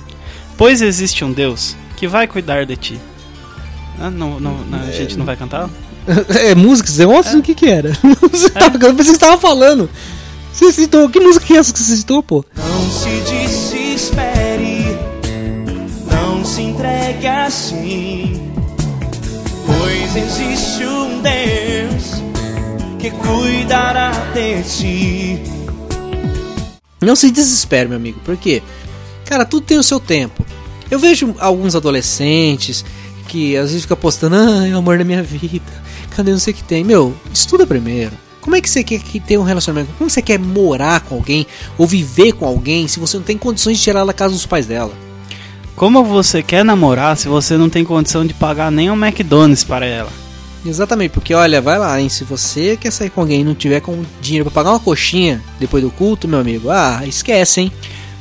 pois 0.58 0.82
existe 0.82 1.24
um 1.24 1.32
Deus 1.32 1.74
que 1.96 2.06
vai 2.06 2.26
cuidar 2.26 2.66
de 2.66 2.76
ti. 2.76 3.00
Ah, 4.00 4.10
não, 4.10 4.40
não, 4.40 4.58
não, 4.58 4.80
a 4.80 4.90
gente 4.90 5.16
não 5.16 5.24
vai 5.24 5.36
cantar? 5.36 5.68
É 6.28 6.54
música? 6.54 6.90
Você 6.90 7.06
ontem 7.06 7.38
o 7.38 7.42
que 7.42 7.54
que 7.54 7.66
era? 7.66 7.90
Você 8.30 8.50
tava, 8.50 8.76
eu 8.76 8.94
pensei 8.94 8.96
que 8.96 9.04
você 9.04 9.18
tava 9.18 9.38
falando. 9.38 9.88
Você 10.52 10.70
citou, 10.70 11.08
que 11.08 11.18
música 11.18 11.46
que 11.46 11.54
é 11.54 11.56
essa 11.56 11.72
que 11.72 11.80
você 11.80 11.96
citou, 11.96 12.22
pô? 12.22 12.44
Não 12.54 12.90
se 12.90 13.08
desespere, 13.22 14.84
não 16.08 16.44
se 16.44 16.62
entregue 16.62 17.26
assim, 17.26 18.52
pois 19.66 20.14
existe 20.14 20.84
um 20.84 21.20
Deus 21.22 22.22
que 23.00 23.10
cuidará 23.10 24.12
de 24.32 24.62
ti. 24.62 25.42
Não 27.00 27.16
se 27.16 27.32
desespere, 27.32 27.88
meu 27.88 27.96
amigo, 27.96 28.20
porque, 28.24 28.62
cara, 29.24 29.44
tudo 29.44 29.66
tem 29.66 29.78
o 29.78 29.82
seu 29.82 29.98
tempo. 29.98 30.46
Eu 30.88 31.00
vejo 31.00 31.34
alguns 31.40 31.74
adolescentes 31.74 32.84
que 33.28 33.56
às 33.56 33.68
vezes 33.70 33.82
ficam 33.82 33.96
postando, 33.96 34.36
ai, 34.36 34.72
o 34.72 34.78
amor 34.78 34.98
da 34.98 35.04
minha 35.04 35.22
vida, 35.22 35.64
cadê 36.10 36.30
não 36.30 36.38
sei 36.38 36.52
o 36.52 36.56
que 36.56 36.64
tem? 36.64 36.84
Meu, 36.84 37.14
estuda 37.32 37.66
primeiro. 37.66 38.12
Como 38.40 38.54
é 38.54 38.60
que 38.60 38.68
você 38.68 38.84
quer 38.84 39.00
que 39.00 39.18
tenha 39.18 39.40
um 39.40 39.44
relacionamento? 39.44 39.92
Como 39.96 40.10
você 40.10 40.20
quer 40.20 40.38
morar 40.38 41.00
com 41.00 41.14
alguém 41.14 41.46
ou 41.78 41.86
viver 41.86 42.32
com 42.32 42.44
alguém 42.44 42.86
se 42.86 43.00
você 43.00 43.16
não 43.16 43.24
tem 43.24 43.38
condições 43.38 43.78
de 43.78 43.84
tirar 43.84 44.00
ela 44.00 44.08
da 44.08 44.12
casa 44.12 44.34
dos 44.34 44.44
pais 44.44 44.66
dela? 44.66 44.92
Como 45.74 46.04
você 46.04 46.42
quer 46.42 46.64
namorar 46.64 47.16
se 47.16 47.26
você 47.26 47.56
não 47.56 47.70
tem 47.70 47.84
condição 47.84 48.24
de 48.26 48.34
pagar 48.34 48.70
nem 48.70 48.90
um 48.90 49.02
McDonald's 49.02 49.64
para 49.64 49.86
ela? 49.86 50.12
Exatamente, 50.64 51.10
porque 51.10 51.34
olha, 51.34 51.60
vai 51.60 51.78
lá, 51.78 52.00
hein? 52.00 52.08
Se 52.08 52.22
você 52.22 52.76
quer 52.76 52.90
sair 52.90 53.10
com 53.10 53.22
alguém 53.22 53.40
e 53.40 53.44
não 53.44 53.54
tiver 53.54 53.80
com 53.80 54.02
dinheiro 54.20 54.50
pra 54.50 54.62
pagar 54.62 54.70
uma 54.72 54.80
coxinha 54.80 55.42
depois 55.58 55.82
do 55.82 55.90
culto, 55.90 56.28
meu 56.28 56.40
amigo, 56.40 56.70
ah, 56.70 57.02
esquece, 57.06 57.62
hein? 57.62 57.72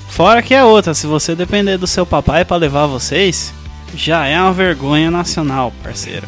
Fora 0.10 0.42
que 0.42 0.54
é 0.54 0.64
outra, 0.64 0.94
se 0.94 1.08
você 1.08 1.36
depender 1.36 1.78
do 1.78 1.88
seu 1.88 2.06
papai 2.06 2.44
para 2.44 2.58
levar 2.58 2.86
vocês, 2.86 3.54
já 3.96 4.26
é 4.26 4.40
uma 4.42 4.54
vergonha 4.54 5.10
nacional, 5.12 5.74
parceiro. 5.84 6.28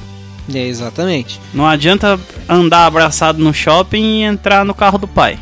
É, 0.54 0.60
exatamente. 0.68 1.40
Não 1.54 1.66
adianta 1.66 2.20
andar 2.48 2.86
abraçado 2.86 3.40
no 3.44 3.54
shopping 3.54 4.20
e 4.20 4.24
entrar 4.24 4.64
no 4.64 4.74
carro 4.76 4.98
do 4.98 5.08
pai. 5.08 5.40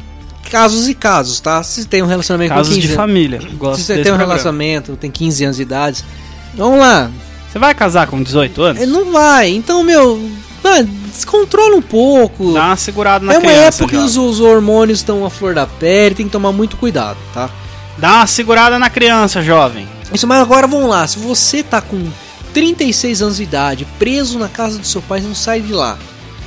Casos 0.49 0.87
e 0.87 0.93
casos, 0.93 1.39
tá? 1.39 1.61
Se 1.63 1.85
tem 1.85 2.01
um 2.03 2.05
relacionamento 2.05 2.53
Casos 2.53 2.69
com 2.69 2.75
15 2.75 2.81
de 2.81 2.93
anos- 2.93 2.95
família. 2.95 3.41
Gosto 3.53 3.79
Se 3.79 3.85
você 3.85 3.93
tem 3.95 4.01
um 4.01 4.05
programa. 4.05 4.25
relacionamento, 4.33 4.95
tem 4.95 5.09
15 5.11 5.43
anos 5.45 5.57
de 5.57 5.63
idade, 5.63 6.03
vamos 6.55 6.79
lá. 6.79 7.09
Você 7.51 7.59
vai 7.59 7.73
casar 7.73 8.07
com 8.07 8.21
18 8.21 8.61
anos? 8.61 8.81
É, 8.81 8.85
Não 8.85 9.11
vai. 9.11 9.49
Então, 9.49 9.83
meu, 9.83 10.19
descontrola 11.13 11.75
um 11.75 11.81
pouco. 11.81 12.53
Dá 12.53 12.67
uma 12.67 12.77
segurada 12.77 13.25
na 13.25 13.33
é 13.33 13.37
uma 13.37 13.41
criança. 13.51 13.83
época 13.83 13.87
que 13.89 13.95
jovem. 13.95 14.07
os, 14.07 14.17
os 14.17 14.39
hormônios 14.39 14.99
estão 14.99 15.25
à 15.25 15.29
flor 15.29 15.53
da 15.53 15.67
pele, 15.67 16.15
tem 16.15 16.25
que 16.25 16.31
tomar 16.31 16.51
muito 16.51 16.77
cuidado, 16.77 17.17
tá? 17.33 17.49
Dá 17.97 18.13
uma 18.17 18.27
segurada 18.27 18.79
na 18.79 18.89
criança, 18.89 19.41
jovem. 19.41 19.87
Isso, 20.13 20.27
mas 20.27 20.41
agora 20.41 20.67
vamos 20.67 20.89
lá. 20.89 21.05
Se 21.07 21.17
você 21.17 21.63
tá 21.63 21.81
com 21.81 22.07
36 22.53 23.21
anos 23.21 23.37
de 23.37 23.43
idade, 23.43 23.87
preso 23.97 24.37
na 24.37 24.47
casa 24.47 24.77
do 24.77 24.85
seu 24.85 25.01
pai, 25.01 25.21
não 25.21 25.33
sai 25.33 25.61
de 25.61 25.73
lá. 25.73 25.97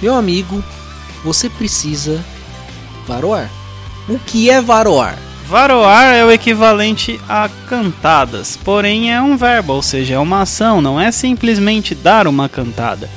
Meu 0.01 0.15
amigo, 0.15 0.63
você 1.25 1.51
precisa 1.51 2.25
varoar. 3.07 3.51
O 4.09 4.19
que 4.19 4.49
é 4.49 4.61
varoar? 4.61 5.19
Varoar 5.49 6.15
é 6.15 6.25
o 6.25 6.31
equivalente 6.31 7.21
a 7.29 7.49
cantadas, 7.69 8.57
porém 8.57 9.13
é 9.13 9.21
um 9.23 9.37
verbo, 9.37 9.75
ou 9.75 9.83
seja, 9.83 10.15
é 10.15 10.19
uma 10.19 10.43
ação, 10.43 10.81
não 10.81 11.01
é 11.01 11.13
simplesmente 11.13 11.95
dar 11.95 12.27
uma 12.27 12.49
cantada. 12.49 13.09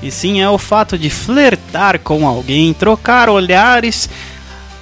E 0.00 0.10
sim 0.10 0.40
é 0.40 0.48
o 0.48 0.58
fato 0.58 0.98
de 0.98 1.10
flertar 1.10 1.98
com 2.00 2.26
alguém, 2.26 2.72
trocar 2.72 3.28
olhares, 3.28 4.08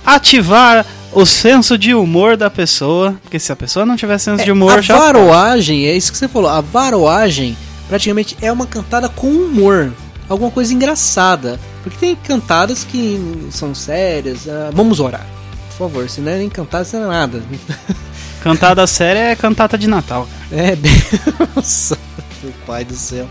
ativar 0.05 0.85
o 1.13 1.27
senso 1.27 1.77
de 1.77 1.95
humor 1.95 2.37
da 2.37 2.51
pessoa. 2.51 3.15
Porque 3.23 3.39
se 3.39 3.53
a 3.53 3.57
pessoa 3.57 3.87
não 3.87 3.97
tiver 3.97 4.19
senso 4.19 4.45
de 4.45 4.53
humor, 4.53 4.79
a 4.79 4.81
já. 4.81 4.97
varoagem, 4.99 5.87
é 5.87 5.97
isso 5.97 6.13
que 6.13 6.19
você 6.19 6.29
falou. 6.29 6.51
A 6.51 6.61
varoagem 6.61 7.57
praticamente 7.89 8.37
é 8.41 8.51
uma 8.51 8.67
cantada 8.67 9.09
com 9.09 9.29
humor. 9.29 9.93
Alguma 10.29 10.51
coisa 10.51 10.73
engraçada. 10.73 11.59
Porque 11.83 11.99
tem 11.99 12.17
cantadas 12.17 12.85
que 12.85 13.49
são 13.51 13.75
sérias. 13.75 14.49
ah, 14.49 14.71
vamos 14.73 15.01
orar. 15.01 15.27
Por 15.71 15.89
favor, 15.89 16.09
se 16.09 16.21
não 16.21 16.31
é 16.31 16.39
nem 16.39 16.49
cantada, 16.49 16.87
não 16.93 17.13
é 17.13 17.17
nada. 17.17 17.43
Cantada 18.43 18.87
séria 18.87 19.19
é 19.21 19.37
cantata 19.37 19.77
de 19.77 19.87
Natal. 19.87 20.27
cara. 20.49 20.63
É, 20.63 20.77
bem... 20.77 20.93
Nossa, 21.55 21.99
meu 22.43 22.53
pai 22.67 22.85
do 22.85 22.95
céu. 22.95 23.29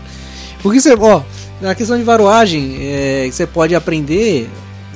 Porque 0.62 0.80
você, 0.80 0.94
ó, 0.94 1.22
na 1.60 1.74
questão 1.74 1.98
de 1.98 2.04
varoagem, 2.04 2.76
é, 2.80 3.28
você 3.30 3.46
pode 3.46 3.74
aprender. 3.74 4.48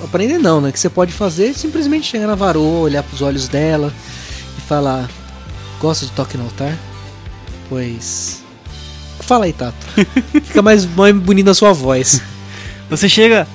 Aprender 0.03 0.39
não, 0.39 0.61
né? 0.61 0.73
Que 0.73 0.79
você 0.79 0.91
pode 0.91 1.13
fazer 1.13 1.51
é 1.51 1.53
simplesmente 1.53 2.07
chegar 2.07 2.27
na 2.27 2.35
varoa, 2.35 2.81
olhar 2.81 3.03
pros 3.03 3.23
olhos 3.23 3.49
dela 3.49 3.93
e 4.59 4.61
falar: 4.63 5.09
Gosta 5.81 6.07
de 6.07 6.13
toque 6.13 6.37
no 6.37 6.45
altar? 6.45 6.77
Pois. 7.69 8.43
Fala 9.21 9.47
aí, 9.47 9.53
Tato. 9.53 9.75
Fica 10.45 10.63
mais, 10.63 10.85
mais 10.85 11.15
bonita 11.15 11.53
a 11.53 11.55
sua 11.55 11.73
voz. 11.73 12.21
Você 12.91 13.09
chega 13.09 13.47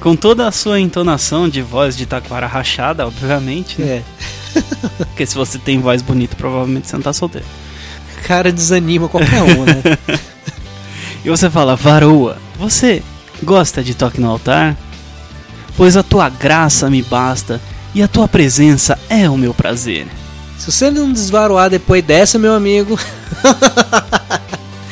com 0.00 0.14
toda 0.14 0.46
a 0.46 0.52
sua 0.52 0.78
entonação 0.78 1.48
de 1.48 1.62
voz 1.62 1.96
de 1.96 2.06
taquara 2.06 2.46
rachada, 2.46 3.06
obviamente. 3.06 3.80
Né? 3.80 4.02
É. 4.54 4.62
Porque 5.06 5.26
se 5.26 5.34
você 5.34 5.58
tem 5.58 5.80
voz 5.80 6.02
bonita, 6.02 6.36
provavelmente 6.36 6.86
você 6.86 6.96
não 6.96 7.02
tá 7.02 7.12
solteiro. 7.12 7.46
Cara 8.24 8.52
desanima 8.52 9.08
qualquer 9.08 9.42
um, 9.42 9.64
né? 9.64 9.82
E 11.24 11.28
você 11.28 11.50
fala, 11.50 11.74
varoa, 11.74 12.38
você 12.56 13.02
gosta 13.42 13.82
de 13.82 13.94
toque 13.94 14.20
no 14.20 14.30
altar? 14.30 14.76
Pois 15.76 15.96
a 15.96 16.02
tua 16.02 16.28
graça 16.28 16.88
me 16.90 17.02
basta 17.02 17.60
e 17.94 18.02
a 18.02 18.08
tua 18.08 18.26
presença 18.26 18.98
é 19.08 19.28
o 19.28 19.36
meu 19.36 19.52
prazer. 19.52 20.06
Se 20.58 20.72
você 20.72 20.90
não 20.90 21.12
desvaroar 21.12 21.68
depois 21.68 22.02
dessa, 22.02 22.38
meu 22.38 22.54
amigo, 22.54 22.98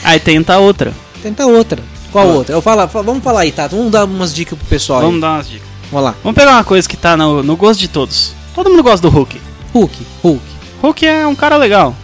Aí 0.03 0.21
tenta 0.21 0.59
outra. 0.59 0.93
tenta 1.23 1.47
outra. 1.47 1.83
Qual 2.13 2.29
Ah. 2.29 2.33
outra? 2.33 2.55
Eu 2.55 2.61
falo, 2.63 2.87
vamos 3.03 3.25
falar 3.25 3.41
aí, 3.41 3.51
Tato. 3.53 3.77
Vamos 3.77 3.91
dar 3.91 4.05
umas 4.05 4.33
dicas 4.35 4.59
pro 4.59 4.67
pessoal 4.69 5.01
aí. 5.01 5.07
Vamos 5.07 5.21
dar 5.21 5.33
umas 5.37 5.49
dicas. 5.49 5.67
Vamos 5.91 6.05
lá. 6.05 6.15
Vamos 6.23 6.37
pegar 6.39 6.53
uma 6.53 6.65
coisa 6.65 6.89
que 6.89 6.97
tá 6.97 7.17
no, 7.17 7.43
no 7.43 7.57
gosto 7.57 7.81
de 7.81 7.89
todos. 7.89 8.33
Todo 8.55 8.71
mundo 8.71 8.83
gosta 8.83 9.01
do 9.01 9.09
Hulk. 9.09 9.41
Hulk, 9.73 10.07
Hulk. 10.23 10.43
Hulk 10.83 11.07
é 11.07 11.27
um 11.27 11.35
cara 11.35 11.57
legal. 11.57 11.97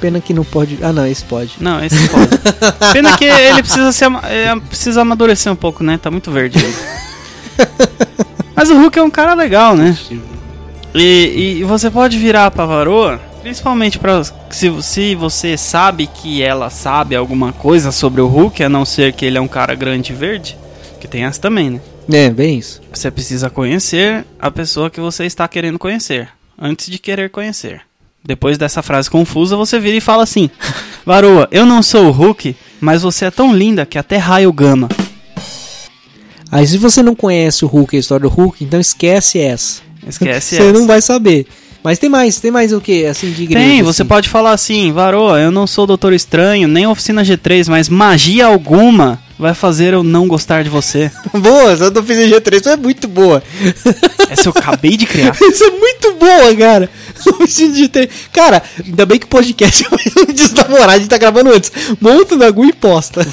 Pena 0.00 0.20
que 0.20 0.32
não 0.32 0.44
pode. 0.44 0.78
Ah, 0.82 0.92
não, 0.92 1.06
esse 1.06 1.24
pode. 1.24 1.52
Não, 1.58 1.82
esse 1.84 1.96
pode. 2.08 2.28
Pena 2.92 3.16
que 3.18 3.24
ele 3.24 3.62
precisa 3.62 3.92
se 3.92 4.04
ama- 4.04 4.22
é, 4.24 4.54
precisa 4.60 5.00
amadurecer 5.02 5.52
um 5.52 5.56
pouco, 5.56 5.82
né? 5.82 5.98
Tá 5.98 6.10
muito 6.10 6.30
verde 6.30 6.58
ainda. 6.58 7.00
Mas 8.54 8.68
o 8.70 8.74
Hulk 8.74 8.98
é 8.98 9.02
um 9.02 9.10
cara 9.10 9.34
legal, 9.34 9.76
né? 9.76 9.96
E, 10.94 11.58
e 11.60 11.64
você 11.64 11.90
pode 11.90 12.18
virar 12.18 12.50
pra 12.50 12.66
varoa, 12.66 13.20
principalmente 13.42 13.98
pra, 13.98 14.22
se, 14.50 14.82
se 14.82 15.14
você 15.14 15.56
sabe 15.56 16.06
que 16.06 16.42
ela 16.42 16.68
sabe 16.68 17.14
alguma 17.14 17.52
coisa 17.52 17.92
sobre 17.92 18.20
o 18.20 18.26
Hulk, 18.26 18.62
a 18.62 18.68
não 18.68 18.84
ser 18.84 19.12
que 19.12 19.24
ele 19.24 19.38
é 19.38 19.40
um 19.40 19.48
cara 19.48 19.74
grande 19.74 20.12
e 20.12 20.16
verde, 20.16 20.58
que 21.00 21.08
tem 21.08 21.24
essa 21.24 21.40
também, 21.40 21.70
né? 21.70 21.80
É, 22.12 22.28
bem 22.28 22.58
isso. 22.58 22.80
Você 22.92 23.10
precisa 23.10 23.48
conhecer 23.48 24.24
a 24.38 24.50
pessoa 24.50 24.90
que 24.90 25.00
você 25.00 25.24
está 25.24 25.46
querendo 25.46 25.78
conhecer, 25.78 26.28
antes 26.60 26.90
de 26.90 26.98
querer 26.98 27.30
conhecer. 27.30 27.82
Depois 28.22 28.58
dessa 28.58 28.82
frase 28.82 29.08
confusa, 29.08 29.56
você 29.56 29.78
vira 29.78 29.96
e 29.96 30.00
fala 30.00 30.24
assim: 30.24 30.50
Varoa, 31.06 31.48
eu 31.50 31.64
não 31.64 31.82
sou 31.82 32.08
o 32.08 32.10
Hulk, 32.10 32.54
mas 32.80 33.02
você 33.02 33.26
é 33.26 33.30
tão 33.30 33.54
linda 33.54 33.86
que 33.86 33.98
até 33.98 34.16
raio 34.16 34.52
gama. 34.52 34.88
Aí 36.50 36.66
se 36.66 36.78
você 36.78 37.02
não 37.02 37.14
conhece 37.14 37.64
o 37.64 37.68
Hulk, 37.68 37.96
a 37.96 38.00
história 38.00 38.28
do 38.28 38.34
Hulk, 38.34 38.64
então 38.64 38.80
esquece 38.80 39.38
essa. 39.38 39.82
Esquece 40.06 40.56
Você 40.56 40.62
essa. 40.62 40.72
não 40.72 40.86
vai 40.86 41.00
saber. 41.00 41.46
Mas 41.82 41.98
tem 41.98 42.10
mais, 42.10 42.38
tem 42.38 42.50
mais 42.50 42.72
o 42.72 42.80
que? 42.80 43.06
Assim, 43.06 43.30
de 43.30 43.44
igreja. 43.44 43.66
Tem, 43.66 43.82
você 43.82 44.02
assim. 44.02 44.08
pode 44.08 44.28
falar 44.28 44.52
assim, 44.52 44.92
Varoa, 44.92 45.40
eu 45.40 45.50
não 45.50 45.66
sou 45.66 45.86
Doutor 45.86 46.12
Estranho, 46.12 46.68
nem 46.68 46.86
Oficina 46.86 47.22
G3, 47.22 47.68
mas 47.68 47.88
magia 47.88 48.46
alguma 48.46 49.18
vai 49.38 49.54
fazer 49.54 49.94
eu 49.94 50.02
não 50.02 50.28
gostar 50.28 50.62
de 50.62 50.68
você. 50.68 51.10
Boa, 51.32 51.72
essa 51.72 51.90
do 51.90 52.02
Fiz 52.02 52.18
G3 52.18 52.66
é 52.66 52.76
muito 52.76 53.08
boa. 53.08 53.42
Essa 54.28 54.48
eu 54.48 54.52
acabei 54.54 54.96
de 54.96 55.06
criar. 55.06 55.34
Isso 55.40 55.64
é 55.64 55.70
muito 55.70 56.14
boa, 56.14 56.54
cara. 56.54 56.88
O 57.26 57.46
Fiz 57.46 57.76
G3. 57.76 58.08
Cara, 58.32 58.62
ainda 58.84 59.06
bem 59.06 59.18
que 59.18 59.24
o 59.24 59.28
podcast 59.28 59.84
um 59.92 60.32
desnamorado, 60.32 60.92
a 60.92 60.98
gente 60.98 61.08
tá 61.08 61.18
gravando 61.18 61.50
antes. 61.50 61.72
Monta 62.00 62.36
no 62.36 62.44
Agu 62.44 62.64
e 62.66 62.72
posta. 62.72 63.26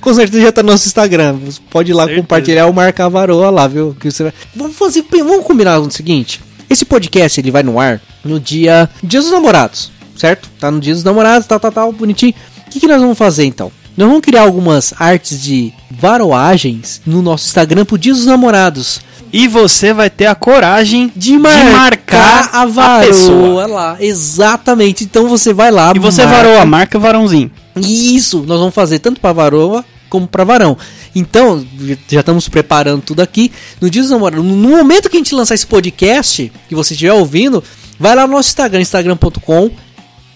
Com 0.00 0.12
certeza 0.14 0.42
já 0.42 0.52
tá 0.52 0.62
no 0.62 0.70
nosso 0.72 0.86
Instagram. 0.86 1.34
Você 1.44 1.60
pode 1.70 1.90
ir 1.90 1.94
lá 1.94 2.04
Certeza. 2.04 2.22
compartilhar 2.22 2.66
ou 2.66 2.72
marcar 2.72 3.06
a 3.06 3.08
varoa 3.08 3.50
lá, 3.50 3.66
viu? 3.66 3.96
Que 3.98 4.10
você 4.10 4.24
vai... 4.24 4.32
Vamos 4.54 4.76
fazer, 4.76 5.04
vamos 5.10 5.44
combinar 5.44 5.78
o 5.78 5.90
seguinte. 5.90 6.40
Esse 6.68 6.84
podcast 6.84 7.40
ele 7.40 7.50
vai 7.50 7.62
no 7.62 7.78
ar 7.78 8.00
no 8.24 8.40
dia 8.40 8.88
Dia 9.02 9.20
dos 9.20 9.30
Namorados, 9.30 9.90
certo? 10.16 10.48
Tá 10.58 10.70
no 10.70 10.80
Dia 10.80 10.94
dos 10.94 11.04
Namorados, 11.04 11.46
tal, 11.46 11.60
tal, 11.60 11.70
tal, 11.72 11.92
bonitinho. 11.92 12.34
O 12.66 12.70
que, 12.70 12.80
que 12.80 12.88
nós 12.88 13.00
vamos 13.00 13.16
fazer 13.16 13.44
então? 13.44 13.70
Nós 13.96 14.08
vamos 14.08 14.22
criar 14.22 14.42
algumas 14.42 14.92
artes 14.98 15.40
de 15.42 15.72
varoagens 15.90 17.00
no 17.06 17.22
nosso 17.22 17.46
Instagram 17.46 17.84
pro 17.84 17.96
Dia 17.98 18.12
dos 18.12 18.26
Namorados. 18.26 19.00
E 19.32 19.48
você 19.48 19.92
vai 19.92 20.08
ter 20.08 20.26
a 20.26 20.34
coragem 20.34 21.12
De 21.14 21.36
marcar, 21.38 21.72
marcar 21.72 22.50
a 22.52 22.64
varoa 22.66 23.66
lá. 23.66 23.96
Exatamente. 24.00 25.04
Então 25.04 25.28
você 25.28 25.52
vai 25.52 25.70
lá. 25.70 25.92
E 25.94 25.98
você 25.98 26.24
marca- 26.24 26.42
varoa, 26.42 26.64
marca 26.66 26.98
varãozinho. 26.98 27.50
Isso, 27.80 28.44
nós 28.46 28.58
vamos 28.58 28.74
fazer 28.74 28.98
tanto 28.98 29.20
pra 29.20 29.32
varoa 29.32 29.84
como 30.08 30.26
pra 30.26 30.44
varão. 30.44 30.76
Então, 31.14 31.66
já 32.08 32.20
estamos 32.20 32.48
preparando 32.48 33.02
tudo 33.02 33.20
aqui. 33.20 33.52
No 33.80 33.90
dia 33.90 34.02
dos 34.02 34.10
namorados, 34.10 34.44
no 34.44 34.54
momento 34.54 35.10
que 35.10 35.16
a 35.16 35.20
gente 35.20 35.34
lançar 35.34 35.54
esse 35.54 35.66
podcast, 35.66 36.52
que 36.68 36.74
você 36.74 36.94
estiver 36.94 37.12
ouvindo, 37.12 37.62
vai 37.98 38.14
lá 38.14 38.26
no 38.26 38.34
nosso 38.34 38.48
Instagram, 38.48 38.80
instagram.com 38.80 39.70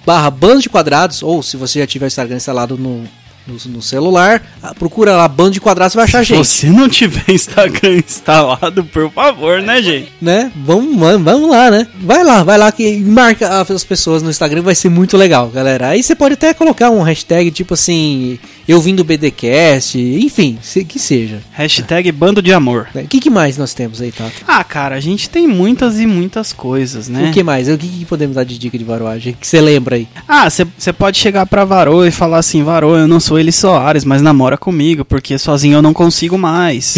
barra 0.04 0.30
bando 0.30 0.62
de 0.62 0.68
quadrados, 0.68 1.22
ou 1.22 1.42
se 1.42 1.56
você 1.56 1.80
já 1.80 1.86
tiver 1.86 2.06
o 2.06 2.08
Instagram 2.08 2.36
instalado 2.36 2.76
no, 2.76 3.04
no, 3.50 3.72
no 3.72 3.82
celular, 3.82 4.42
ah, 4.62 4.74
procura 4.74 5.16
lá 5.16 5.26
bando 5.28 5.50
de 5.52 5.60
quadrados, 5.60 5.92
você 5.92 5.96
vai 5.98 6.04
achar 6.06 6.18
a 6.20 6.24
Se 6.24 6.34
gente. 6.34 6.46
você 6.46 6.66
não 6.70 6.88
tiver 6.88 7.24
Instagram 7.32 7.96
instalado, 8.06 8.84
por 8.84 9.10
favor, 9.10 9.60
né, 9.62 9.82
gente? 9.82 10.08
né? 10.20 10.50
Vamos, 10.56 10.96
vamos 11.22 11.50
lá, 11.50 11.70
né? 11.70 11.86
Vai 12.00 12.22
lá, 12.24 12.42
vai 12.42 12.58
lá 12.58 12.70
que 12.72 12.96
marca 12.98 13.60
as 13.60 13.84
pessoas 13.84 14.22
no 14.22 14.30
Instagram, 14.30 14.62
vai 14.62 14.74
ser 14.74 14.88
muito 14.88 15.16
legal, 15.16 15.48
galera. 15.48 15.88
Aí 15.88 16.02
você 16.02 16.14
pode 16.14 16.34
até 16.34 16.52
colocar 16.54 16.90
um 16.90 17.02
hashtag 17.02 17.50
tipo 17.50 17.74
assim, 17.74 18.38
eu 18.68 18.80
vim 18.80 18.94
do 18.94 19.04
BDcast, 19.04 19.98
enfim, 19.98 20.58
se- 20.62 20.84
que 20.84 20.98
seja. 20.98 21.40
Hashtag 21.52 22.10
bando 22.12 22.40
de 22.42 22.52
amor. 22.52 22.88
O 22.94 23.06
que, 23.08 23.20
que 23.20 23.30
mais 23.30 23.56
nós 23.56 23.74
temos 23.74 24.00
aí, 24.00 24.12
Tato? 24.12 24.32
Ah, 24.46 24.62
cara, 24.62 24.94
a 24.96 25.00
gente 25.00 25.28
tem 25.28 25.46
muitas 25.46 25.98
e 25.98 26.06
muitas 26.06 26.52
coisas, 26.52 27.08
né? 27.08 27.30
O 27.30 27.32
que 27.32 27.42
mais? 27.42 27.68
O 27.68 27.76
que, 27.78 27.88
que 27.88 28.04
podemos 28.04 28.36
dar 28.36 28.44
de 28.44 28.58
dica 28.58 28.78
de 28.78 28.84
varoagem? 28.84 29.36
Que 29.38 29.46
você 29.46 29.60
lembra 29.60 29.96
aí? 29.96 30.06
Ah, 30.28 30.48
você 30.50 30.92
pode 30.92 31.18
chegar 31.18 31.46
pra 31.46 31.64
Varô 31.64 32.04
e 32.04 32.10
falar 32.10 32.38
assim, 32.38 32.62
Varô, 32.62 32.96
eu 32.96 33.08
não 33.08 33.18
sou 33.20 33.38
ele 33.40 33.52
Soares, 33.52 34.04
mas 34.04 34.22
namora 34.22 34.56
comigo, 34.56 35.04
porque 35.04 35.36
sozinho 35.38 35.76
eu 35.78 35.82
não 35.82 35.92
consigo 35.92 36.36
mais. 36.38 36.94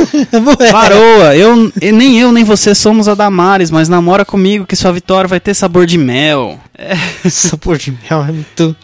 Varoa, 0.70 1.36
eu, 1.36 1.72
e 1.80 1.92
nem 1.92 2.18
eu 2.18 2.32
nem 2.32 2.44
você 2.44 2.74
somos 2.74 3.08
a 3.08 3.14
Damares, 3.14 3.70
mas 3.70 3.88
namora 3.88 4.24
comigo 4.24 4.66
que 4.66 4.76
sua 4.76 4.92
vitória 4.92 5.28
vai 5.28 5.40
ter 5.40 5.54
sabor 5.54 5.86
de 5.86 5.98
mel. 5.98 6.58
É, 6.76 6.94
Sabor 7.28 7.76
de 7.78 7.90
mel 7.92 8.24
é 8.24 8.32
muito. 8.32 8.76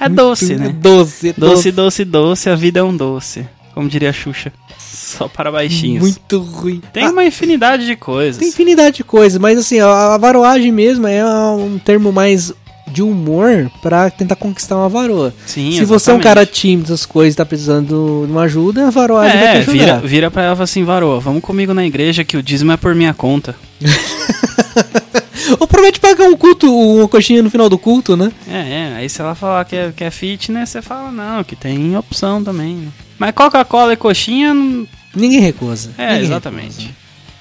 é 0.00 0.08
doce, 0.08 0.46
muito 0.56 0.60
né? 0.62 0.68
Doce, 0.80 1.32
Doce, 1.36 1.70
doce, 1.72 2.04
doce, 2.04 2.50
a 2.50 2.54
vida 2.54 2.80
é 2.80 2.82
um 2.82 2.96
doce. 2.96 3.46
Como 3.74 3.88
diria 3.88 4.10
a 4.10 4.12
Xuxa. 4.12 4.52
Só 4.78 5.28
para 5.28 5.52
baixinhos. 5.52 6.02
Muito 6.02 6.40
ruim. 6.40 6.82
Tem 6.92 7.04
Ah, 7.04 7.10
uma 7.10 7.24
infinidade 7.24 7.86
de 7.86 7.94
coisas. 7.94 8.38
Tem 8.38 8.48
infinidade 8.48 8.96
de 8.96 9.04
coisas, 9.04 9.38
mas 9.38 9.58
assim, 9.58 9.78
a, 9.78 10.14
a 10.14 10.18
varoagem 10.18 10.72
mesmo 10.72 11.06
é 11.06 11.24
um 11.24 11.78
termo 11.78 12.12
mais 12.12 12.52
de 12.88 13.02
humor 13.02 13.70
pra 13.82 14.10
tentar 14.10 14.36
conquistar 14.36 14.76
uma 14.76 14.88
varoa. 14.88 15.34
Sim, 15.46 15.72
Se 15.72 15.84
você 15.84 16.10
é 16.10 16.14
um 16.14 16.16
exatamente. 16.16 16.22
cara 16.22 16.46
tímido, 16.46 16.84
essas 16.92 17.06
coisas, 17.06 17.34
tá 17.36 17.44
precisando 17.46 18.24
de 18.26 18.32
uma 18.32 18.42
ajuda, 18.42 18.86
a 18.88 18.90
varoagem 18.90 19.38
vai 19.38 19.48
te 19.50 19.56
É, 19.56 19.58
ajudar. 19.60 19.72
vira, 19.72 19.98
vira 20.00 20.30
pra 20.30 20.42
ela 20.42 20.52
e 20.52 20.56
fala 20.56 20.64
assim, 20.64 20.84
Varô, 20.84 21.20
vamos 21.20 21.42
comigo 21.42 21.72
na 21.74 21.84
igreja 21.84 22.24
que 22.24 22.36
o 22.36 22.42
dízimo 22.42 22.72
é 22.72 22.76
por 22.76 22.94
minha 22.94 23.14
conta. 23.14 23.54
Ou 25.60 25.66
promete 25.66 25.98
pagar 25.98 26.24
um 26.26 26.36
culto, 26.36 26.70
uma 26.72 27.08
coxinha 27.08 27.42
no 27.42 27.50
final 27.50 27.68
do 27.68 27.78
culto, 27.78 28.16
né? 28.16 28.30
É, 28.50 28.56
é, 28.58 28.94
aí 28.96 29.08
se 29.08 29.20
ela 29.20 29.34
falar 29.34 29.64
que 29.64 29.74
é, 29.76 29.92
que 29.96 30.04
é 30.04 30.10
fitness, 30.10 30.68
você 30.70 30.82
fala, 30.82 31.10
não, 31.10 31.42
que 31.42 31.56
tem 31.56 31.96
opção 31.96 32.42
também. 32.44 32.74
né? 32.74 32.88
Mas 33.18 33.32
Coca-Cola 33.34 33.94
e 33.94 33.96
coxinha, 33.96 34.52
não- 34.52 34.86
Ninguém 35.14 35.40
recusa. 35.40 35.90
é, 35.96 36.10
Ninguém 36.12 36.24
exatamente. 36.26 36.94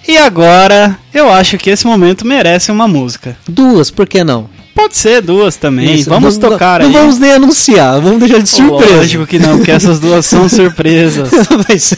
E 0.07 0.18
agora, 0.18 0.98
eu 1.14 1.30
acho 1.30 1.57
que 1.57 1.69
esse 1.69 1.86
momento 1.86 2.26
merece 2.26 2.72
uma 2.72 2.88
música. 2.88 3.32
recusa. 3.32 3.52
Duas, 3.52 3.91
por 3.91 4.07
que 4.07 4.24
não? 4.24 4.49
Pode 4.78 4.95
ser 4.95 5.22
duas 5.22 5.56
também, 5.56 5.95
Isso, 5.95 6.10
vamos 6.10 6.38
não- 6.38 6.49
tocar 6.52 6.80
não, 6.80 6.88
aí. 6.88 6.94
Não 6.94 6.99
vamos 7.02 7.20
nem 7.20 7.34
anunciar, 7.34 7.99
vamos 7.99 8.20
deixar 8.20 8.40
de 8.41 8.49
surpresa. 8.49 8.95
Lógico 8.98 9.26
que 9.26 9.40
não, 9.40 9.58
porque 9.58 9.72
essas 9.72 9.99
duas 9.99 10.26
são 10.26 10.48
surpresas. 10.48 11.30
Vai 11.68 11.80
ser. 11.80 11.98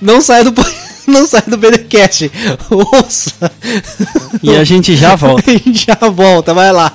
Não 0.00 0.20
saia 0.20 0.44
do 0.44 0.52
não 1.06 1.26
saia 1.26 1.44
do 1.46 1.56
BDcast. 1.56 2.30
Ouça. 2.70 3.50
E 4.42 4.54
a 4.54 4.64
gente 4.64 4.96
já 4.96 5.16
volta. 5.16 5.50
A 5.50 5.54
gente 5.54 5.86
já 5.86 6.08
volta, 6.08 6.54
vai 6.54 6.72
lá. 6.72 6.92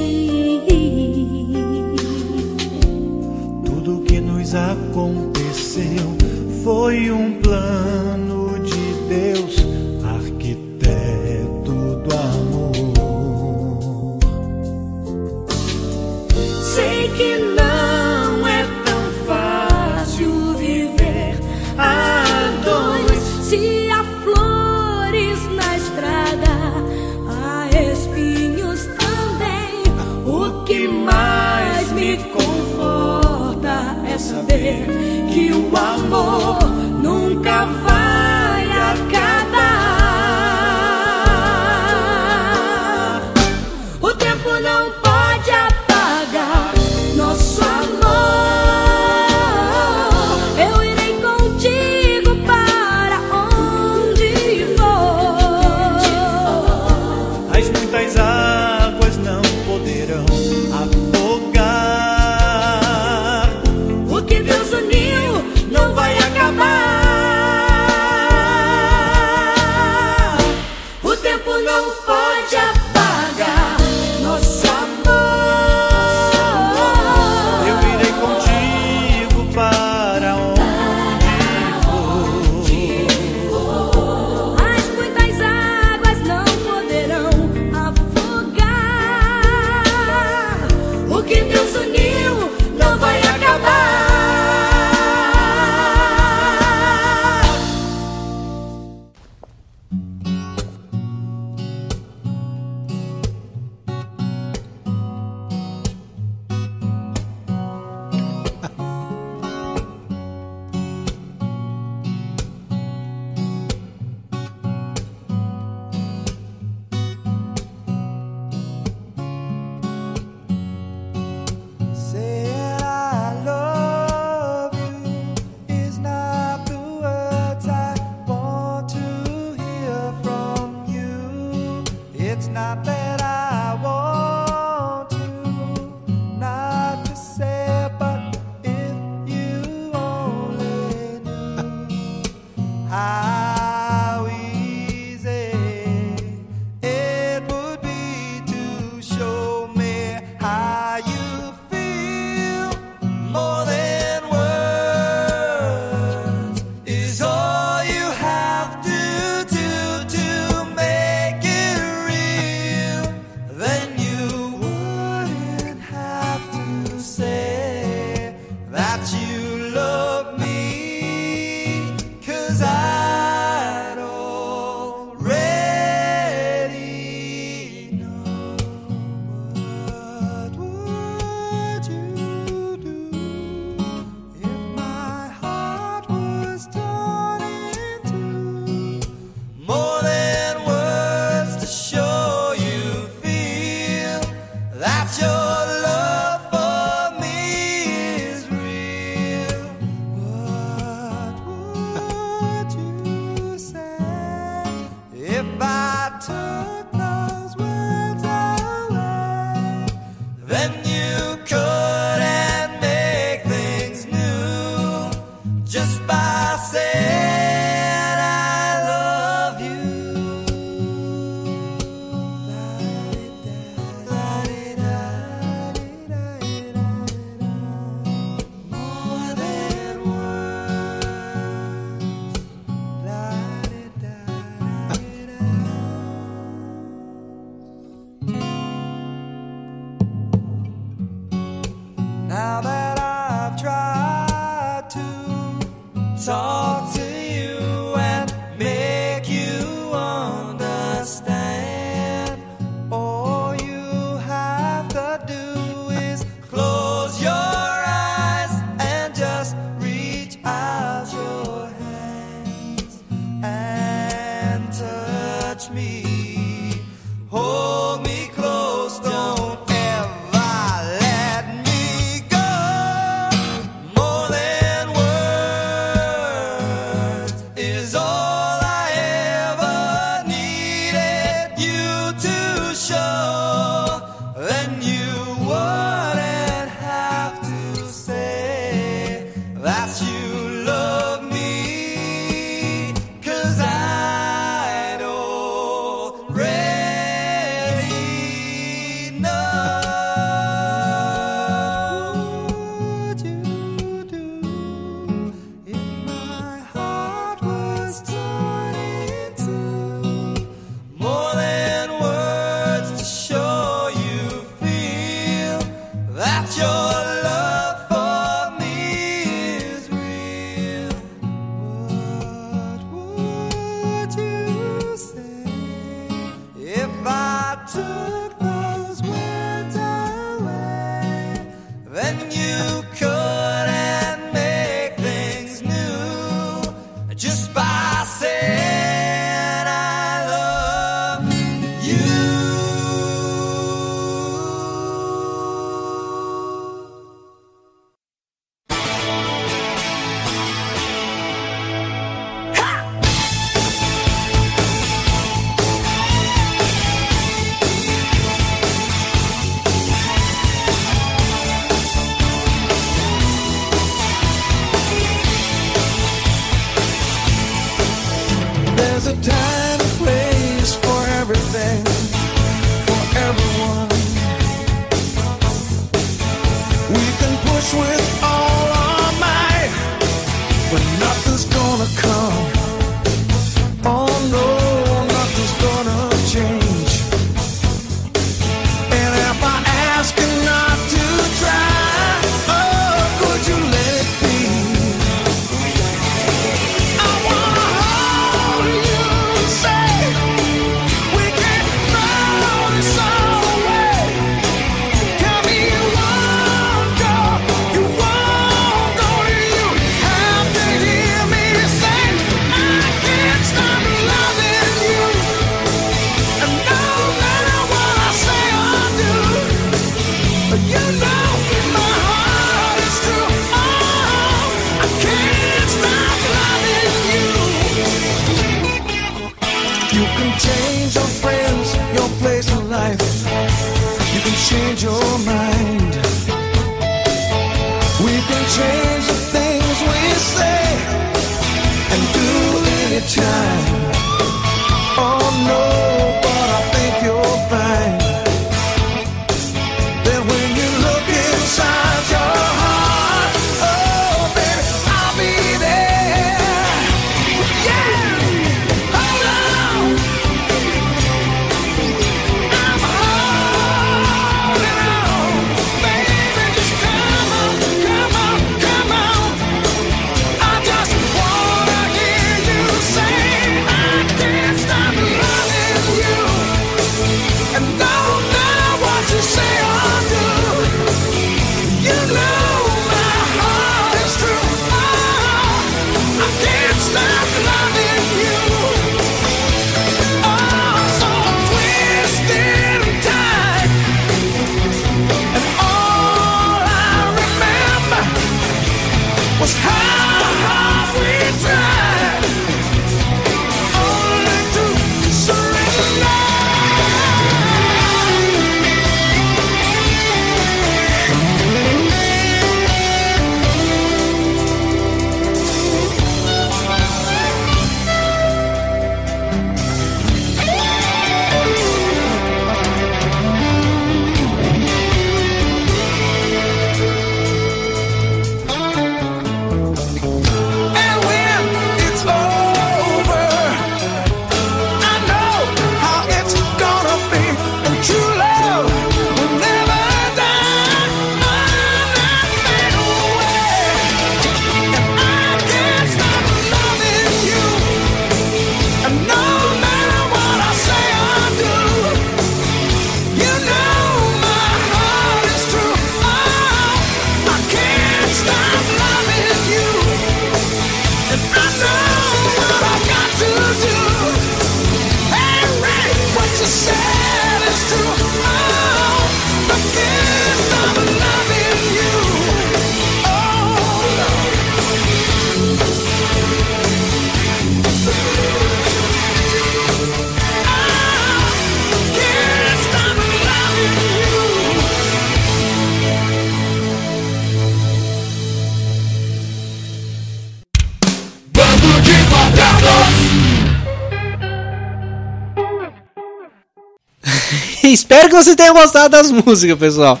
Espero 598.02 598.08
que 598.18 598.24
você 598.24 598.34
tenha 598.36 598.52
gostado 598.52 598.88
das 598.88 599.10
músicas, 599.12 599.58
pessoal. 599.58 600.00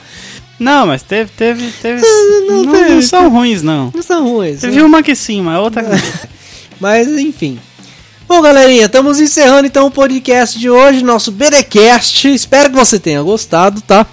Não, 0.58 0.86
mas 0.86 1.02
teve, 1.02 1.30
teve, 1.36 1.70
teve. 1.80 2.02
não 2.48 2.64
não, 2.64 2.72
teve. 2.72 2.94
não 2.94 3.02
são 3.02 3.28
ruins, 3.28 3.62
não. 3.62 3.92
Não 3.94 4.02
são 4.02 4.28
ruins. 4.28 4.60
Teve 4.60 4.76
né? 4.76 4.82
uma 4.82 5.02
que 5.02 5.14
sim, 5.14 5.40
mas 5.42 5.58
outra. 5.58 5.84
Mas 6.80 7.06
enfim. 7.06 7.60
Bom, 8.26 8.42
galerinha, 8.42 8.86
estamos 8.86 9.20
encerrando 9.20 9.68
então 9.68 9.86
o 9.86 9.90
podcast 9.90 10.58
de 10.58 10.68
hoje, 10.68 11.04
nosso 11.04 11.30
BDcast. 11.30 12.26
Espero 12.34 12.70
que 12.70 12.74
você 12.76 12.98
tenha 12.98 13.22
gostado, 13.22 13.80
tá? 13.82 14.04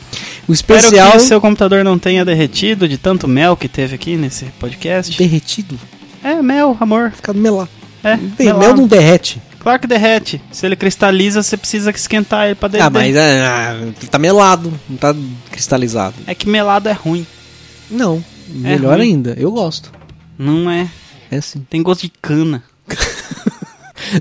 O 0.47 0.53
Espero 0.53 0.79
especial 0.79 1.11
que 1.13 1.17
o 1.17 1.21
seu 1.21 1.41
computador 1.41 1.83
não 1.83 1.97
tenha 1.97 2.23
derretido 2.23 2.87
de 2.87 2.95
tanto 2.99 3.27
mel 3.27 3.57
que 3.57 3.67
teve 3.67 3.95
aqui 3.95 4.15
nesse 4.15 4.45
podcast. 4.59 5.17
derretido, 5.17 5.79
É, 6.23 6.39
mel, 6.43 6.77
amor. 6.79 7.11
ficado 7.15 7.39
melado. 7.39 7.69
É, 8.03 8.17
Bem, 8.17 8.53
mel 8.53 8.75
não 8.75 8.85
derrete. 8.85 9.41
Claro 9.69 9.81
que 9.81 9.87
derrete. 9.87 10.41
Se 10.51 10.65
ele 10.65 10.75
cristaliza, 10.75 11.43
você 11.43 11.55
precisa 11.55 11.93
que 11.93 11.99
esquentar 11.99 12.47
ele 12.47 12.55
pra 12.55 12.67
derreter. 12.67 12.87
Ah, 12.87 12.89
mas 12.89 13.15
é, 13.15 13.45
ah, 13.45 13.75
tá 14.09 14.17
melado, 14.17 14.73
não 14.89 14.97
tá 14.97 15.15
cristalizado. 15.51 16.15
É 16.25 16.33
que 16.33 16.49
melado 16.49 16.89
é 16.89 16.91
ruim. 16.91 17.23
Não, 17.87 18.23
melhor 18.47 18.97
ruim. 18.97 19.09
ainda, 19.09 19.35
eu 19.37 19.51
gosto. 19.51 19.91
Não 20.39 20.71
é. 20.71 20.89
É 21.29 21.39
sim. 21.39 21.63
Tem 21.69 21.83
gosto 21.83 22.01
de 22.01 22.11
cana. 22.19 22.63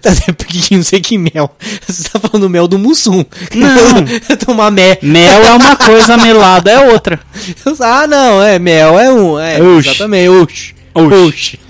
Tá 0.03 0.11
até 0.11 0.33
porque 0.35 0.77
não 0.77 0.83
sei 0.83 1.01
que 1.01 1.17
mel. 1.17 1.57
Você 1.87 2.11
tá 2.11 2.19
falando 2.19 2.51
mel 2.51 2.67
do 2.67 2.77
Mussum. 2.77 3.25
Não. 3.55 4.37
Tomar 4.45 4.73
mel. 4.73 4.99
Mel 5.01 5.45
é 5.45 5.53
uma 5.53 5.77
coisa, 5.77 6.17
melado 6.17 6.69
é 6.69 6.93
outra. 6.93 7.19
Ah, 7.81 8.07
não, 8.07 8.43
é 8.43 8.59
mel, 8.59 8.99
é 8.99 9.11
um. 9.11 9.39
É, 9.39 9.63
Oxi. 9.63 9.89
exatamente, 9.89 10.29
oxi. 10.29 10.75
Oxi. 10.93 11.15
Oxi. 11.15 11.61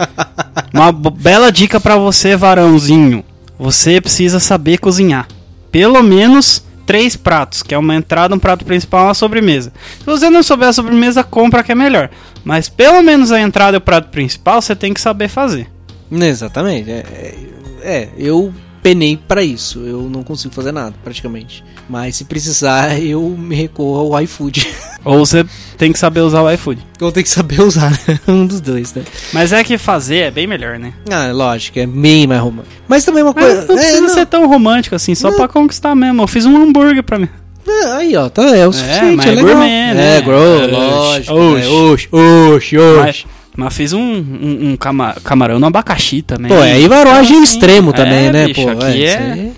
Uma 0.72 0.90
bela 0.90 1.52
dica 1.52 1.78
pra 1.78 1.96
você, 1.96 2.34
varãozinho. 2.34 3.22
Você 3.58 4.00
precisa 4.00 4.38
saber 4.38 4.78
cozinhar. 4.78 5.26
Pelo 5.70 6.02
menos 6.02 6.62
três 6.86 7.16
pratos, 7.16 7.62
que 7.62 7.74
é 7.74 7.78
uma 7.78 7.94
entrada, 7.94 8.34
um 8.34 8.38
prato 8.38 8.64
principal 8.64 9.02
e 9.02 9.08
uma 9.08 9.14
sobremesa. 9.14 9.72
Se 9.98 10.06
você 10.06 10.30
não 10.30 10.42
souber 10.42 10.68
a 10.68 10.72
sobremesa, 10.72 11.22
compra 11.22 11.62
que 11.62 11.72
é 11.72 11.74
melhor. 11.74 12.08
Mas 12.44 12.68
pelo 12.68 13.02
menos 13.02 13.30
a 13.30 13.40
entrada 13.40 13.76
e 13.76 13.78
o 13.78 13.80
prato 13.80 14.08
principal 14.08 14.62
você 14.62 14.74
tem 14.74 14.94
que 14.94 15.00
saber 15.00 15.28
fazer. 15.28 15.68
Exatamente. 16.10 16.90
É, 16.90 16.94
é, 16.94 17.34
é, 17.82 18.08
eu 18.16 18.54
penei 18.82 19.16
pra 19.28 19.42
isso. 19.42 19.80
Eu 19.80 20.02
não 20.10 20.22
consigo 20.22 20.54
fazer 20.54 20.72
nada, 20.72 20.94
praticamente. 21.02 21.64
Mas 21.88 22.16
se 22.16 22.24
precisar, 22.24 23.00
eu 23.02 23.22
me 23.38 23.54
recorro 23.54 24.14
ao 24.14 24.22
iFood. 24.22 24.66
Ou 25.04 25.18
você 25.24 25.44
tem 25.76 25.92
que 25.92 25.98
saber 25.98 26.20
usar 26.20 26.42
o 26.42 26.50
iFood. 26.52 26.84
eu 27.00 27.12
tenho 27.12 27.24
que 27.24 27.30
saber 27.30 27.60
usar 27.62 27.92
um 28.26 28.46
dos 28.46 28.60
dois, 28.60 28.92
né? 28.94 29.02
Mas 29.32 29.52
é 29.52 29.62
que 29.64 29.78
fazer 29.78 30.18
é 30.18 30.30
bem 30.30 30.46
melhor, 30.46 30.78
né? 30.78 30.92
Ah, 31.10 31.30
lógico, 31.32 31.78
é 31.78 31.86
bem 31.86 32.26
mais 32.26 32.40
romântico. 32.40 32.74
Mas 32.88 33.04
também 33.04 33.22
uma 33.22 33.32
Mas 33.34 33.44
coisa. 33.44 33.60
não 33.66 33.74
precisa 33.76 33.96
é, 33.96 34.00
não. 34.00 34.08
ser 34.08 34.26
tão 34.26 34.46
romântico 34.48 34.94
assim, 34.96 35.14
só 35.14 35.30
pra 35.32 35.48
conquistar 35.48 35.94
mesmo. 35.94 36.22
Eu 36.22 36.26
fiz 36.26 36.44
um 36.46 36.56
hambúrguer 36.62 37.02
pra 37.02 37.18
mim. 37.18 37.28
É, 37.66 37.84
aí, 37.92 38.16
ó, 38.16 38.28
tá, 38.30 38.56
é 38.56 38.66
o 38.66 38.72
suficiente, 38.72 39.16
mas 39.16 39.26
é, 39.26 39.28
é 39.28 39.34
legal. 39.34 39.50
gourmet, 39.50 39.94
né? 39.94 40.16
É, 40.16 40.20
grow, 40.22 40.62
Oxe, 40.64 40.70
lógico. 40.72 41.34
né? 41.34 41.68
Oxe, 41.68 42.08
oxe, 42.12 42.78
oxe. 42.78 43.26
Mas, 43.58 43.74
fiz 43.74 43.92
um, 43.92 44.00
um, 44.00 44.70
um 44.70 44.76
cama- 44.76 45.16
camarão 45.24 45.58
no 45.58 45.66
abacaxi 45.66 46.22
também. 46.22 46.48
Pô, 46.48 46.62
é 46.62 46.74
Assim, 46.74 47.42
extremo 47.42 47.92
também, 47.92 48.26
é, 48.28 48.32
né? 48.32 48.46
bicho, 48.46 48.62
Pô, 48.62 48.68
aqui 48.70 49.04
é, 49.04 49.10
é- 49.10 49.50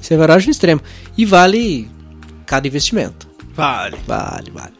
Isso, 0.00 0.14
é 0.14 0.16
varagem 0.16 0.48
extremo. 0.50 0.80
E 1.18 1.24
vale 1.24 1.88
cada 2.46 2.68
investimento. 2.68 3.26
Vale. 3.52 3.96
Vale, 4.06 4.48
vale. 4.54 4.70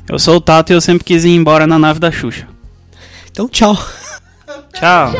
Eu 0.09 0.17
sou 0.17 0.37
o 0.37 0.41
Tato 0.41 0.71
e 0.71 0.75
eu 0.75 0.81
sempre 0.81 1.03
quis 1.03 1.25
ir 1.25 1.29
embora 1.29 1.67
na 1.67 1.77
nave 1.77 1.99
da 1.99 2.11
Xuxa. 2.11 2.47
Então, 3.29 3.47
tchau. 3.47 3.77
Tchau. 4.73 5.11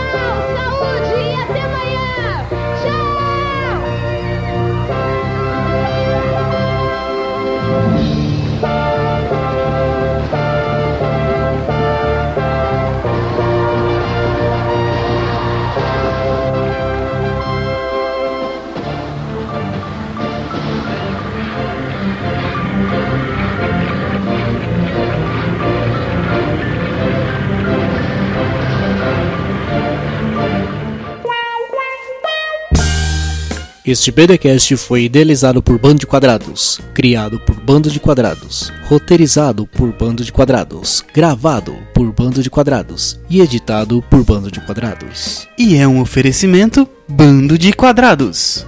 Este 33.88 34.12
BDcast 34.12 34.76
foi 34.76 35.04
idealizado 35.04 35.64
por 35.64 35.80
Bando 35.80 36.00
de 36.00 36.06
Quadrados, 36.06 36.82
criado 36.94 37.40
por 37.40 37.56
Bando 37.56 37.90
de 37.90 38.02
Quadrados, 38.02 38.70
roteirizado 38.90 39.66
por 39.66 39.94
Bando 39.94 40.26
de 40.26 40.32
Quadrados, 40.34 41.02
gravado 41.14 41.74
por 41.94 42.12
Bando 42.12 42.44
de 42.44 42.50
Quadrados 42.50 43.18
e 43.30 43.40
editado 43.40 44.04
por 44.10 44.26
Bando 44.26 44.52
de 44.52 44.60
Quadrados. 44.60 45.48
E 45.58 45.78
é 45.78 45.88
um 45.88 46.02
oferecimento 46.02 46.86
Bando 47.08 47.58
de 47.58 47.72
Quadrados. 47.72 48.68